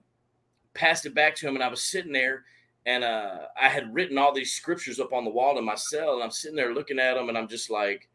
passed 0.74 1.06
it 1.06 1.16
back 1.16 1.36
to 1.36 1.48
him. 1.48 1.56
And 1.56 1.64
I 1.64 1.68
was 1.68 1.84
sitting 1.84 2.14
there 2.14 2.44
and 2.86 3.04
uh, 3.04 3.38
I 3.60 3.70
had 3.70 3.94
written 3.94 4.18
all 4.18 4.34
these 4.34 4.54
scriptures 4.54 5.00
up 5.00 5.14
on 5.14 5.26
the 5.26 5.32
wall 5.32 5.58
in 5.58 5.66
my 5.66 5.76
cell. 5.76 6.14
And 6.14 6.24
I'm 6.24 6.32
sitting 6.32 6.56
there 6.56 6.74
looking 6.74 7.00
at 7.00 7.16
them 7.16 7.30
and 7.30 7.38
I'm 7.38 7.48
just 7.48 7.70
like, 7.70 8.10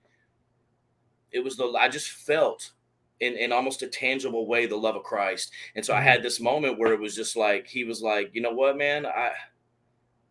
it 1.32 1.44
was 1.44 1.56
the, 1.56 1.66
I 1.78 1.88
just 1.88 2.10
felt 2.10 2.72
in, 3.20 3.34
in 3.34 3.52
almost 3.52 3.82
a 3.82 3.86
tangible 3.86 4.46
way 4.46 4.66
the 4.66 4.76
love 4.76 4.96
of 4.96 5.02
Christ. 5.02 5.52
And 5.74 5.84
so 5.84 5.92
I 5.92 5.98
mm-hmm. 5.98 6.08
had 6.08 6.22
this 6.22 6.40
moment 6.40 6.78
where 6.78 6.92
it 6.92 7.00
was 7.00 7.14
just 7.14 7.36
like, 7.36 7.66
he 7.66 7.84
was 7.84 8.02
like, 8.02 8.30
you 8.32 8.40
know 8.40 8.52
what, 8.52 8.76
man, 8.76 9.06
I, 9.06 9.32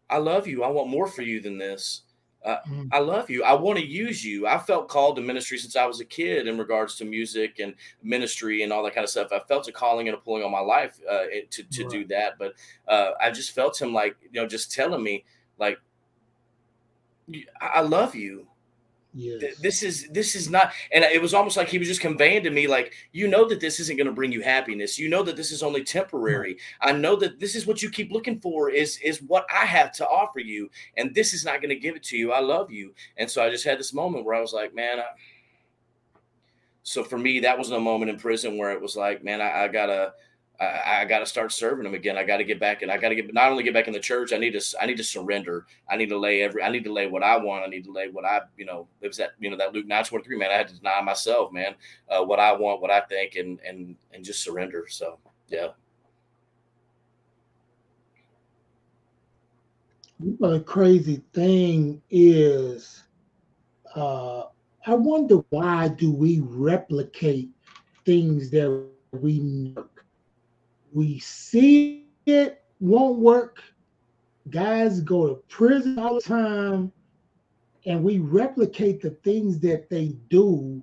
I 0.10 0.18
love 0.18 0.48
you. 0.48 0.64
I 0.64 0.70
want 0.70 0.90
more 0.90 1.08
for 1.08 1.22
you 1.22 1.40
than 1.40 1.58
this. 1.58 2.02
Uh, 2.46 2.58
mm. 2.70 2.88
I 2.92 3.00
love 3.00 3.30
you. 3.30 3.44
I 3.44 3.54
want 3.54 3.78
to 3.80 3.86
use 3.86 4.24
you. 4.24 4.48
I 4.48 4.58
felt 4.58 4.88
called 4.88 5.18
to 5.18 5.22
ministry 5.22 5.58
since 5.58 5.76
I 5.76 5.86
was 5.86 6.00
a 6.00 6.06
kid 6.06 6.48
in 6.48 6.58
regards 6.58 6.96
to 6.96 7.06
music 7.06 7.60
and 7.60 7.76
ministry 8.02 8.64
and 8.64 8.72
all 8.72 8.82
that 8.84 8.96
kind 8.96 9.04
of 9.04 9.10
stuff. 9.10 9.34
I 9.34 9.40
felt 9.40 9.68
a 9.68 9.72
calling 9.72 10.08
and 10.08 10.16
a 10.16 10.20
pulling 10.20 10.44
on 10.44 10.52
my 10.52 10.62
life 10.62 11.00
uh, 11.10 11.26
to, 11.50 11.64
to 11.64 11.84
right. 11.84 11.92
do 11.92 12.06
that. 12.08 12.40
But 12.40 12.54
uh, 12.88 13.12
I 13.22 13.32
just 13.32 13.52
felt 13.52 13.82
him 13.82 13.94
like, 13.94 14.16
you 14.22 14.40
know, 14.40 14.48
just 14.48 14.72
telling 14.72 15.04
me, 15.04 15.26
like, 15.58 15.80
I 17.60 17.82
love 17.82 18.16
you. 18.16 18.48
Yes. 19.20 19.58
This 19.58 19.84
is 19.84 20.08
this 20.10 20.34
is 20.34 20.50
not, 20.50 20.72
and 20.94 21.04
it 21.04 21.22
was 21.22 21.34
almost 21.34 21.58
like 21.58 21.68
he 21.68 21.78
was 21.78 21.90
just 21.90 22.00
conveying 22.00 22.42
to 22.44 22.50
me, 22.50 22.68
like, 22.68 22.94
you 23.12 23.28
know 23.28 23.46
that 23.50 23.60
this 23.60 23.82
isn't 23.82 23.98
going 23.98 24.08
to 24.08 24.14
bring 24.14 24.32
you 24.32 24.42
happiness. 24.42 24.98
You 24.98 25.10
know 25.10 25.24
that 25.24 25.36
this 25.36 25.52
is 25.52 25.62
only 25.62 25.84
temporary. 25.84 26.58
I 26.80 26.94
know 26.94 27.18
that 27.18 27.38
this 27.38 27.54
is 27.54 27.68
what 27.68 27.82
you 27.82 27.90
keep 27.90 28.12
looking 28.12 28.40
for 28.40 28.70
is 28.70 28.98
is 29.00 29.22
what 29.22 29.46
I 29.54 29.66
have 29.66 29.92
to 29.94 30.08
offer 30.08 30.40
you, 30.40 30.70
and 30.96 31.14
this 31.14 31.34
is 31.34 31.44
not 31.44 31.62
going 31.62 31.70
to 31.70 31.76
give 31.76 31.98
it 31.98 32.04
to 32.04 32.18
you. 32.18 32.32
I 32.32 32.40
love 32.40 32.72
you, 32.72 32.94
and 33.18 33.30
so 33.30 33.44
I 33.44 33.50
just 33.50 33.66
had 33.66 33.78
this 33.78 33.94
moment 33.94 34.24
where 34.24 34.36
I 34.36 34.42
was 34.42 34.54
like, 34.54 34.74
man. 34.74 35.00
I, 35.00 35.06
so 36.84 37.04
for 37.04 37.18
me, 37.18 37.42
that 37.42 37.58
was 37.58 37.70
a 37.72 37.80
moment 37.80 38.10
in 38.10 38.18
prison 38.18 38.58
where 38.58 38.72
it 38.72 38.82
was 38.82 38.96
like, 38.96 39.24
man, 39.24 39.42
I, 39.42 39.66
I 39.66 39.68
gotta 39.68 40.14
I, 40.60 41.02
I 41.02 41.06
got 41.06 41.20
to 41.20 41.26
start 41.26 41.54
serving 41.54 41.86
them 41.86 41.94
again. 41.94 42.18
I 42.18 42.24
got 42.24 42.38
to 42.38 42.44
get 42.44 42.60
back 42.60 42.82
and 42.82 42.92
I 42.92 42.98
got 42.98 43.10
to 43.10 43.16
get 43.16 43.34
not 43.34 43.50
only 43.50 43.64
get 43.64 43.74
back 43.74 43.88
in 43.88 43.94
the 43.94 44.00
church. 44.00 44.34
I 44.34 44.38
need 44.38 44.60
to 44.60 44.82
I 44.82 44.86
need 44.86 44.98
to 44.98 45.04
surrender. 45.04 45.66
I 45.90 45.96
need 45.96 46.10
to 46.10 46.18
lay 46.18 46.42
every. 46.42 46.62
I 46.62 46.70
need 46.70 46.84
to 46.84 46.94
lay 46.94 47.08
what 47.08 47.24
I 47.24 47.38
want. 47.38 47.64
I 47.64 47.68
need 47.68 47.86
to 47.86 47.92
lay 47.92 48.10
what 48.10 48.26
I 48.26 48.42
you 48.58 48.66
know. 48.66 48.88
It 49.02 49.08
was 49.08 49.18
that 49.18 49.32
you 49.40 49.50
know 49.50 49.58
that 49.58 49.74
Luke 49.74 49.88
nine 49.88 50.04
twenty 50.04 50.26
three 50.26 50.38
man. 50.38 50.52
I 50.52 50.56
had 50.56 50.68
to 50.68 50.76
deny 50.76 51.02
myself, 51.02 51.52
man. 51.54 51.76
Uh, 52.10 52.24
what 52.24 52.40
I 52.40 52.52
want, 52.52 52.82
what 52.82 52.92
I 52.92 53.02
think, 53.02 53.36
and 53.36 53.60
and 53.66 53.96
and 54.14 54.24
just 54.24 54.44
surrender. 54.44 54.86
So 54.90 55.18
yeah. 55.48 55.70
The 60.42 60.60
crazy 60.60 61.22
thing 61.32 62.02
is, 62.10 63.04
uh, 63.96 64.44
I 64.86 64.94
wonder 64.94 65.38
why 65.50 65.88
do 65.88 66.12
we 66.12 66.42
replicate 66.42 67.50
things 68.04 68.50
that 68.52 68.86
we 69.14 69.40
know 69.40 69.86
we 70.94 71.20
see 71.20 72.08
it 72.26 72.64
won't 72.80 73.20
work. 73.20 73.62
Guys 74.50 75.02
go 75.02 75.28
to 75.28 75.36
prison 75.48 76.00
all 76.00 76.16
the 76.16 76.22
time, 76.22 76.92
and 77.86 78.04
we 78.04 78.20
replicate 78.20 79.02
the 79.02 79.12
things 79.24 79.60
that 79.60 79.90
they 79.90 80.16
do. 80.30 80.82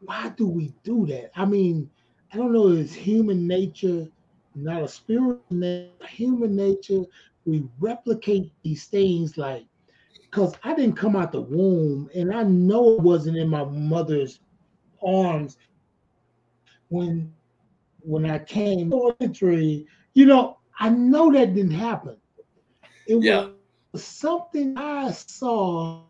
Why 0.00 0.32
do 0.36 0.46
we 0.46 0.72
do 0.84 1.06
that? 1.06 1.30
I 1.34 1.44
mean, 1.44 1.90
I 2.32 2.36
don't 2.36 2.52
know. 2.52 2.68
It's 2.68 2.94
human 2.94 3.46
nature, 3.46 4.08
not 4.54 4.82
a 4.82 4.88
spiritual 4.88 5.40
human 6.08 6.56
nature. 6.56 7.02
We 7.44 7.64
replicate 7.80 8.52
these 8.62 8.84
things 8.84 9.36
like, 9.36 9.66
because 10.14 10.54
I 10.62 10.74
didn't 10.74 10.96
come 10.96 11.16
out 11.16 11.32
the 11.32 11.40
womb, 11.40 12.08
and 12.14 12.32
I 12.32 12.44
know 12.44 12.94
it 12.94 13.00
wasn't 13.00 13.38
in 13.38 13.48
my 13.48 13.64
mother's 13.64 14.40
arms 15.04 15.56
when 16.88 17.32
when 18.02 18.30
I 18.30 18.38
came 18.38 18.90
to 18.90 19.14
entry, 19.20 19.86
you 20.14 20.26
know, 20.26 20.58
I 20.78 20.88
know 20.88 21.32
that 21.32 21.54
didn't 21.54 21.72
happen. 21.72 22.16
It 23.06 23.22
yeah. 23.22 23.48
was 23.92 24.04
something 24.04 24.76
I 24.76 25.10
saw 25.12 26.02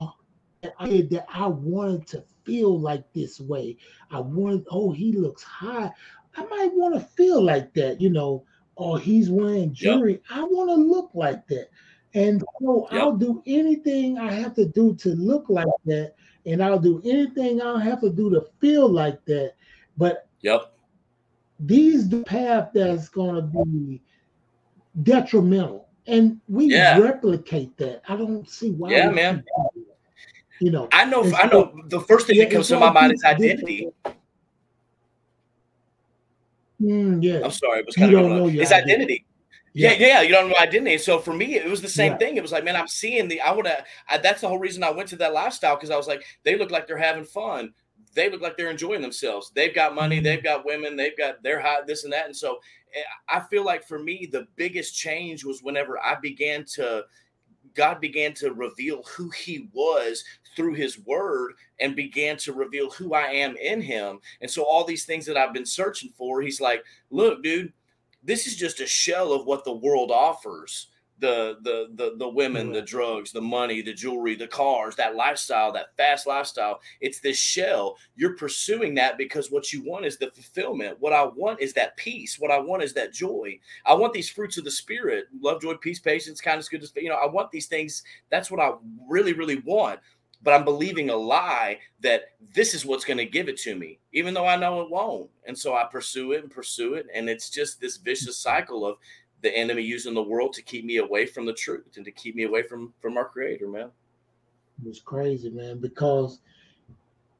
that 0.00 0.74
I, 0.78 1.06
that 1.10 1.26
I 1.28 1.46
wanted 1.46 2.06
to 2.08 2.24
feel 2.44 2.78
like 2.78 3.12
this 3.12 3.40
way. 3.40 3.76
I 4.10 4.20
wanted, 4.20 4.66
oh, 4.70 4.90
he 4.92 5.12
looks 5.12 5.42
high. 5.42 5.90
I 6.36 6.44
might 6.46 6.72
want 6.74 6.94
to 6.94 7.00
feel 7.00 7.42
like 7.42 7.72
that, 7.74 8.00
you 8.00 8.10
know. 8.10 8.44
Oh, 8.76 8.96
he's 8.96 9.30
wearing 9.30 9.72
jewelry. 9.72 10.14
Yep. 10.14 10.22
I 10.30 10.42
want 10.42 10.70
to 10.70 10.74
look 10.74 11.10
like 11.14 11.46
that. 11.46 11.68
And 12.14 12.42
so 12.60 12.88
yep. 12.90 13.02
I'll 13.02 13.16
do 13.16 13.40
anything 13.46 14.18
I 14.18 14.32
have 14.32 14.54
to 14.54 14.66
do 14.66 14.94
to 14.96 15.10
look 15.10 15.48
like 15.48 15.68
that. 15.84 16.14
And 16.44 16.62
I'll 16.62 16.80
do 16.80 17.00
anything 17.04 17.62
I'll 17.62 17.78
have 17.78 18.00
to 18.00 18.10
do 18.10 18.30
to 18.30 18.44
feel 18.60 18.88
like 18.88 19.24
that. 19.26 19.52
But 19.96 20.26
yep 20.40 20.73
these 21.60 22.08
the 22.08 22.22
path 22.24 22.70
that's 22.74 23.08
going 23.08 23.36
to 23.36 23.42
be 23.64 24.02
detrimental. 25.02 25.88
And 26.06 26.40
we 26.48 26.66
Yeah. 26.66 26.98
replicate 26.98 27.76
that. 27.78 28.02
I 28.08 28.16
don't 28.16 28.48
see 28.48 28.72
why. 28.72 28.90
Yeah, 28.90 29.10
man. 29.10 29.36
keep 29.36 29.44
doing 29.74 29.86
that. 29.88 29.94
You 30.60 30.70
know, 30.70 30.88
I 30.92 31.04
know. 31.04 31.24
I 31.24 31.42
so- 31.42 31.46
know. 31.48 31.82
The 31.88 32.00
first 32.00 32.26
thing 32.26 32.36
Yeah, 32.36 32.44
that 32.44 32.52
comes 32.52 32.68
to 32.68 32.78
my 32.78 32.90
mind 32.90 33.12
is 33.14 33.24
identity. 33.24 33.88
Mm, 36.80 37.22
yeah. 37.22 37.40
I'm 37.44 37.50
sorry, 37.50 37.80
it 37.80 37.86
was 37.86 37.96
You 37.96 38.02
kind 38.02 38.14
of 38.14 38.20
don't 38.22 38.36
know 38.36 38.48
It's 38.48 38.72
identity. 38.72 38.92
identity. 38.92 39.26
Yeah. 39.72 39.92
Yeah. 39.92 40.06
yeah, 40.06 40.20
You 40.22 40.32
don't 40.32 40.48
know 40.50 40.56
identity. 40.58 40.98
So 40.98 41.18
for 41.18 41.32
me, 41.32 41.56
it 41.56 41.68
was 41.68 41.80
the 41.82 41.88
same 41.88 42.12
Right. 42.12 42.20
thing. 42.20 42.36
It 42.36 42.42
was 42.42 42.52
like, 42.52 42.64
man, 42.64 42.76
I'm 42.76 42.86
seeing 42.88 43.26
the. 43.28 43.40
I 43.40 43.50
would 43.52 43.66
have. 43.66 43.84
That's 44.22 44.40
the 44.40 44.48
whole 44.48 44.58
reason 44.58 44.84
I 44.84 44.90
went 44.90 45.08
to 45.10 45.16
that 45.16 45.32
lifestyle 45.32 45.76
because 45.76 45.90
I 45.90 45.96
was 45.96 46.06
like, 46.06 46.24
they 46.44 46.56
look 46.56 46.70
like 46.70 46.86
they're 46.86 46.96
having 46.98 47.24
fun. 47.24 47.72
They 48.14 48.30
look 48.30 48.40
like 48.40 48.56
they're 48.56 48.70
enjoying 48.70 49.02
themselves. 49.02 49.50
They've 49.54 49.74
got 49.74 49.94
money. 49.94 50.20
They've 50.20 50.42
got 50.42 50.64
women. 50.64 50.96
They've 50.96 51.16
got 51.16 51.42
they're 51.42 51.60
hot. 51.60 51.86
This 51.86 52.04
and 52.04 52.12
that. 52.12 52.26
And 52.26 52.36
so 52.36 52.58
eh, 52.94 53.02
I 53.28 53.40
feel 53.40 53.64
like 53.64 53.86
for 53.86 53.98
me, 53.98 54.28
the 54.30 54.46
biggest 54.56 54.96
change 54.96 55.44
was 55.44 55.62
whenever 55.62 56.02
I 56.02 56.16
began 56.16 56.64
to. 56.74 57.04
God 57.74 58.00
began 58.00 58.32
to 58.34 58.52
reveal 58.52 59.02
who 59.02 59.30
He 59.30 59.68
was 59.72 60.22
through 60.54 60.74
His 60.74 60.98
Word 61.00 61.54
and 61.80 61.96
began 61.96 62.36
to 62.36 62.52
reveal 62.52 62.88
who 62.90 63.14
I 63.14 63.26
am 63.26 63.56
in 63.56 63.82
Him. 63.82 64.20
And 64.40 64.50
so, 64.50 64.62
all 64.62 64.84
these 64.84 65.04
things 65.04 65.26
that 65.26 65.36
I've 65.36 65.52
been 65.52 65.66
searching 65.66 66.10
for, 66.16 66.40
He's 66.40 66.60
like, 66.60 66.84
Look, 67.10 67.42
dude, 67.42 67.72
this 68.22 68.46
is 68.46 68.56
just 68.56 68.80
a 68.80 68.86
shell 68.86 69.32
of 69.32 69.46
what 69.46 69.64
the 69.64 69.74
world 69.74 70.12
offers 70.12 70.88
the 71.20 71.58
the 71.62 71.88
the, 71.94 72.16
the 72.18 72.28
women 72.28 72.72
the 72.72 72.82
drugs 72.82 73.30
the 73.30 73.40
money 73.40 73.80
the 73.80 73.92
jewelry 73.92 74.34
the 74.34 74.48
cars 74.48 74.96
that 74.96 75.14
lifestyle 75.14 75.72
that 75.72 75.96
fast 75.96 76.26
lifestyle 76.26 76.80
it's 77.00 77.20
this 77.20 77.36
shell. 77.36 77.96
You're 78.16 78.36
pursuing 78.36 78.94
that 78.96 79.18
because 79.18 79.50
what 79.50 79.72
you 79.72 79.82
want 79.82 80.06
is 80.06 80.16
the 80.16 80.30
fulfillment. 80.30 80.96
What 81.00 81.12
i 81.12 81.24
want 81.24 81.60
is 81.60 81.72
that 81.74 81.96
peace. 81.96 82.38
What 82.38 82.50
i 82.50 82.58
want 82.58 82.82
is 82.82 82.92
that 82.94 83.12
joy. 83.12 83.58
I 83.84 83.94
want 83.94 84.12
these 84.12 84.30
fruits 84.30 84.58
of 84.58 84.64
the 84.64 84.70
spirit. 84.70 85.26
Love 85.40 85.62
joy 85.62 85.74
peace 85.74 86.00
patience 86.00 86.40
kindness 86.40 86.68
goodness 86.68 86.92
you 86.96 87.08
know 87.08 87.16
i 87.22 87.26
want 87.26 87.50
these 87.50 87.66
things. 87.66 88.02
That's 88.30 88.50
what 88.50 88.60
i 88.60 88.72
really 89.08 89.32
really 89.32 89.58
want. 89.60 90.00
But 90.42 90.54
i'm 90.54 90.64
believing 90.64 91.10
a 91.10 91.16
lie 91.16 91.78
that 92.00 92.22
this 92.54 92.74
is 92.74 92.84
what's 92.84 93.04
going 93.04 93.18
to 93.18 93.24
give 93.24 93.48
it 93.48 93.56
to 93.58 93.74
me 93.74 93.98
even 94.12 94.34
though 94.34 94.46
i 94.46 94.56
know 94.56 94.80
it 94.80 94.90
won't. 94.90 95.30
And 95.46 95.58
so 95.58 95.74
i 95.74 95.84
pursue 95.84 96.32
it 96.32 96.42
and 96.42 96.50
pursue 96.50 96.94
it 96.94 97.06
and 97.14 97.28
it's 97.28 97.50
just 97.50 97.80
this 97.80 97.96
vicious 97.96 98.38
cycle 98.38 98.86
of 98.86 98.96
the 99.44 99.56
enemy 99.56 99.82
using 99.82 100.14
the 100.14 100.22
world 100.22 100.52
to 100.54 100.62
keep 100.62 100.84
me 100.84 100.98
away 100.98 101.26
from 101.26 101.46
the 101.46 101.54
truth 101.54 101.96
and 101.96 102.04
to 102.04 102.12
keep 102.12 102.34
me 102.34 102.44
away 102.44 102.62
from 102.62 102.92
from 103.00 103.18
our 103.18 103.26
creator 103.28 103.68
man 103.68 103.90
It 104.82 104.88
was 104.88 105.00
crazy, 105.00 105.50
man, 105.50 105.80
because 105.80 106.40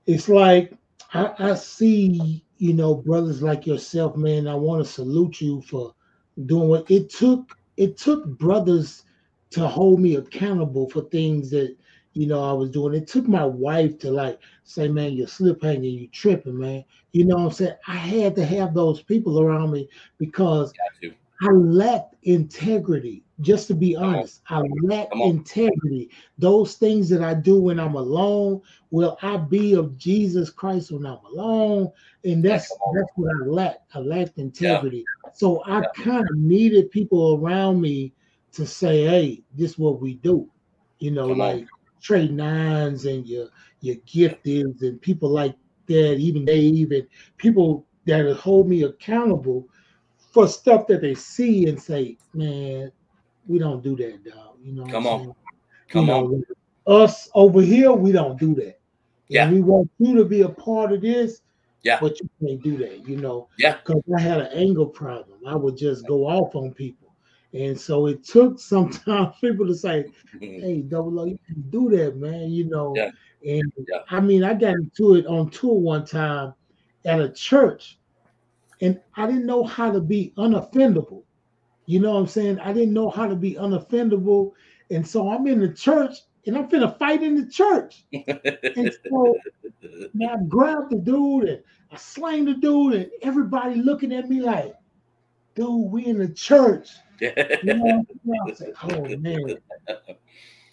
it's 0.07 0.29
like 0.29 0.73
I, 1.12 1.33
I 1.38 1.55
see, 1.55 2.45
you 2.59 2.75
know, 2.75 2.95
brothers 2.95 3.43
like 3.43 3.67
yourself, 3.67 4.17
man. 4.17 4.49
I 4.49 4.55
want 4.55 4.85
to 4.85 4.93
salute 4.93 5.40
you 5.40 5.62
for 5.62 5.95
doing 6.47 6.69
what 6.69 6.90
it 6.90 7.11
took. 7.11 7.57
It 7.77 7.97
took 7.97 8.27
brothers 8.38 9.05
to 9.51 9.67
hold 9.67 10.01
me 10.01 10.17
accountable 10.17 10.90
for 10.90 11.03
things 11.03 11.51
that 11.51 11.77
you 12.14 12.27
know 12.27 12.43
I 12.43 12.53
was 12.53 12.71
doing. 12.71 12.95
It 12.95 13.09
took 13.09 13.29
my 13.29 13.45
wife 13.45 13.99
to 14.01 14.11
like 14.11 14.38
say, 14.64 14.88
"Man, 14.88 15.12
you're 15.12 15.27
slip 15.29 15.62
hanging, 15.62 15.95
you 15.99 16.09
tripping, 16.09 16.59
man." 16.59 16.85
You 17.12 17.25
know 17.25 17.37
what 17.37 17.45
I'm 17.47 17.53
saying? 17.53 17.77
I 17.88 17.97
had 17.97 18.37
to 18.37 18.45
have 18.45 18.75
those 18.75 19.03
people 19.03 19.40
around 19.40 19.73
me 19.73 19.88
because 20.19 20.73
I 21.42 21.51
lacked 21.51 22.14
integrity. 22.23 23.25
Just 23.40 23.66
to 23.68 23.75
be 23.75 23.97
honest, 23.97 24.42
I 24.49 24.62
lack 24.83 25.09
integrity. 25.14 26.11
Those 26.38 26.75
things 26.75 27.09
that 27.09 27.23
I 27.23 27.35
do 27.35 27.61
when 27.61 27.81
I'm 27.81 27.97
alone, 27.97 28.61
will 28.90 29.18
I 29.23 29.37
be 29.38 29.75
of 29.75 29.99
Jesus 29.99 30.51
Christ 30.51 30.92
when 30.92 31.05
I'm 31.05 31.18
alone? 31.25 31.90
And 32.25 32.44
that's 32.44 32.68
that's 32.70 33.11
what 33.16 33.31
I 33.31 33.44
lack. 33.47 33.77
I 33.92 33.99
lacked 33.99 34.38
integrity. 34.38 35.09
So 35.33 35.62
I 35.66 35.83
kind 35.97 36.29
of 36.29 36.37
needed 36.37 36.90
people 36.92 37.40
around 37.42 37.81
me 37.81 38.12
to 38.53 38.64
say, 38.66 39.05
"Hey, 39.05 39.42
this 39.53 39.73
is 39.73 39.79
what 39.79 40.01
we 40.01 40.14
do." 40.14 40.49
You 41.01 41.11
know, 41.11 41.29
Come 41.29 41.40
on. 41.40 41.57
like 41.59 41.68
Trey 42.01 42.29
Nines 42.29 43.07
and 43.07 43.27
your 43.27 43.49
your 43.81 43.97
gifteds 44.07 44.83
and 44.83 45.01
people 45.01 45.29
like 45.29 45.57
that. 45.88 46.14
Even 46.18 46.44
Dave 46.44 46.92
and 46.92 47.09
people 47.37 47.87
that 48.07 48.33
hold 48.37 48.68
me 48.68 48.83
accountable 48.85 49.66
for 50.35 50.49
stuff 50.49 50.88
that 50.88 51.01
they 51.01 51.14
see 51.14 51.66
and 51.68 51.81
say, 51.81 52.18
man, 52.35 52.90
we 53.47 53.59
don't 53.61 53.83
do 53.85 53.94
that, 53.97 54.25
dog. 54.25 54.57
You 54.61 54.73
know, 54.73 54.85
Come 54.87 55.07
on. 55.07 55.20
saying? 55.20 55.35
come 55.88 56.07
you 56.09 56.12
on 56.12 56.31
know, 56.33 57.03
Us 57.05 57.31
over 57.35 57.62
here, 57.62 57.92
we 57.92 58.11
don't 58.12 58.38
do 58.38 58.55
that. 58.57 58.79
Yeah. 59.29 59.44
And 59.44 59.55
we 59.55 59.61
want 59.61 59.88
you 59.99 60.16
to 60.16 60.25
be 60.25 60.42
a 60.42 60.49
part 60.49 60.92
of 60.92 61.01
this. 61.03 61.40
Yeah. 61.83 61.99
But 62.01 62.18
you 62.20 62.29
can't 62.40 62.62
do 62.62 62.77
that, 62.79 63.09
you 63.09 63.16
know. 63.16 63.49
Yeah. 63.59 63.77
Because 63.77 64.03
I 64.16 64.20
had 64.20 64.40
an 64.40 64.49
anger 64.53 64.87
problem. 64.87 65.38
I 65.47 65.55
would 65.55 65.77
just 65.77 66.07
go 66.07 66.27
off 66.27 66.55
on 66.57 66.73
people. 66.75 67.14
And 67.53 67.79
so 67.79 68.07
it 68.07 68.25
took 68.25 68.59
some 68.59 68.90
sometimes 68.92 69.37
people 69.40 69.66
to 69.66 69.75
say, 69.75 70.07
Mhm. 70.35 70.61
hey, 70.61 70.81
double 70.83 71.20
O, 71.20 71.25
you 71.27 71.38
can 71.47 71.62
do 71.70 71.88
that, 71.90 72.16
man. 72.16 72.51
You 72.51 72.64
know. 72.64 72.92
Yeah. 72.97 73.11
And 73.47 73.73
Yeah. 73.88 73.99
I 74.11 74.20
mean, 74.20 74.42
I 74.42 74.55
got 74.55 74.75
into 74.75 75.14
it 75.14 75.27
on 75.27 75.51
tour 75.51 75.75
one 75.79 76.05
time 76.05 76.55
at 77.05 77.20
a 77.20 77.29
church, 77.29 77.99
and 78.81 79.01
I 79.17 79.27
didn't 79.27 79.47
know 79.47 79.65
how 79.65 79.91
to 79.93 80.01
be 80.01 80.33
unoffendable. 80.37 81.25
You 81.87 82.01
know 82.01 82.15
what 82.15 82.21
I'm 82.21 82.27
saying? 82.27 82.61
I 82.61 82.73
didn't 82.73 82.95
know 82.95 83.11
how 83.11 83.27
to 83.29 83.37
be 83.37 83.55
unoffendable. 83.55 84.53
And 84.91 85.07
so 85.07 85.31
I'm 85.31 85.47
in 85.47 85.61
the 85.61 85.73
church 85.73 86.15
and 86.47 86.57
I'm 86.57 86.69
finna 86.69 86.99
fight 86.99 87.23
in 87.23 87.35
the 87.37 87.47
church. 87.51 88.07
And 88.77 88.93
so 89.11 89.41
man, 90.15 90.29
I 90.31 90.37
grabbed 90.49 90.91
the 90.93 90.99
dude 90.99 91.45
and 91.49 91.63
I 91.93 91.97
slang 91.97 92.47
the 92.47 92.55
dude, 92.55 92.95
and 92.95 93.11
everybody 93.23 93.77
looking 93.77 94.13
at 94.13 94.29
me 94.29 94.41
like, 94.41 94.75
dude, 95.55 95.91
we 95.93 96.07
in 96.07 96.19
the 96.19 96.29
church. 96.29 96.91
You 97.63 97.75
know, 97.75 98.05
I 98.41 98.45
was 98.49 98.61
like, 98.61 98.75
oh 98.85 99.09
man, 99.09 99.59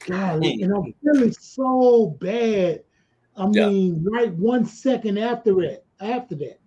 golly, 0.07 0.57
and 0.61 0.73
I'm 0.73 0.87
feeling 1.03 1.33
so 1.33 2.17
bad. 2.21 2.83
I 3.37 3.47
Yeah. 3.53 3.71
mean, 3.71 4.05
right 4.11 4.33
one 4.33 4.65
second 4.65 5.19
after 5.19 5.61
it, 5.61 5.85
after 6.01 6.35
that, 6.37 6.60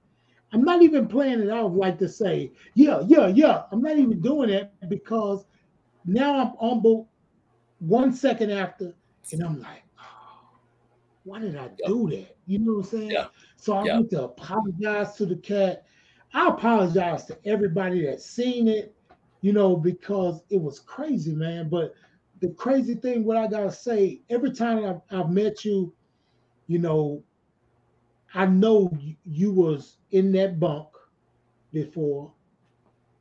I'm 0.54 0.62
not 0.62 0.82
even 0.82 1.08
playing 1.08 1.40
it 1.40 1.50
out 1.50 1.74
like 1.74 1.98
to 1.98 2.08
say, 2.08 2.52
yeah, 2.74 3.02
yeah, 3.08 3.26
yeah. 3.26 3.64
I'm 3.72 3.82
not 3.82 3.98
even 3.98 4.20
doing 4.20 4.50
it 4.50 4.72
because 4.88 5.44
now 6.04 6.38
I'm 6.40 6.52
humble. 6.60 7.10
One 7.80 8.12
second 8.12 8.52
after, 8.52 8.94
and 9.32 9.42
I'm 9.42 9.60
like, 9.60 9.82
oh, 10.00 10.58
why 11.24 11.40
did 11.40 11.56
I 11.56 11.70
do 11.84 12.08
that? 12.10 12.36
You 12.46 12.60
know 12.60 12.74
what 12.74 12.84
I'm 12.84 12.90
saying? 12.90 13.10
Yeah. 13.10 13.26
So 13.56 13.74
I 13.74 13.84
Yeah. 13.84 13.96
went 13.96 14.10
to 14.10 14.22
apologize 14.24 15.16
to 15.16 15.26
the 15.26 15.36
cat. 15.36 15.84
I 16.32 16.48
apologize 16.48 17.24
to 17.26 17.38
everybody 17.44 18.06
that's 18.06 18.24
seen 18.24 18.68
it, 18.68 18.94
you 19.40 19.52
know, 19.52 19.76
because 19.76 20.42
it 20.50 20.60
was 20.60 20.78
crazy, 20.78 21.34
man. 21.34 21.68
But 21.68 21.94
the 22.40 22.50
crazy 22.50 22.94
thing, 22.94 23.24
what 23.24 23.36
I 23.38 23.48
gotta 23.48 23.72
say, 23.72 24.22
every 24.30 24.52
time 24.52 24.84
I've, 24.84 25.00
I've 25.18 25.30
met 25.30 25.64
you, 25.64 25.92
you 26.68 26.78
know, 26.78 27.24
I 28.34 28.46
know 28.46 28.90
you, 28.98 29.16
you 29.24 29.52
was 29.52 29.98
in 30.10 30.32
that 30.32 30.58
bunk 30.60 30.88
before, 31.72 32.32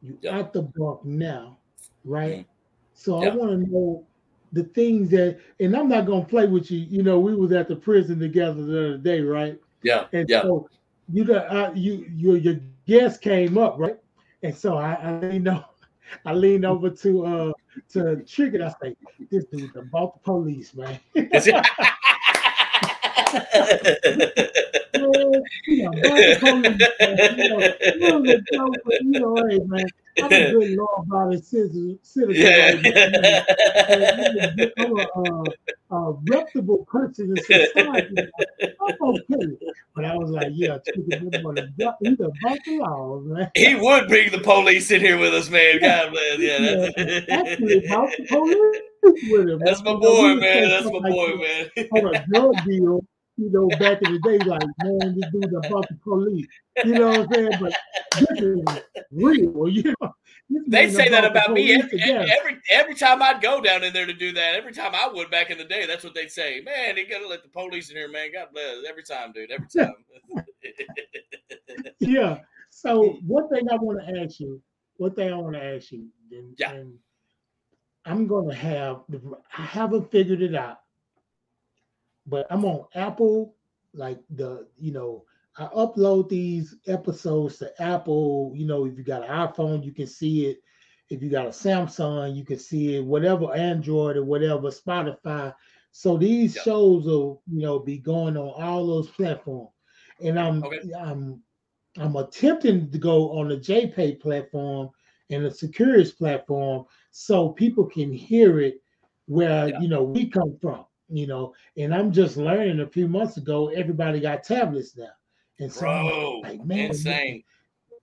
you 0.01 0.19
Yeah. 0.21 0.31
out 0.31 0.53
the 0.53 0.61
bunk 0.75 1.05
now, 1.05 1.59
right? 2.03 2.39
Mhm. 2.39 2.45
So 2.93 3.17
Yeah. 3.19 3.29
I 3.29 3.35
want 3.35 3.51
to 3.51 3.71
know 3.71 4.07
the 4.51 4.63
things 4.63 5.09
that, 5.11 5.39
and 5.59 5.75
I'm 5.75 5.89
not 5.89 6.05
gonna 6.05 6.25
play 6.25 6.47
with 6.47 6.71
you. 6.71 6.79
You 6.79 7.03
know, 7.03 7.19
we 7.19 7.35
was 7.35 7.51
at 7.51 7.67
the 7.69 7.75
prison 7.75 8.19
together 8.19 8.63
the 8.65 8.87
other 8.87 8.97
day, 8.97 9.21
right? 9.21 9.59
yeah 9.83 10.07
And 10.13 10.27
yeah 10.27 10.43
so 10.43 10.67
you 11.11 11.25
got 11.25 11.47
uh, 11.55 11.71
you 11.75 12.05
your 12.15 12.37
your 12.37 12.55
guest 12.87 13.21
came 13.21 13.57
up, 13.57 13.75
right? 13.79 13.97
And 14.43 14.55
so 14.55 14.77
I, 14.77 14.93
I 14.93 15.11
leaned 15.19 15.47
over, 15.47 15.65
I 16.25 16.33
leaned 16.33 16.65
over 16.65 16.89
to 16.89 17.25
uh 17.25 17.51
to 17.89 18.23
Trigger. 18.25 18.63
I 18.65 18.69
say, 18.85 18.95
this 19.31 19.45
dude 19.45 19.75
about 19.75 20.13
the 20.15 20.19
police, 20.23 20.73
man. 20.75 20.99
You 24.95 25.01
know, 25.01 25.21
about 25.21 26.03
the. 26.03 26.33
You 27.37 27.49
know, 27.49 27.59
it 27.59 27.99
was 27.99 28.29
a 28.29 28.37
but 28.85 29.01
you 29.01 29.19
know, 29.19 29.35
hey 29.49 29.59
man, 29.65 29.85
I'm 30.21 30.31
a 30.31 30.51
good 30.51 30.77
law 30.77 31.01
abiding 31.01 31.41
citizen, 31.41 31.99
right 32.15 32.81
now. 32.81 32.91
yeah. 34.57 34.65
I'm 34.77 34.97
a, 34.97 35.95
a 35.95 36.11
reputable 36.29 36.85
person 36.85 37.35
in 37.35 37.43
society. 37.43 38.15
I'm 38.81 38.95
okay. 39.01 39.57
But 39.95 40.05
I 40.05 40.15
was 40.15 40.29
like, 40.31 40.49
yeah, 40.53 40.77
he's 40.93 41.03
about 41.33 41.55
the 41.55 42.77
laws, 42.79 43.25
man. 43.25 43.51
he 43.55 43.75
would 43.75 44.07
bring 44.07 44.31
the 44.31 44.39
police 44.39 44.91
in 44.91 45.01
here 45.01 45.17
with 45.17 45.33
us, 45.33 45.49
man. 45.49 45.79
God 45.81 46.11
bless. 46.11 46.39
Yeah, 46.39 46.89
that's, 46.95 47.29
Actually, 47.29 47.85
about 47.85 48.09
the 48.17 48.25
police 48.27 48.83
him. 49.03 49.59
that's 49.59 49.83
my 49.83 49.91
You 49.91 49.99
know, 49.99 49.99
boy, 49.99 50.35
man. 50.35 50.69
That's 50.69 50.85
my 50.85 50.99
boy, 51.09 51.35
man. 51.35 51.69
On 51.91 52.15
a 52.15 52.25
drug 52.27 52.65
deal, 52.65 53.05
you 53.37 53.49
know, 53.51 53.67
back 53.79 54.01
in 54.01 54.13
the 54.13 54.19
day, 54.19 54.37
like, 54.39 54.61
man, 54.83 55.19
this 55.19 55.31
dude's 55.31 55.67
about 55.67 55.87
the 55.87 55.97
police. 56.03 56.47
You 56.85 56.93
know 56.93 57.07
what 57.07 57.19
I'm 57.21 57.33
saying? 57.33 57.51
But 57.59 57.73
this 58.19 58.41
is 58.41 58.59
real, 59.11 59.67
you 59.67 59.93
know. 59.99 60.13
They 60.67 60.89
say 60.89 61.09
that 61.09 61.25
about 61.25 61.51
me 61.51 61.73
every, 61.73 61.99
every 62.01 62.59
every 62.69 62.95
time 62.95 63.23
I'd 63.23 63.41
go 63.41 63.59
down 63.59 63.83
in 63.83 63.93
there 63.93 64.05
to 64.05 64.13
do 64.13 64.31
that. 64.33 64.55
Every 64.55 64.73
time 64.73 64.93
I 64.93 65.07
would 65.11 65.31
back 65.31 65.49
in 65.49 65.57
the 65.57 65.63
day, 65.63 65.85
that's 65.87 66.03
what 66.03 66.13
they'd 66.13 66.29
say. 66.31 66.61
Man, 66.61 66.95
they 66.95 67.05
gotta 67.05 67.27
let 67.27 67.41
the 67.41 67.49
police 67.49 67.89
in 67.89 67.95
here, 67.95 68.09
man. 68.09 68.29
God 68.33 68.49
bless. 68.53 68.77
Every 68.87 69.03
time, 69.03 69.31
dude. 69.31 69.51
Every 69.51 69.67
time. 69.67 69.95
yeah. 71.99 72.39
So 72.69 73.13
hmm. 73.19 73.27
one 73.27 73.49
thing 73.49 73.67
I 73.71 73.75
want 73.75 73.99
to 74.05 74.21
ask 74.21 74.39
you, 74.39 74.61
one 74.97 75.15
thing 75.15 75.31
I 75.33 75.37
want 75.37 75.55
to 75.55 75.63
ask 75.63 75.91
you, 75.91 76.07
and, 76.31 76.55
Yeah. 76.57 76.73
and 76.73 76.99
I'm 78.05 78.27
gonna 78.27 78.53
have 78.53 79.01
I 79.57 79.61
haven't 79.61 80.11
figured 80.11 80.41
it 80.41 80.55
out, 80.55 80.79
but 82.25 82.47
I'm 82.49 82.65
on 82.65 82.85
Apple, 82.95 83.55
like 83.93 84.19
the 84.29 84.67
you 84.77 84.91
know, 84.91 85.25
I 85.57 85.65
upload 85.67 86.29
these 86.29 86.75
episodes 86.87 87.57
to 87.59 87.81
Apple. 87.81 88.53
You 88.55 88.65
know, 88.65 88.85
if 88.85 88.97
you 88.97 89.03
got 89.03 89.23
an 89.23 89.29
iPhone, 89.29 89.83
you 89.83 89.93
can 89.93 90.07
see 90.07 90.47
it. 90.47 90.59
If 91.09 91.21
you 91.21 91.29
got 91.29 91.45
a 91.45 91.49
Samsung, 91.49 92.35
you 92.35 92.45
can 92.45 92.57
see 92.57 92.95
it, 92.95 93.05
whatever 93.05 93.53
Android 93.53 94.17
or 94.17 94.23
whatever, 94.23 94.69
Spotify. 94.69 95.53
So 95.91 96.17
these 96.17 96.55
Yeah. 96.55 96.61
shows 96.63 97.05
will, 97.05 97.43
you 97.47 97.61
know, 97.61 97.79
be 97.79 97.99
going 97.99 98.35
on 98.37 98.49
all 98.63 98.87
those 98.87 99.09
platforms. 99.11 99.69
And 100.23 100.39
I'm 100.39 100.63
Okay. 100.63 100.79
I'm 100.97 101.43
I'm 101.99 102.15
attempting 102.15 102.89
to 102.91 102.97
go 102.97 103.31
on 103.37 103.49
the 103.49 103.57
JPay 103.57 104.19
platform 104.19 104.89
and 105.29 105.45
the 105.45 105.51
Securus 105.51 106.11
platform 106.11 106.85
so 107.11 107.49
people 107.49 107.85
can 107.85 108.11
hear 108.11 108.59
it 108.59 108.81
where 109.27 109.69
Yeah. 109.69 109.79
you 109.79 109.87
know 109.87 110.03
we 110.03 110.29
come 110.29 110.57
from, 110.61 110.85
you 111.09 111.27
know. 111.27 111.53
And 111.77 111.93
I'm 111.93 112.11
just 112.11 112.37
learning 112.37 112.79
a 112.81 112.87
few 112.87 113.07
months 113.07 113.37
ago, 113.37 113.69
everybody 113.69 114.19
got 114.19 114.43
tablets 114.43 114.95
now. 114.97 115.07
And 115.59 115.71
so 115.71 115.81
Bro, 115.81 116.39
like, 116.43 116.65
man, 116.65 116.87
insane. 116.87 117.43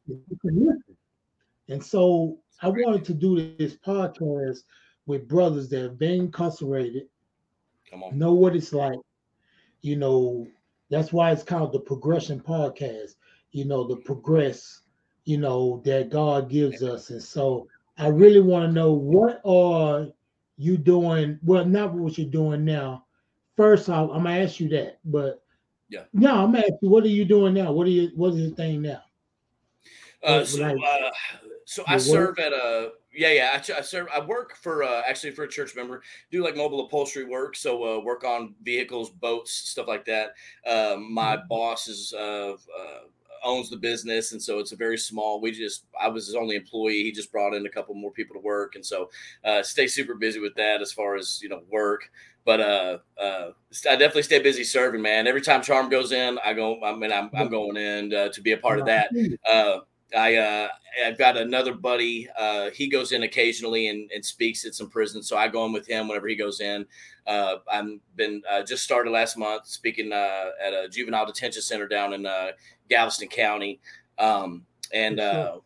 you. 0.07 0.83
And 1.69 1.83
so 1.83 2.39
I 2.63 2.69
wanted 2.69 3.05
to 3.07 3.15
do 3.15 3.55
this 3.57 3.77
podcast 3.77 4.59
with 5.07 5.29
brothers 5.29 5.69
that 5.71 5.83
have 5.83 5.99
been 5.99 6.21
incarcerated, 6.23 7.05
Come 7.91 8.03
on. 8.05 8.19
know 8.19 8.33
what 8.33 8.55
it's 8.57 8.73
like. 8.73 8.99
You 9.83 9.97
know, 9.97 10.47
that's 10.91 11.13
why 11.13 11.33
it's 11.33 11.43
called 11.43 11.73
the 11.73 11.81
Progression 11.81 12.41
Podcast. 12.41 13.15
You 13.53 13.65
know, 13.65 13.87
the 13.87 13.97
progress, 13.97 14.83
you 15.25 15.39
know, 15.39 15.81
that 15.85 16.11
God 16.11 16.49
gives 16.51 16.83
us. 16.83 17.11
And 17.11 17.23
so 17.23 17.67
I 17.99 18.09
really 18.09 18.41
want 18.41 18.67
to 18.69 18.73
know 18.73 18.93
what 18.93 19.41
are 19.45 20.09
you 20.61 20.77
doing? 20.77 21.39
Well, 21.43 21.65
not 21.65 21.95
what 21.95 22.19
you're 22.19 22.31
doing 22.31 22.65
now. 22.65 23.07
First 23.57 23.89
off, 23.89 24.11
I'm 24.11 24.25
gonna 24.25 24.41
ask 24.41 24.61
you 24.61 24.69
that, 24.71 25.01
but 25.05 25.43
Yeah. 25.89 26.05
no, 26.13 26.45
I'm 26.45 26.53
gonna 26.53 26.65
ask 26.65 26.75
you 26.83 26.91
what 26.91 27.05
are 27.05 27.09
you 27.09 27.25
doing 27.25 27.55
now? 27.55 27.73
What 27.73 27.87
are 27.87 27.91
you 27.91 28.11
what 28.15 28.35
is 28.35 28.41
your 28.41 28.51
thing 28.57 28.83
now? 28.83 29.03
Uh, 30.23 30.45
so, 30.45 30.61
like, 30.61 30.77
uh, 30.87 31.11
so 31.65 31.85
I 31.89 31.97
serve 31.97 32.39
at 32.39 32.53
a 32.53 32.93
yeah 33.13 33.31
yeah 33.33 33.51
I, 33.55 33.79
I 33.79 33.81
serve 33.81 34.09
I 34.15 34.21
work 34.21 34.55
for 34.57 34.83
uh, 34.83 35.03
actually 35.09 35.31
for 35.31 35.45
a 35.45 35.49
church 35.49 35.75
member 35.75 36.03
do 36.31 36.45
like 36.45 36.57
mobile 36.57 36.85
upholstery 36.85 37.25
work 37.25 37.57
so 37.57 37.97
uh, 37.97 38.01
work 38.01 38.23
on 38.23 38.55
vehicles 38.63 39.09
boats 39.11 39.53
stuff 39.53 39.89
like 39.89 40.05
that. 40.05 40.35
Um, 40.67 41.13
my 41.13 41.37
Mhm. 41.37 41.49
boss 41.49 41.89
is 41.89 42.13
uh, 42.13 42.53
uh, 42.53 43.01
owns 43.45 43.71
the 43.71 43.77
business 43.77 44.33
and 44.33 44.43
so 44.43 44.59
it's 44.59 44.73
a 44.73 44.77
very 44.77 44.99
small. 44.99 45.41
We 45.41 45.53
just 45.53 45.87
I 46.01 46.09
was 46.09 46.27
his 46.27 46.35
only 46.35 46.57
employee. 46.57 47.03
He 47.03 47.13
just 47.13 47.33
brought 47.33 47.55
in 47.55 47.67
a 47.67 47.71
couple 47.71 47.95
more 47.95 48.11
people 48.11 48.35
to 48.35 48.41
work 48.41 48.75
and 48.75 48.85
so 48.85 49.11
uh, 49.45 49.63
stay 49.63 49.87
super 49.87 50.15
busy 50.15 50.41
with 50.41 50.55
that 50.57 50.81
as 50.81 50.93
far 50.93 51.17
as 51.17 51.41
you 51.43 51.49
know 51.49 51.63
work. 51.71 52.11
But 52.45 52.61
uh, 52.61 52.99
uh, 53.21 53.51
I 53.89 53.97
definitely 53.97 54.23
stay 54.23 54.39
busy 54.39 54.65
serving, 54.65 55.03
man. 55.03 55.27
Every 55.27 55.43
time 55.43 55.63
Charm 55.63 55.91
goes 55.91 56.11
in, 56.11 56.39
I 56.45 56.55
go. 56.55 56.83
I 56.83 56.97
mean, 56.97 57.13
I'm, 57.13 57.31
I'm 57.35 57.51
going 57.51 57.77
in 57.77 58.15
uh, 58.15 58.29
to 58.31 58.41
be 58.41 58.53
a 58.53 58.57
part 58.57 58.79
of 58.81 58.87
that. 58.87 59.11
Uh, 59.49 59.81
I 60.17 60.37
uh, 60.37 60.69
I've 61.07 61.19
got 61.19 61.37
another 61.37 61.75
buddy. 61.75 62.29
Uh, 62.37 62.71
he 62.71 62.89
goes 62.89 63.13
in 63.13 63.23
occasionally 63.23 63.89
and, 63.89 64.11
and 64.13 64.25
speaks 64.25 64.65
at 64.65 64.75
some 64.75 64.91
prisons, 64.91 65.29
so 65.29 65.37
I 65.37 65.49
go 65.49 65.65
in 65.67 65.73
with 65.73 65.87
him 65.87 66.09
whenever 66.09 66.29
he 66.29 66.37
goes 66.37 66.61
in. 66.61 66.87
Uh, 67.27 67.57
I've 67.71 68.01
been 68.17 68.43
uh, 68.51 68.63
just 68.63 68.83
started 68.83 69.11
last 69.11 69.37
month 69.37 69.67
speaking 69.67 70.13
uh, 70.13 70.47
at 70.65 70.73
a 70.73 70.89
juvenile 70.89 71.27
detention 71.27 71.63
center 71.63 71.87
down 71.87 72.13
in 72.13 72.27
uh, 72.27 72.49
Galveston 72.91 73.29
County, 73.29 73.81
um, 74.19 74.65
and 74.93 75.19
uh, 75.21 75.59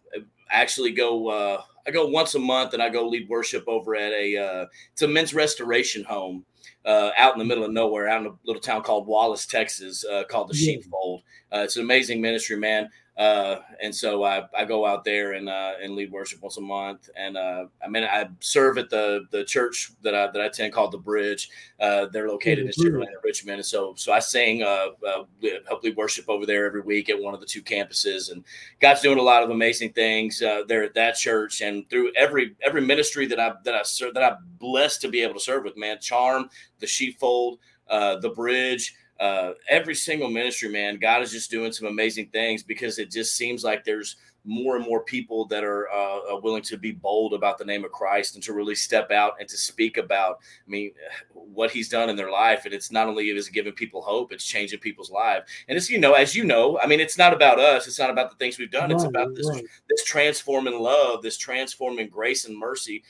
actually 0.50 0.92
go. 0.92 1.28
Uh, 1.28 1.62
I 1.86 1.90
go 1.90 2.06
once 2.06 2.34
a 2.34 2.38
month, 2.38 2.72
and 2.72 2.82
I 2.82 2.88
go 2.88 3.06
lead 3.06 3.28
worship 3.28 3.64
over 3.66 3.96
at 3.96 4.12
a. 4.12 4.36
Uh, 4.36 4.66
it's 4.92 5.02
a 5.02 5.08
men's 5.08 5.34
restoration 5.34 6.04
home 6.04 6.44
uh, 6.84 7.10
out 7.16 7.32
in 7.34 7.38
the 7.38 7.44
middle 7.44 7.64
of 7.64 7.72
nowhere, 7.72 8.08
out 8.08 8.20
in 8.22 8.26
a 8.28 8.34
little 8.44 8.62
town 8.62 8.82
called 8.82 9.06
Wallis, 9.06 9.46
Texas, 9.46 10.04
uh, 10.04 10.24
called 10.24 10.48
the 10.48 10.56
Yeah. 10.56 10.76
Sheepfold. 10.76 11.22
Uh, 11.52 11.58
it's 11.58 11.76
an 11.76 11.82
amazing 11.82 12.20
ministry, 12.20 12.56
man. 12.56 12.88
Uh, 13.16 13.60
and 13.80 13.94
so 13.94 14.24
I, 14.24 14.44
I 14.56 14.64
go 14.64 14.84
out 14.84 15.04
there 15.04 15.32
and 15.34 15.48
uh, 15.48 15.74
and 15.80 15.94
lead 15.94 16.10
worship 16.10 16.42
once 16.42 16.56
a 16.56 16.60
month. 16.60 17.08
And 17.16 17.36
uh, 17.36 17.66
I 17.84 17.88
mean, 17.88 18.02
I 18.02 18.28
serve 18.40 18.76
at 18.76 18.90
the 18.90 19.26
the 19.30 19.44
church 19.44 19.92
that 20.02 20.16
I 20.16 20.26
that 20.32 20.40
I 20.40 20.46
attend 20.46 20.72
called 20.72 20.90
the 20.90 20.98
Bridge. 20.98 21.48
Uh, 21.78 22.06
they're 22.06 22.28
located 22.28 22.66
the 22.76 22.86
in 22.86 23.06
Richmond. 23.22 23.58
And 23.58 23.66
so 23.66 23.94
so 23.96 24.12
I 24.12 24.18
sing, 24.18 24.64
uh, 24.64 24.88
uh, 25.06 25.24
help 25.68 25.84
lead 25.84 25.96
worship 25.96 26.28
over 26.28 26.44
there 26.44 26.66
every 26.66 26.80
week 26.80 27.08
at 27.08 27.20
one 27.20 27.34
of 27.34 27.40
the 27.40 27.46
two 27.46 27.62
campuses. 27.62 28.32
And 28.32 28.44
God's 28.80 29.02
doing 29.02 29.18
a 29.18 29.22
lot 29.22 29.44
of 29.44 29.50
amazing 29.50 29.92
things 29.92 30.42
uh, 30.42 30.62
there 30.66 30.82
at 30.82 30.94
that 30.94 31.14
church 31.14 31.60
and 31.60 31.88
through 31.90 32.10
every 32.16 32.56
every 32.62 32.80
ministry 32.80 33.26
that 33.26 33.38
I 33.38 33.52
that 33.64 33.76
I 33.76 33.82
serve 33.84 34.14
that 34.14 34.24
I'm 34.24 34.38
blessed 34.58 35.00
to 35.02 35.08
be 35.08 35.22
able 35.22 35.34
to 35.34 35.40
serve 35.40 35.62
with. 35.62 35.76
Man, 35.76 36.00
Charm, 36.00 36.48
the 36.80 36.86
Sheepfold, 36.88 37.60
uh, 37.88 38.16
the 38.16 38.30
Bridge 38.30 38.96
uh, 39.20 39.52
every 39.68 39.94
single 39.94 40.28
ministry, 40.28 40.68
man, 40.68 40.98
God 40.98 41.22
is 41.22 41.30
just 41.30 41.50
doing 41.50 41.72
some 41.72 41.86
amazing 41.86 42.28
things 42.28 42.62
because 42.62 42.98
it 42.98 43.10
just 43.10 43.36
seems 43.36 43.62
like 43.62 43.84
there's 43.84 44.16
more 44.44 44.76
and 44.76 44.84
more 44.84 45.02
people 45.02 45.46
that 45.46 45.64
are 45.64 45.88
uh, 45.88 46.34
uh, 46.34 46.40
willing 46.42 46.62
to 46.62 46.76
be 46.76 46.92
bold 46.92 47.32
about 47.32 47.56
the 47.56 47.64
name 47.64 47.84
of 47.84 47.92
Christ 47.92 48.34
and 48.34 48.44
to 48.44 48.52
really 48.52 48.74
step 48.74 49.10
out 49.10 49.34
and 49.40 49.48
to 49.48 49.56
speak 49.56 49.96
about, 49.96 50.38
I 50.66 50.70
mean, 50.70 50.92
what 51.32 51.70
He's 51.70 51.88
done 51.88 52.10
in 52.10 52.16
their 52.16 52.30
life. 52.30 52.66
And 52.66 52.74
it's 52.74 52.92
not 52.92 53.08
only 53.08 53.30
is 53.30 53.48
it 53.48 53.54
giving 53.54 53.72
people 53.72 54.02
hope, 54.02 54.32
it's 54.32 54.44
changing 54.44 54.80
people's 54.80 55.10
life. 55.10 55.44
And 55.68 55.78
it's 55.78 55.88
you 55.88 55.98
know, 55.98 56.12
as 56.12 56.34
you 56.34 56.44
know, 56.44 56.78
I 56.78 56.86
mean, 56.86 57.00
it's 57.00 57.16
not 57.16 57.32
about 57.32 57.58
us. 57.58 57.86
It's 57.86 57.98
not 57.98 58.10
about 58.10 58.30
the 58.30 58.36
things 58.36 58.58
we've 58.58 58.70
done. 58.70 58.90
It's 58.90 59.04
about 59.04 59.34
this 59.34 59.48
right. 59.48 59.64
this 59.88 60.04
transforming 60.04 60.78
love, 60.78 61.22
this 61.22 61.38
transforming 61.38 62.08
grace 62.08 62.44
and 62.44 62.56
mercy 62.56 63.02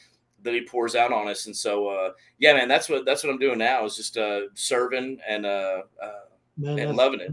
that 0.44 0.54
he 0.54 0.62
pours 0.62 0.94
out 0.94 1.12
on 1.12 1.28
us. 1.28 1.46
And 1.46 1.56
so, 1.56 1.88
uh, 1.88 2.12
yeah, 2.38 2.52
man, 2.52 2.68
that's 2.68 2.88
what 2.88 3.04
that's 3.04 3.24
what 3.24 3.30
I'm 3.30 3.38
doing 3.38 3.58
now 3.58 3.84
is 3.84 3.96
just 3.96 4.16
uh, 4.16 4.42
serving 4.54 5.18
and 5.26 5.44
uh, 5.44 5.82
uh, 6.02 6.12
Man, 6.56 6.78
and 6.78 6.96
loving 6.96 7.20
it. 7.20 7.32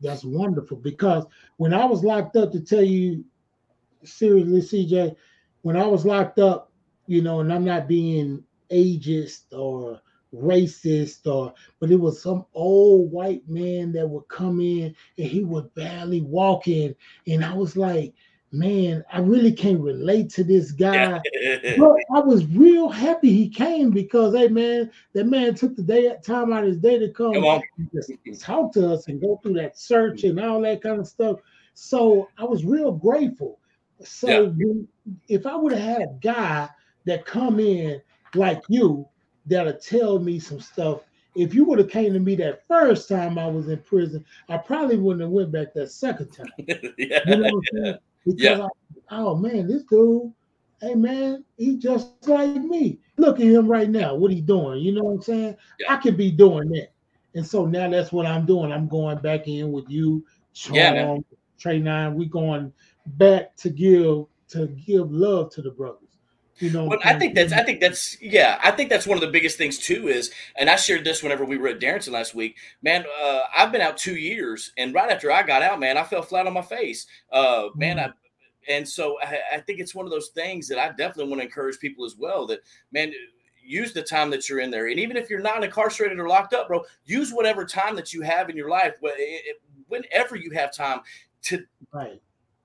That's 0.00 0.24
wonderful 0.24 0.78
because 0.78 1.24
when 1.56 1.72
I 1.74 1.84
was 1.84 2.04
locked 2.04 2.36
up, 2.36 2.52
to 2.52 2.60
tell 2.60 2.82
you 2.82 3.24
seriously, 4.04 4.86
CJ, 4.86 5.14
when 5.62 5.76
I 5.76 5.86
was 5.86 6.04
locked 6.04 6.38
up, 6.38 6.72
you 7.06 7.22
know, 7.22 7.40
and 7.40 7.52
I'm 7.52 7.64
not 7.64 7.88
being 7.88 8.42
ageist 8.70 9.52
or 9.52 10.00
racist 10.34 11.26
or, 11.26 11.54
but 11.80 11.90
it 11.90 11.96
was 11.96 12.22
some 12.22 12.44
old 12.52 13.10
white 13.10 13.48
man 13.48 13.92
that 13.92 14.06
would 14.06 14.28
come 14.28 14.60
in 14.60 14.94
and 15.16 15.26
he 15.26 15.42
would 15.42 15.72
barely 15.74 16.20
walk 16.20 16.68
in, 16.68 16.94
and 17.26 17.44
I 17.44 17.54
was 17.54 17.76
like, 17.76 18.14
man, 18.50 19.04
I 19.12 19.20
really 19.20 19.52
can't 19.52 19.80
relate 19.80 20.30
to 20.30 20.44
this 20.44 20.72
guy. 20.72 21.20
But 21.78 21.96
I 22.14 22.20
was 22.20 22.46
real 22.46 22.88
happy 22.88 23.32
he 23.32 23.48
came 23.48 23.90
because, 23.90 24.34
hey, 24.34 24.48
man, 24.48 24.90
that 25.12 25.26
man 25.26 25.54
took 25.54 25.76
the 25.76 25.82
day 25.82 26.06
at 26.06 26.24
time 26.24 26.52
out 26.52 26.64
of 26.64 26.68
his 26.70 26.78
day 26.78 26.98
to 26.98 27.10
come 27.10 27.34
Come 27.34 27.62
and 27.78 27.90
just 27.92 28.10
talk 28.40 28.72
to 28.72 28.92
us 28.92 29.08
and 29.08 29.20
go 29.20 29.38
through 29.42 29.54
that 29.54 29.78
search 29.78 30.24
and 30.24 30.40
all 30.40 30.60
that 30.62 30.82
kind 30.82 30.98
of 30.98 31.06
stuff. 31.06 31.38
So 31.74 32.28
I 32.38 32.44
was 32.44 32.64
real 32.64 32.92
grateful. 32.92 33.58
So 34.02 34.54
Yeah. 34.56 34.82
if 35.28 35.46
I 35.46 35.56
would 35.56 35.72
have 35.72 35.82
had 35.82 36.02
a 36.02 36.18
guy 36.20 36.68
that 37.04 37.24
come 37.26 37.60
in 37.60 38.00
like 38.34 38.62
you 38.68 39.06
that'll 39.46 39.74
tell 39.74 40.18
me 40.18 40.38
some 40.38 40.60
stuff. 40.60 41.00
If 41.34 41.54
you 41.54 41.64
would 41.64 41.78
have 41.78 41.90
came 41.90 42.12
to 42.14 42.18
me 42.20 42.34
that 42.36 42.66
first 42.66 43.08
time 43.08 43.38
I 43.38 43.46
was 43.46 43.68
in 43.68 43.78
prison, 43.78 44.24
I 44.48 44.58
probably 44.58 44.96
wouldn't 44.96 45.22
have 45.22 45.30
went 45.30 45.52
back 45.52 45.72
that 45.74 45.90
second 45.90 46.30
time. 46.30 46.46
yeah. 46.98 47.20
You 47.26 47.36
know 47.36 47.62
saying? 47.72 47.98
Because 48.36 48.58
Yeah. 48.60 48.66
I, 49.10 49.16
oh 49.18 49.34
man, 49.36 49.66
this 49.66 49.84
dude, 49.84 50.32
hey 50.80 50.94
man, 50.94 51.44
he 51.56 51.76
just 51.76 52.26
like 52.28 52.56
me. 52.56 53.00
Look 53.16 53.40
at 53.40 53.46
him 53.46 53.66
right 53.66 53.88
now. 53.90 54.14
What 54.14 54.30
he 54.30 54.40
doing? 54.40 54.80
You 54.80 54.92
know 54.92 55.02
what 55.02 55.12
I'm 55.14 55.22
saying? 55.22 55.56
Yeah. 55.80 55.92
I 55.92 55.96
could 55.96 56.16
be 56.16 56.30
doing 56.30 56.68
that. 56.70 56.92
And 57.34 57.46
so 57.46 57.64
now 57.66 57.88
that's 57.90 58.12
what 58.12 58.26
I'm 58.26 58.46
doing. 58.46 58.72
I'm 58.72 58.88
going 58.88 59.18
back 59.18 59.48
in 59.48 59.72
with 59.72 59.88
you, 59.88 60.24
Charm, 60.54 60.76
Yeah. 60.76 61.16
Trey 61.58 61.78
Nine. 61.78 62.14
We 62.14 62.26
going 62.26 62.72
back 63.06 63.56
to 63.56 63.70
give 63.70 64.26
to 64.48 64.66
give 64.86 65.12
love 65.12 65.50
to 65.52 65.62
the 65.62 65.70
brothers. 65.70 66.07
You 66.60 66.70
know, 66.70 66.86
Well, 66.86 66.98
I 67.04 67.18
think 67.18 67.34
that's 67.34 67.52
I 67.52 67.62
think 67.62 67.80
that's 67.80 68.20
yeah, 68.20 68.58
I 68.62 68.70
think 68.72 68.90
that's 68.90 69.06
one 69.06 69.16
of 69.16 69.22
the 69.22 69.30
biggest 69.30 69.56
things 69.58 69.78
too 69.78 70.08
is 70.08 70.30
and 70.56 70.68
I 70.68 70.76
shared 70.76 71.04
this 71.04 71.22
whenever 71.22 71.44
we 71.44 71.56
were 71.56 71.68
at 71.68 71.80
Darrington 71.80 72.12
last 72.12 72.34
week. 72.34 72.56
Man, 72.82 73.04
uh, 73.22 73.42
I've 73.56 73.70
been 73.70 73.80
out 73.80 73.96
two 73.96 74.16
years 74.16 74.72
and 74.76 74.92
right 74.94 75.10
after 75.10 75.30
I 75.30 75.42
got 75.42 75.62
out, 75.62 75.78
man, 75.78 75.96
I 75.96 76.04
fell 76.04 76.22
flat 76.22 76.46
on 76.46 76.54
my 76.54 76.62
face. 76.62 77.06
Uh 77.30 77.68
man, 77.74 77.98
I 77.98 78.10
and 78.68 78.86
so 78.88 79.18
I, 79.22 79.38
I 79.54 79.60
think 79.60 79.80
it's 79.80 79.94
one 79.94 80.04
of 80.04 80.10
those 80.10 80.28
things 80.28 80.68
that 80.68 80.78
I 80.78 80.88
definitely 80.88 81.28
want 81.28 81.40
to 81.40 81.46
encourage 81.46 81.78
people 81.78 82.04
as 82.04 82.16
well 82.16 82.46
that 82.48 82.60
man 82.92 83.12
use 83.62 83.92
the 83.92 84.02
time 84.02 84.30
that 84.30 84.48
you're 84.48 84.60
in 84.60 84.70
there 84.70 84.88
and 84.88 84.98
even 84.98 85.16
if 85.16 85.28
you're 85.28 85.40
not 85.40 85.62
incarcerated 85.62 86.18
or 86.18 86.28
locked 86.28 86.54
up 86.54 86.68
bro 86.68 86.82
use 87.04 87.32
whatever 87.32 87.64
time 87.64 87.94
that 87.96 88.12
you 88.12 88.22
have 88.22 88.48
in 88.48 88.56
your 88.56 88.70
life 88.70 88.94
wh- 89.02 89.08
it- 89.18 89.42
it- 89.46 89.62
whenever 89.88 90.36
you 90.36 90.50
have 90.52 90.72
time 90.72 91.00
to 91.42 91.62
right. 91.92 92.20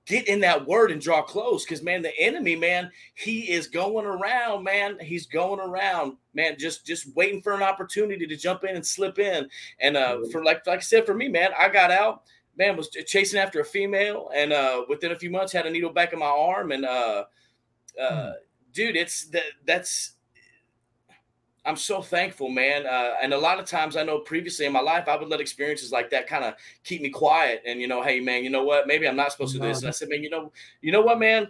Get 0.06 0.28
in 0.28 0.40
that 0.40 0.66
word 0.66 0.90
and 0.90 1.00
draw 1.00 1.22
close 1.22 1.64
because 1.64 1.82
man 1.82 2.02
the 2.02 2.16
enemy 2.18 2.56
man 2.56 2.90
he 3.14 3.50
is 3.50 3.66
going 3.66 4.06
around 4.06 4.62
man. 4.62 4.98
He's 5.00 5.26
going 5.26 5.60
around 5.60 6.16
man 6.34 6.56
just 6.58 6.86
just 6.86 7.14
waiting 7.14 7.40
for 7.40 7.52
an 7.54 7.62
opportunity 7.62 8.26
to 8.26 8.36
jump 8.36 8.64
in 8.64 8.76
and 8.76 8.86
slip 8.86 9.18
in. 9.18 9.48
And 9.80 9.96
uh 9.96 10.18
for 10.30 10.44
like 10.44 10.66
like 10.66 10.78
i 10.78 10.82
said 10.82 11.06
for 11.06 11.14
me 11.14 11.28
man 11.28 11.50
i 11.58 11.68
got 11.68 11.90
out 11.90 12.22
man 12.56 12.76
was 12.76 12.88
chasing 12.88 13.40
after 13.40 13.60
a 13.60 13.64
female 13.64 14.30
and 14.34 14.52
uh 14.52 14.84
within 14.88 15.12
a 15.12 15.18
few 15.18 15.30
months 15.30 15.52
had 15.52 15.66
a 15.66 15.70
needle 15.70 15.90
back 15.90 16.12
in 16.12 16.18
my 16.18 16.26
arm. 16.26 16.72
And 16.72 16.84
uh 16.84 17.24
uh 18.00 18.32
dude, 18.74 18.96
it's 18.96 19.26
that 19.28 19.44
that's 19.64 20.13
I'm 21.66 21.76
so 21.76 22.02
thankful, 22.02 22.50
man. 22.50 22.86
Uh, 22.86 23.14
and 23.22 23.32
a 23.32 23.38
lot 23.38 23.58
of 23.58 23.64
times, 23.64 23.96
I 23.96 24.02
know 24.02 24.18
previously 24.18 24.66
in 24.66 24.72
my 24.72 24.80
life, 24.80 25.08
I 25.08 25.16
would 25.16 25.28
let 25.28 25.40
experiences 25.40 25.92
like 25.92 26.10
that 26.10 26.26
kind 26.26 26.44
of 26.44 26.54
keep 26.82 27.00
me 27.00 27.08
quiet. 27.08 27.62
And 27.66 27.80
you 27.80 27.88
know, 27.88 28.02
hey, 28.02 28.20
man, 28.20 28.44
you 28.44 28.50
know 28.50 28.64
what? 28.64 28.86
Maybe 28.86 29.08
I'm 29.08 29.16
not 29.16 29.32
supposed 29.32 29.54
to 29.54 29.60
do 29.60 29.68
this. 29.68 29.80
And 29.80 29.88
I 29.88 29.92
said, 29.92 30.08
man, 30.10 30.22
you 30.22 30.30
know, 30.30 30.52
you 30.82 30.92
know 30.92 31.00
what, 31.00 31.18
man? 31.18 31.48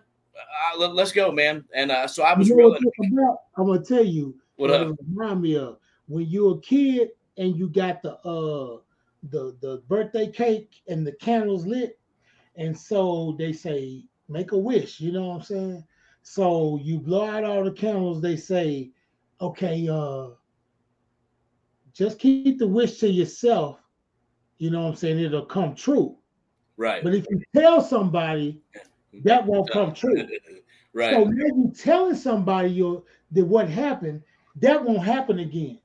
Uh, 0.74 0.78
let, 0.78 0.96
us 0.98 1.12
go, 1.12 1.32
man. 1.32 1.64
And 1.74 1.90
uh, 1.90 2.06
so 2.06 2.22
I 2.22 2.36
was 2.36 2.48
you 2.48 2.56
know 2.56 2.76
real. 3.00 3.38
I'm 3.56 3.66
gonna 3.66 3.84
tell 3.84 4.04
you 4.04 4.34
what, 4.56 4.70
remind 5.08 5.42
me 5.42 5.56
of 5.56 5.78
when 6.06 6.26
you're 6.26 6.56
a 6.56 6.60
kid 6.60 7.10
and 7.36 7.56
you 7.56 7.68
got 7.68 8.02
the 8.02 8.14
uh 8.18 8.78
the 9.30 9.56
the 9.60 9.82
birthday 9.88 10.30
cake 10.30 10.82
and 10.88 11.06
the 11.06 11.12
candles 11.12 11.66
lit, 11.66 11.98
and 12.56 12.76
so 12.76 13.34
they 13.38 13.52
say 13.52 14.04
make 14.28 14.52
a 14.52 14.58
wish. 14.58 15.00
You 15.00 15.12
know 15.12 15.28
what 15.28 15.36
I'm 15.36 15.42
saying? 15.42 15.84
So 16.22 16.78
you 16.82 16.98
blow 16.98 17.26
out 17.26 17.44
all 17.44 17.64
the 17.64 17.70
candles. 17.70 18.20
They 18.20 18.36
say 18.36 18.90
okay, 19.44 19.88
uh, 19.88 20.28
just 21.92 22.18
keep 22.18 22.58
the 22.58 22.66
wish 22.66 22.98
to 22.98 23.08
yourself. 23.08 23.78
You 24.58 24.70
know 24.70 24.82
what 24.82 24.90
I'm 24.90 24.96
saying? 24.96 25.18
It'll 25.20 25.46
come 25.46 25.74
true. 25.74 26.16
Right. 26.76 27.04
But 27.04 27.14
if 27.14 27.26
you 27.30 27.40
tell 27.54 27.80
somebody, 27.80 28.60
that 29.24 29.46
won't 29.46 29.70
come 29.70 29.94
true. 29.94 30.26
right. 30.92 31.14
So 31.14 31.24
maybe 31.24 31.74
telling 31.74 32.16
somebody 32.16 32.70
your 32.70 33.02
that 33.32 33.44
what 33.44 33.68
happened, 33.68 34.22
that 34.56 34.82
won't 34.82 35.04
happen 35.04 35.40
again. 35.40 35.78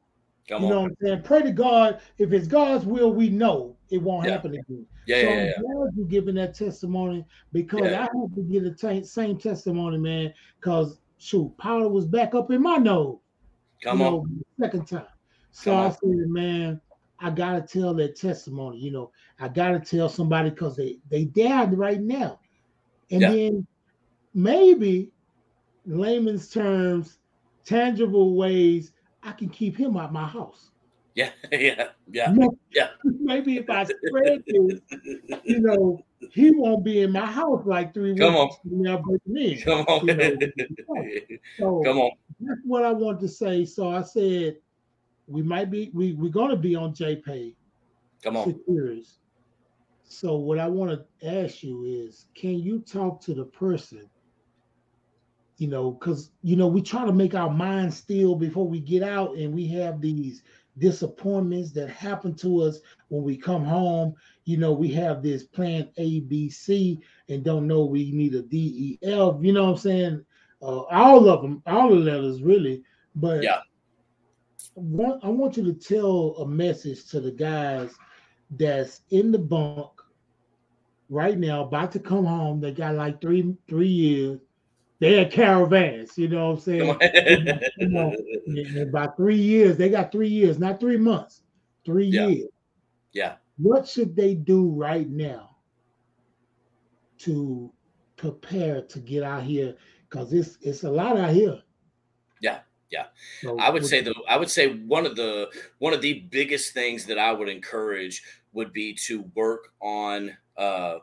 Come 0.48 0.64
you 0.64 0.70
know 0.70 0.82
what 0.82 0.92
I'm 0.92 0.98
saying? 1.02 1.22
Pray 1.24 1.44
to 1.44 1.52
God. 1.52 2.02
If 2.18 2.32
it's 2.32 2.48
God's 2.48 2.86
will, 2.86 3.14
we 3.14 3.30
know 3.30 3.76
it 3.92 4.02
won't 4.02 4.26
yeah. 4.26 4.32
happen 4.32 4.54
again. 4.54 4.86
Yeah, 5.06 5.22
so 5.22 5.30
yeah, 5.30 5.44
yeah. 5.44 5.52
I'm 5.58 5.64
glad 5.64 5.92
you 5.96 6.06
giving 6.06 6.36
that 6.36 6.56
testimony 6.56 7.26
because 7.52 7.82
yeah. 7.82 8.02
I 8.02 8.20
have 8.20 8.36
to 8.36 8.42
get 8.42 8.64
the 8.64 8.72
t- 8.72 9.04
same 9.04 9.38
testimony, 9.38 9.98
man. 9.98 10.34
Because 10.60 11.00
shoot, 11.20 11.56
powder 11.58 11.88
was 11.88 12.06
back 12.06 12.34
up 12.34 12.50
in 12.52 12.62
my 12.62 12.78
nose. 12.78 13.20
Come 13.84 14.02
on. 14.02 14.14
Know, 14.14 14.28
second 14.60 14.88
time. 14.88 15.06
So 15.52 15.72
Come 15.72 15.88
I 15.88 15.90
said, 15.90 16.30
man, 16.30 16.82
I 17.20 17.30
gotta 17.30 17.62
tell 17.62 17.94
that 17.96 18.16
testimony. 18.16 18.78
You 18.78 18.92
know, 18.92 19.12
I 19.40 19.48
gotta 19.48 19.80
tell 19.80 20.10
somebody 20.10 20.50
because 20.50 20.76
they 20.76 21.00
they 21.10 21.26
died 21.26 21.78
right 21.78 22.02
now, 22.02 22.40
and 23.12 23.22
yeah. 23.22 23.32
then 23.32 23.68
maybe 24.34 25.12
layman's 25.86 26.50
terms, 26.50 27.20
tangible 27.66 28.36
ways, 28.36 28.94
I 29.24 29.32
can 29.32 29.50
keep 29.50 29.76
him 29.76 29.98
out 29.98 30.14
my 30.14 30.28
house. 30.28 30.72
Yeah, 31.16 31.32
yeah, 31.52 31.88
yeah, 32.10 32.34
yeah. 32.72 32.90
Maybe 33.04 33.58
if 33.58 33.70
I 33.70 33.84
spread 33.84 34.44
this, 34.48 34.80
you 35.44 35.60
know, 35.60 36.06
he 36.32 36.52
won't 36.52 36.86
be 36.86 37.02
in 37.02 37.12
my 37.12 37.26
house 37.26 37.66
like 37.66 37.94
three 37.94 38.16
Come 38.16 38.36
weeks. 38.36 38.56
On. 38.64 39.64
Come 39.66 39.86
on. 39.86 40.08
You 40.08 40.16
know? 40.16 40.38
so 41.60 41.82
Come 41.84 41.98
on. 41.98 42.12
That's 42.40 42.62
what 42.64 42.86
I 42.86 42.92
want 42.92 43.20
to 43.22 43.28
say. 43.28 43.66
So 43.66 43.90
I 43.90 44.04
said 44.04 44.58
we 45.28 45.42
might 45.42 45.70
be 45.70 45.92
we 45.94 46.14
we're 46.14 46.32
gonna 46.32 46.56
be 46.56 46.76
on 46.76 46.94
JPay. 46.94 47.56
Come 48.24 48.38
on. 48.38 48.48
Securus. 48.48 49.20
So 50.04 50.36
what 50.36 50.58
I 50.60 50.68
want 50.68 50.92
to 50.92 51.28
ask 51.28 51.64
you 51.64 51.86
is 51.86 52.28
can 52.36 52.60
you 52.60 52.80
talk 52.80 53.22
to 53.22 53.34
the 53.34 53.46
person? 53.46 54.10
You 55.58 55.68
know, 55.68 55.92
because 55.92 56.32
you 56.42 56.56
know, 56.56 56.68
we 56.68 56.82
try 56.82 57.06
to 57.06 57.12
make 57.12 57.36
our 57.36 57.50
minds 57.50 57.98
still 57.98 58.36
before 58.36 58.68
we 58.68 58.80
get 58.80 59.04
out, 59.04 59.36
and 59.36 59.54
we 59.54 59.68
have 59.68 60.00
these 60.00 60.42
disappointments 60.78 61.72
that 61.74 61.90
happen 61.90 62.34
to 62.36 62.62
us 62.62 62.80
when 63.10 63.24
we 63.24 63.36
come 63.36 63.64
home. 63.66 64.14
You 64.46 64.58
know, 64.58 64.72
we 64.72 64.90
have 64.90 65.22
this 65.22 65.44
plan 65.44 65.90
A, 65.98 66.22
B, 66.22 66.50
C, 66.50 67.00
and 67.28 67.44
don't 67.44 67.68
know 67.68 67.86
we 67.86 68.12
need 68.12 68.36
a 68.36 68.42
D, 68.42 68.58
E, 69.02 69.06
F. 69.06 69.36
You 69.42 69.54
know 69.54 69.66
what 69.66 69.72
I'm 69.72 69.78
saying? 69.78 70.26
Uh, 70.62 70.82
all 70.84 71.30
of 71.30 71.42
them, 71.42 71.62
all 71.66 71.90
the 71.90 71.96
letters, 71.96 72.42
really. 72.42 72.84
But 73.16 73.44
yeah, 73.44 73.60
I 74.78 75.04
I 75.24 75.30
want 75.30 75.58
you 75.58 75.64
to 75.66 75.74
tell 75.74 76.36
a 76.40 76.48
message 76.48 77.08
to 77.12 77.20
the 77.20 77.32
guys 77.32 77.92
that's 78.52 79.02
in 79.10 79.32
the 79.32 79.40
bunk 79.40 79.92
right 81.10 81.38
now, 81.38 81.64
about 81.64 81.92
to 81.94 82.00
come 82.00 82.26
home. 82.26 82.60
They 82.60 82.72
got 82.72 82.96
like 82.96 83.22
three 83.22 83.56
three 83.68 83.88
years 83.88 84.40
they 85.00 85.18
had 85.18 85.32
caravans, 85.32 86.18
you 86.18 86.28
know 86.28 86.50
what 86.50 86.56
I'm 86.56 86.60
saying? 86.60 86.98
you 87.78 87.88
know, 87.88 88.14
about 88.82 89.16
three 89.16 89.38
years, 89.38 89.78
they 89.78 89.90
got 89.90 90.12
three 90.12 90.28
years, 90.28 90.60
not 90.60 90.80
three 90.80 90.98
months, 90.98 91.42
three 91.86 92.08
yeah. 92.08 92.28
years. 92.28 92.50
Yeah. 93.14 93.36
What 93.58 93.88
should 93.88 94.16
they 94.16 94.36
do 94.36 94.70
right 94.70 95.10
now 95.10 95.56
to 97.20 97.72
prepare 98.18 98.82
to 98.82 99.00
get 99.00 99.24
out 99.24 99.44
here? 99.44 99.76
Because 100.10 100.34
it's 100.34 100.58
it's 100.62 100.84
a 100.84 100.90
lot 100.90 101.18
out 101.18 101.32
here. 101.32 101.62
Yeah, 102.42 102.60
yeah. 102.90 103.06
So, 103.42 103.58
I 103.60 103.70
would 103.70 103.86
say 103.86 104.02
the 104.02 104.14
I 104.28 104.38
would 104.38 104.50
say 104.50 104.76
one 104.76 105.06
of 105.06 105.16
the 105.16 105.50
one 105.80 105.94
of 105.94 106.02
the 106.02 106.26
biggest 106.30 106.74
things 106.74 107.06
that 107.06 107.18
I 107.18 107.32
would 107.32 107.50
encourage 107.50 108.24
would 108.54 108.74
be 108.74 108.94
to 109.06 109.24
work 109.36 109.70
on 109.82 110.36
uh 110.58 111.00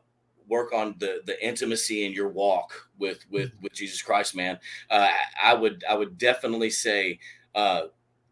work 0.48 0.72
on 0.72 0.94
the 0.98 1.20
the 1.26 1.44
intimacy 1.44 2.04
in 2.04 2.12
your 2.12 2.28
walk 2.28 2.72
with 2.98 3.24
with 3.30 3.50
with 3.60 3.72
Jesus 3.72 4.02
Christ, 4.02 4.34
man. 4.34 4.58
Uh, 4.90 5.08
I 5.42 5.54
would 5.54 5.84
I 5.88 5.94
would 5.94 6.18
definitely 6.18 6.70
say 6.70 7.18
uh, 7.54 7.82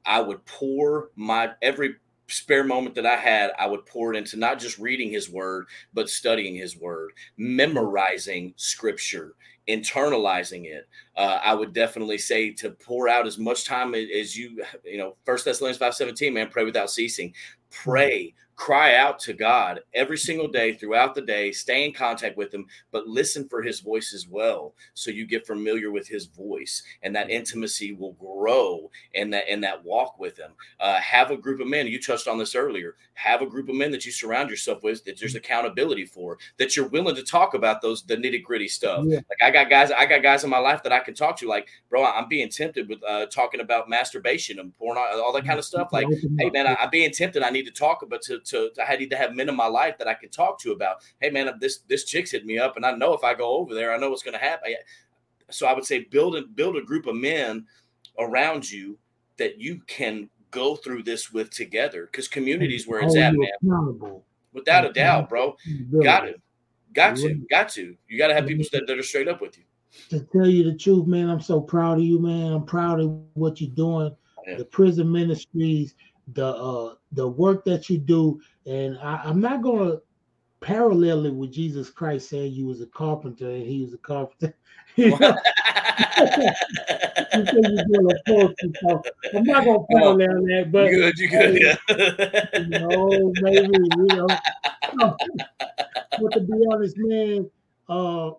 I 0.05 0.21
would 0.21 0.45
pour 0.45 1.11
my 1.17 1.51
every 1.63 1.97
spare 2.29 2.65
moment 2.65 2.95
that 2.95 3.05
I 3.07 3.17
had, 3.17 3.53
I 3.59 3.67
would 3.67 3.85
pour 3.85 4.13
it 4.13 4.17
into 4.17 4.39
not 4.39 4.59
just 4.59 4.79
reading 4.79 5.11
His 5.11 5.29
Word, 5.29 5.67
but 5.93 6.09
studying 6.09 6.55
His 6.55 6.77
Word, 6.77 7.13
memorizing 7.37 8.55
Scripture, 8.57 9.35
internalizing 9.69 10.65
it. 10.65 10.89
Uh, 11.17 11.39
I 11.43 11.55
would 11.55 11.75
definitely 11.75 12.19
say 12.19 12.51
to 12.53 12.71
pour 12.71 13.09
out 13.09 13.27
as 13.27 13.39
much 13.39 13.65
time 13.65 13.95
as 13.95 14.37
you, 14.37 14.63
you 14.85 14.99
know, 14.99 15.17
First 15.25 15.45
Thessalonians 15.45 15.79
five 15.79 15.95
seventeen, 15.95 16.35
man, 16.35 16.49
pray 16.49 16.65
without 16.65 16.91
ceasing. 16.91 17.35
Pray 17.71 18.35
cry 18.57 18.95
out 18.95 19.19
to 19.21 19.33
God 19.33 19.81
every 19.95 20.17
single 20.17 20.49
day 20.49 20.75
throughout 20.75 21.15
the 21.15 21.23
day, 21.23 21.53
stay 21.53 21.85
in 21.85 21.93
contact 21.93 22.37
with 22.37 22.53
Him, 22.53 22.67
but 22.93 23.07
listen 23.07 23.49
for 23.49 23.63
His 23.63 23.81
voice 23.81 24.13
as 24.15 24.29
well. 24.29 24.75
So 24.95 25.11
you 25.11 25.27
get 25.27 25.47
familiar 25.47 25.91
with 25.91 26.07
His 26.07 26.27
voice, 26.27 26.83
and 27.03 27.15
that 27.17 27.31
intimacy 27.31 27.93
will 27.93 28.13
grow 28.13 28.91
in 29.15 29.31
that 29.31 29.49
in 29.49 29.61
that 29.63 29.85
walk 29.85 30.19
with 30.19 30.39
Him. 30.39 30.53
Uh, 30.81 31.01
have 31.01 31.31
a 31.31 31.37
group 31.37 31.61
of 31.61 31.67
men. 31.67 31.87
You 31.87 32.01
touched 32.01 32.29
on 32.29 32.39
this 32.39 32.55
earlier. 32.55 32.95
Have 33.15 33.43
a 33.43 33.47
group 33.47 33.69
of 33.69 33.75
men 33.75 33.91
that 33.91 34.05
you 34.05 34.13
surround 34.13 34.51
yourself 34.51 34.83
with 34.83 35.05
that 35.05 35.19
there's 35.19 35.35
accountability 35.35 36.05
for. 36.05 36.39
That 36.59 36.77
you're 36.77 36.89
willing 36.89 37.17
to 37.17 37.23
talk 37.23 37.55
about 37.55 37.83
those 37.83 38.03
the 38.03 38.17
nitty 38.17 38.43
gritty 38.43 38.69
stuff. 38.69 39.05
Yeah. 39.07 39.17
Like 39.17 39.43
I 39.43 39.51
got 39.51 39.71
guys, 39.71 39.91
I 39.91 40.07
got 40.07 40.23
guys 40.23 40.45
in 40.45 40.51
my 40.51 40.59
life 40.59 40.83
that 40.83 40.93
I 40.93 41.01
can 41.01 41.15
talk 41.15 41.37
to. 41.39 41.49
Like, 41.49 41.69
bro, 41.89 42.05
I'm 42.05 42.29
being 42.29 42.49
tempted 42.49 42.89
with 42.89 43.03
uh, 43.05 43.27
talking 43.27 43.61
about 43.61 43.89
masturbation 43.89 44.59
and 44.59 44.77
porn, 44.77 44.97
all 44.99 45.33
that 45.33 45.45
kind 45.45 45.59
of 45.59 45.65
stuff. 45.65 45.89
Like, 45.93 46.07
hey 46.39 46.51
man, 46.51 46.67
I, 46.67 46.85
am 46.85 46.91
being 46.91 47.11
tempted. 47.11 47.43
I 47.43 47.51
need 47.51 47.65
to 47.65 47.73
talk 47.73 48.03
about 48.03 48.23
to 48.23 48.44
to, 48.47 48.71
to 48.75 48.91
I 48.91 48.97
need 48.97 49.11
to 49.11 49.17
have 49.17 49.35
men 49.35 49.49
in 49.49 49.57
my 49.57 49.67
life 49.67 49.99
that 49.99 50.09
I 50.09 50.15
can 50.15 50.31
talk 50.31 50.61
to 50.61 50.73
about. 50.73 50.99
Hey, 51.21 51.31
man, 51.31 51.51
this 51.61 51.79
this 51.89 52.05
chick's 52.05 52.31
hit 52.31 52.47
me 52.47 52.59
up, 52.59 52.77
and 52.77 52.85
I 52.85 52.93
know 52.93 53.13
if 53.15 53.25
I 53.25 53.35
go 53.35 53.57
over 53.57 53.75
there, 53.75 53.93
I 53.93 53.99
know 53.99 54.11
what's 54.11 54.23
going 54.23 54.39
to 54.39 54.45
happen. 54.45 54.75
So 55.51 55.67
I 55.67 55.75
would 55.75 55.85
say 55.85 56.01
build 56.05 56.37
a 56.37 56.43
build 56.43 56.77
a 56.77 56.83
group 56.83 57.07
of 57.07 57.17
men 57.17 57.67
around 58.19 58.71
you 58.71 58.99
that 59.37 59.61
you 59.61 59.81
can 59.87 60.31
go 60.51 60.77
through 60.77 61.03
this 61.03 61.33
with 61.33 61.51
together 61.51 62.07
because 62.07 62.29
communities 62.29 62.87
where 62.87 63.01
it's 63.01 63.17
at, 63.17 63.35
man. 63.35 64.21
Without 64.53 64.87
a 64.87 64.93
doubt, 64.93 65.29
bro. 65.29 65.57
Got 66.03 66.29
it. 66.29 66.41
Got 66.93 67.17
to. 67.17 67.35
Got 67.51 67.69
to. 67.71 67.97
You 68.09 68.19
got 68.19 68.29
to 68.29 68.35
have 68.35 68.47
people 68.47 68.65
that, 68.73 68.87
that 68.87 68.99
are 68.99 69.03
straight 69.03 69.27
up 69.27 69.41
with 69.41 69.59
you. 69.59 69.65
To 70.11 70.21
tell 70.33 70.47
you 70.47 70.65
the 70.65 70.77
truth, 70.77 71.07
man, 71.07 71.29
I'm 71.29 71.41
so 71.41 71.61
proud 71.61 71.99
of 71.99 72.05
you, 72.05 72.21
man. 72.21 72.53
I'm 72.53 72.65
proud 72.65 73.01
of 73.01 73.11
what 73.35 73.61
you're 73.61 73.75
doing. 73.75 74.15
Yeah. 74.47 74.57
The 74.57 74.65
prison 74.65 75.11
ministries, 75.11 75.95
the 76.33 76.47
uh 76.47 76.95
the 77.13 77.27
work 77.27 77.65
that 77.65 77.91
you 77.91 77.99
do 77.99 78.41
and 78.67 78.99
I, 78.99 79.21
i'm 79.25 79.41
not 79.41 79.63
going 79.63 79.91
to 79.91 80.03
parallel 80.61 81.27
it 81.27 81.35
with 81.35 81.53
jesus 81.53 81.91
christ 81.91 82.31
saying 82.31 82.53
you 82.53 82.67
was 82.67 82.81
a 82.81 82.87
carpenter 82.87 83.51
and 83.51 83.67
he 83.67 83.83
was 83.83 83.93
a 83.93 83.99
carpenter 83.99 84.55
you 84.97 85.11
know? 85.11 85.17
i'm 89.35 89.45
not 89.45 89.65
to 89.65 89.85
parallel 89.91 90.43
that 90.47 90.69
but 90.73 90.91
you 90.91 90.97
good 90.97 91.19
you 91.19 91.29
good 91.29 91.61
yeah 91.61 91.77
you 92.59 92.69
know 92.69 93.33
maybe 93.43 93.69
you 93.73 94.07
know 94.07 94.27
but 96.19 96.33
to 96.33 96.41
be 96.41 96.67
honest 96.71 96.97
man 96.97 97.51
uh 97.89 98.31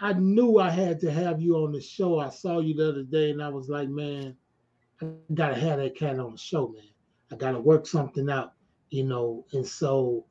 I 0.00 0.12
knew 0.12 0.58
I 0.58 0.70
had 0.70 1.00
to 1.00 1.10
have 1.10 1.40
you 1.40 1.56
on 1.56 1.72
the 1.72 1.80
show. 1.80 2.20
I 2.20 2.28
saw 2.28 2.60
you 2.60 2.74
the 2.74 2.90
other 2.90 3.02
day 3.02 3.30
and 3.30 3.42
I 3.42 3.48
was 3.48 3.68
like, 3.68 3.88
man, 3.88 4.36
I 5.02 5.06
gotta 5.34 5.56
have 5.56 5.78
that 5.78 5.96
cat 5.96 6.18
on 6.18 6.32
the 6.32 6.38
show, 6.38 6.68
man. 6.68 6.84
I 7.32 7.36
got 7.36 7.52
to 7.52 7.60
work 7.60 7.86
something 7.86 8.30
out, 8.30 8.54
you 8.90 9.04
know. 9.04 9.44
And 9.52 9.66
so 9.66 10.24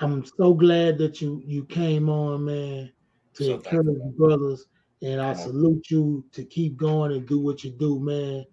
I'm 0.00 0.24
so 0.24 0.54
glad 0.54 0.98
that 0.98 1.20
you 1.20 1.42
you 1.46 1.64
came 1.64 2.08
on, 2.08 2.44
man, 2.44 2.92
to 3.34 3.44
so 3.44 3.54
encourage 3.54 3.98
the 3.98 4.14
brothers. 4.16 4.66
And 5.02 5.20
I 5.20 5.32
salute 5.34 5.90
you 5.90 6.24
to 6.30 6.44
keep 6.44 6.76
going 6.76 7.10
and 7.10 7.26
do 7.26 7.40
what 7.40 7.64
you 7.64 7.70
do, 7.70 7.98
man. 7.98 8.44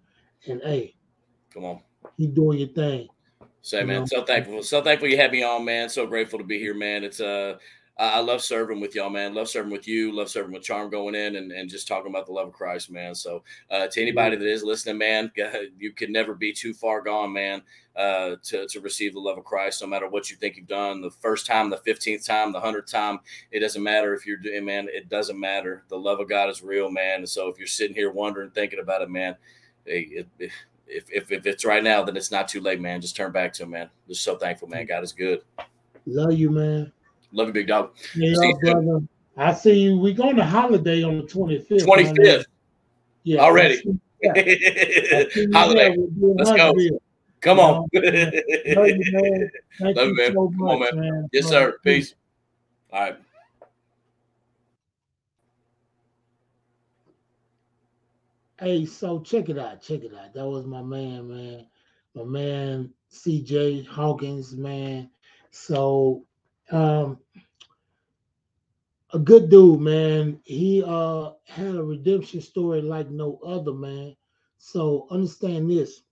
And 0.46 0.60
hey, 0.62 0.96
come 1.54 1.64
on, 1.64 1.80
keep 2.16 2.34
doing 2.34 2.58
your 2.58 2.68
thing. 2.68 3.08
Say, 3.62 3.84
man, 3.84 4.00
know? 4.00 4.06
so 4.06 4.24
thankful, 4.24 4.62
so 4.62 4.82
thankful 4.82 5.08
you 5.08 5.16
had 5.16 5.32
me 5.32 5.42
on, 5.42 5.64
man. 5.64 5.88
So 5.88 6.06
grateful 6.06 6.38
to 6.38 6.44
be 6.44 6.58
here, 6.58 6.74
man. 6.74 7.04
It's 7.04 7.20
uh 7.20 7.56
I 8.00 8.20
love 8.20 8.40
serving 8.40 8.80
with 8.80 8.94
y'all, 8.94 9.10
man. 9.10 9.34
Love 9.34 9.50
serving 9.50 9.70
with 9.70 9.86
you. 9.86 10.10
Love 10.10 10.30
serving 10.30 10.52
with 10.52 10.62
Charm 10.62 10.88
going 10.88 11.14
in 11.14 11.36
and, 11.36 11.52
and 11.52 11.68
just 11.68 11.86
talking 11.86 12.10
about 12.10 12.24
the 12.24 12.32
love 12.32 12.48
of 12.48 12.54
Christ, 12.54 12.90
man. 12.90 13.14
So 13.14 13.42
uh, 13.70 13.88
to 13.88 14.00
anybody 14.00 14.36
that 14.36 14.48
is 14.48 14.62
listening, 14.62 14.96
man, 14.96 15.30
you 15.78 15.92
can 15.92 16.10
never 16.10 16.34
be 16.34 16.50
too 16.50 16.72
far 16.72 17.02
gone, 17.02 17.30
man, 17.30 17.60
uh, 17.94 18.36
to, 18.44 18.66
to 18.68 18.80
receive 18.80 19.12
the 19.12 19.20
love 19.20 19.36
of 19.36 19.44
Christ, 19.44 19.82
no 19.82 19.86
matter 19.86 20.08
what 20.08 20.30
you 20.30 20.36
think 20.36 20.56
you've 20.56 20.66
done. 20.66 21.02
The 21.02 21.10
first 21.10 21.44
time, 21.44 21.68
the 21.68 21.76
15th 21.76 22.24
time, 22.24 22.52
the 22.52 22.60
100th 22.60 22.90
time, 22.90 23.18
it 23.50 23.60
doesn't 23.60 23.82
matter 23.82 24.14
if 24.14 24.24
you're 24.24 24.38
doing, 24.38 24.64
man, 24.64 24.88
it 24.90 25.10
doesn't 25.10 25.38
matter. 25.38 25.84
The 25.88 25.98
love 25.98 26.20
of 26.20 26.28
God 26.30 26.48
is 26.48 26.62
real, 26.62 26.90
man. 26.90 27.18
And 27.18 27.28
so 27.28 27.48
if 27.48 27.58
you're 27.58 27.66
sitting 27.66 27.94
here 27.94 28.10
wondering, 28.10 28.48
thinking 28.50 28.80
about 28.80 29.02
it, 29.02 29.10
man, 29.10 29.36
it, 29.84 30.26
it, 30.38 30.50
if, 30.86 31.04
if, 31.10 31.30
if 31.30 31.44
it's 31.44 31.66
right 31.66 31.84
now, 31.84 32.02
then 32.02 32.16
it's 32.16 32.30
not 32.30 32.48
too 32.48 32.62
late, 32.62 32.80
man. 32.80 33.02
Just 33.02 33.14
turn 33.14 33.30
back 33.30 33.52
to 33.54 33.64
him, 33.64 33.70
man. 33.70 33.90
Just 34.08 34.24
so 34.24 34.38
thankful, 34.38 34.68
man. 34.68 34.86
God 34.86 35.04
is 35.04 35.12
good. 35.12 35.42
Love 36.06 36.32
you, 36.32 36.48
man. 36.48 36.90
Love 37.32 37.48
you, 37.48 37.52
big 37.52 37.68
dog. 37.68 37.92
Yeah, 38.14 38.34
see 38.34 38.54
brother. 38.60 39.00
I 39.36 39.54
see 39.54 39.78
you. 39.78 39.98
We 39.98 40.12
going 40.12 40.36
to 40.36 40.44
holiday 40.44 41.02
on 41.02 41.18
the 41.18 41.22
25th. 41.24 41.82
25th. 41.82 42.44
Yeah. 43.24 43.40
Already. 43.40 43.82
Yeah. 44.22 44.32
holiday. 45.52 45.96
Let's 46.18 46.50
go. 46.52 46.74
Come 47.40 47.58
on. 47.60 47.74
Love 47.74 47.90
you, 47.94 49.04
man. 49.12 49.50
Thank 49.80 49.96
Love 49.96 50.08
you, 50.08 50.14
man. 50.14 50.32
So 50.32 50.52
Come 50.58 50.68
on, 50.68 50.80
man. 50.80 50.90
man. 50.92 51.28
Yes, 51.32 51.48
sir. 51.48 51.78
Peace. 51.84 52.14
All 52.92 53.00
right. 53.00 53.16
Hey, 58.58 58.84
so 58.84 59.20
check 59.20 59.48
it 59.48 59.58
out. 59.58 59.80
Check 59.80 60.02
it 60.02 60.12
out. 60.14 60.34
That 60.34 60.46
was 60.46 60.66
my 60.66 60.82
man, 60.82 61.28
man. 61.28 61.66
My 62.14 62.24
man, 62.24 62.92
CJ 63.10 63.86
Hawkins, 63.86 64.54
man. 64.54 65.08
So 65.50 66.26
um, 66.70 67.18
a 69.12 69.18
good 69.18 69.50
dude, 69.50 69.80
man. 69.80 70.40
He 70.44 70.82
uh 70.86 71.32
had 71.46 71.74
a 71.74 71.82
redemption 71.82 72.40
story 72.40 72.82
like 72.82 73.10
no 73.10 73.38
other, 73.44 73.72
man. 73.72 74.16
So 74.58 75.06
understand 75.10 75.70
this. 75.70 76.02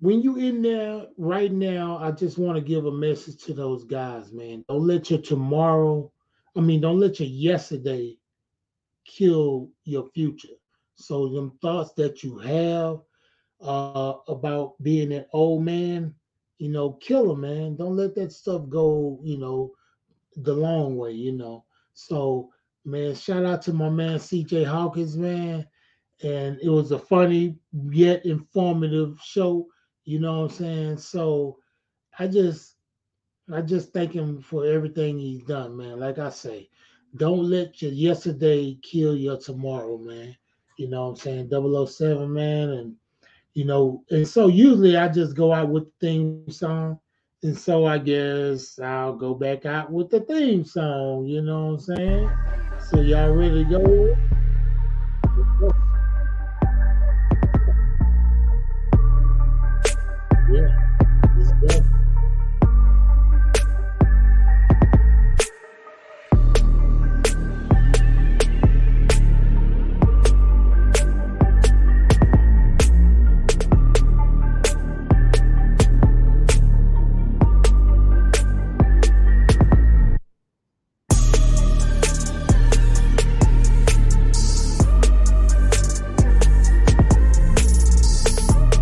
When 0.00 0.22
you 0.22 0.36
in 0.36 0.62
there 0.62 1.06
right 1.16 1.50
now, 1.50 1.98
I 1.98 2.10
just 2.12 2.38
want 2.38 2.56
to 2.56 2.62
give 2.62 2.86
a 2.86 2.92
message 2.92 3.42
to 3.44 3.54
those 3.54 3.84
guys, 3.84 4.30
man. 4.32 4.64
Don't 4.68 4.86
let 4.86 5.10
your 5.10 5.20
tomorrow, 5.20 6.10
I 6.54 6.60
mean, 6.60 6.80
don't 6.80 7.00
let 7.00 7.18
your 7.18 7.28
yesterday 7.28 8.18
kill 9.04 9.70
your 9.84 10.06
future. 10.10 10.54
So 10.96 11.28
them 11.28 11.58
thoughts 11.62 11.92
that 11.94 12.22
you 12.22 12.38
have 12.38 13.00
uh 13.62 14.14
about 14.28 14.74
being 14.82 15.12
an 15.12 15.24
old 15.32 15.64
man, 15.64 16.14
you 16.58 16.70
know, 16.70 16.92
kill 16.92 17.28
them, 17.28 17.42
man. 17.42 17.76
Don't 17.76 17.96
let 17.96 18.14
that 18.16 18.32
stuff 18.32 18.68
go, 18.68 19.20
you 19.22 19.38
know, 19.38 19.72
the 20.36 20.54
long 20.54 20.96
way, 20.96 21.12
you 21.12 21.32
know. 21.32 21.64
So, 21.94 22.50
man, 22.84 23.14
shout 23.14 23.44
out 23.44 23.62
to 23.62 23.72
my 23.72 23.88
man 23.88 24.18
CJ 24.18 24.66
Hawkins, 24.66 25.16
man. 25.16 25.66
And 26.22 26.58
it 26.62 26.70
was 26.70 26.92
a 26.92 26.98
funny 26.98 27.56
yet 27.90 28.24
informative 28.24 29.20
show, 29.22 29.66
you 30.04 30.18
know 30.18 30.40
what 30.40 30.52
I'm 30.52 30.56
saying? 30.56 30.98
So 30.98 31.58
I 32.18 32.26
just 32.26 32.76
I 33.52 33.60
just 33.60 33.92
thank 33.92 34.12
him 34.12 34.40
for 34.40 34.66
everything 34.66 35.18
he's 35.18 35.44
done, 35.44 35.76
man. 35.76 36.00
Like 36.00 36.18
I 36.18 36.30
say, 36.30 36.68
don't 37.16 37.48
let 37.48 37.80
your 37.80 37.92
yesterday 37.92 38.78
kill 38.82 39.14
your 39.14 39.38
tomorrow, 39.38 39.98
man. 39.98 40.36
You 40.78 40.88
know 40.88 41.04
what 41.04 41.24
I'm 41.24 41.48
saying? 41.50 41.86
007, 41.86 42.32
man, 42.32 42.70
and 42.70 42.96
you 43.56 43.64
know, 43.64 44.04
and 44.10 44.28
so 44.28 44.48
usually 44.48 44.98
I 44.98 45.08
just 45.08 45.34
go 45.34 45.50
out 45.50 45.70
with 45.70 45.84
the 45.84 46.06
theme 46.06 46.50
song. 46.50 47.00
And 47.42 47.56
so 47.56 47.86
I 47.86 47.96
guess 47.96 48.78
I'll 48.78 49.14
go 49.14 49.34
back 49.34 49.64
out 49.64 49.90
with 49.90 50.10
the 50.10 50.20
theme 50.20 50.62
song, 50.62 51.24
you 51.24 51.40
know 51.40 51.68
what 51.68 51.72
I'm 51.72 51.96
saying? 51.96 52.30
So 52.90 53.00
y'all 53.00 53.32
ready 53.32 53.64
to 53.64 53.70
go? 53.70 54.35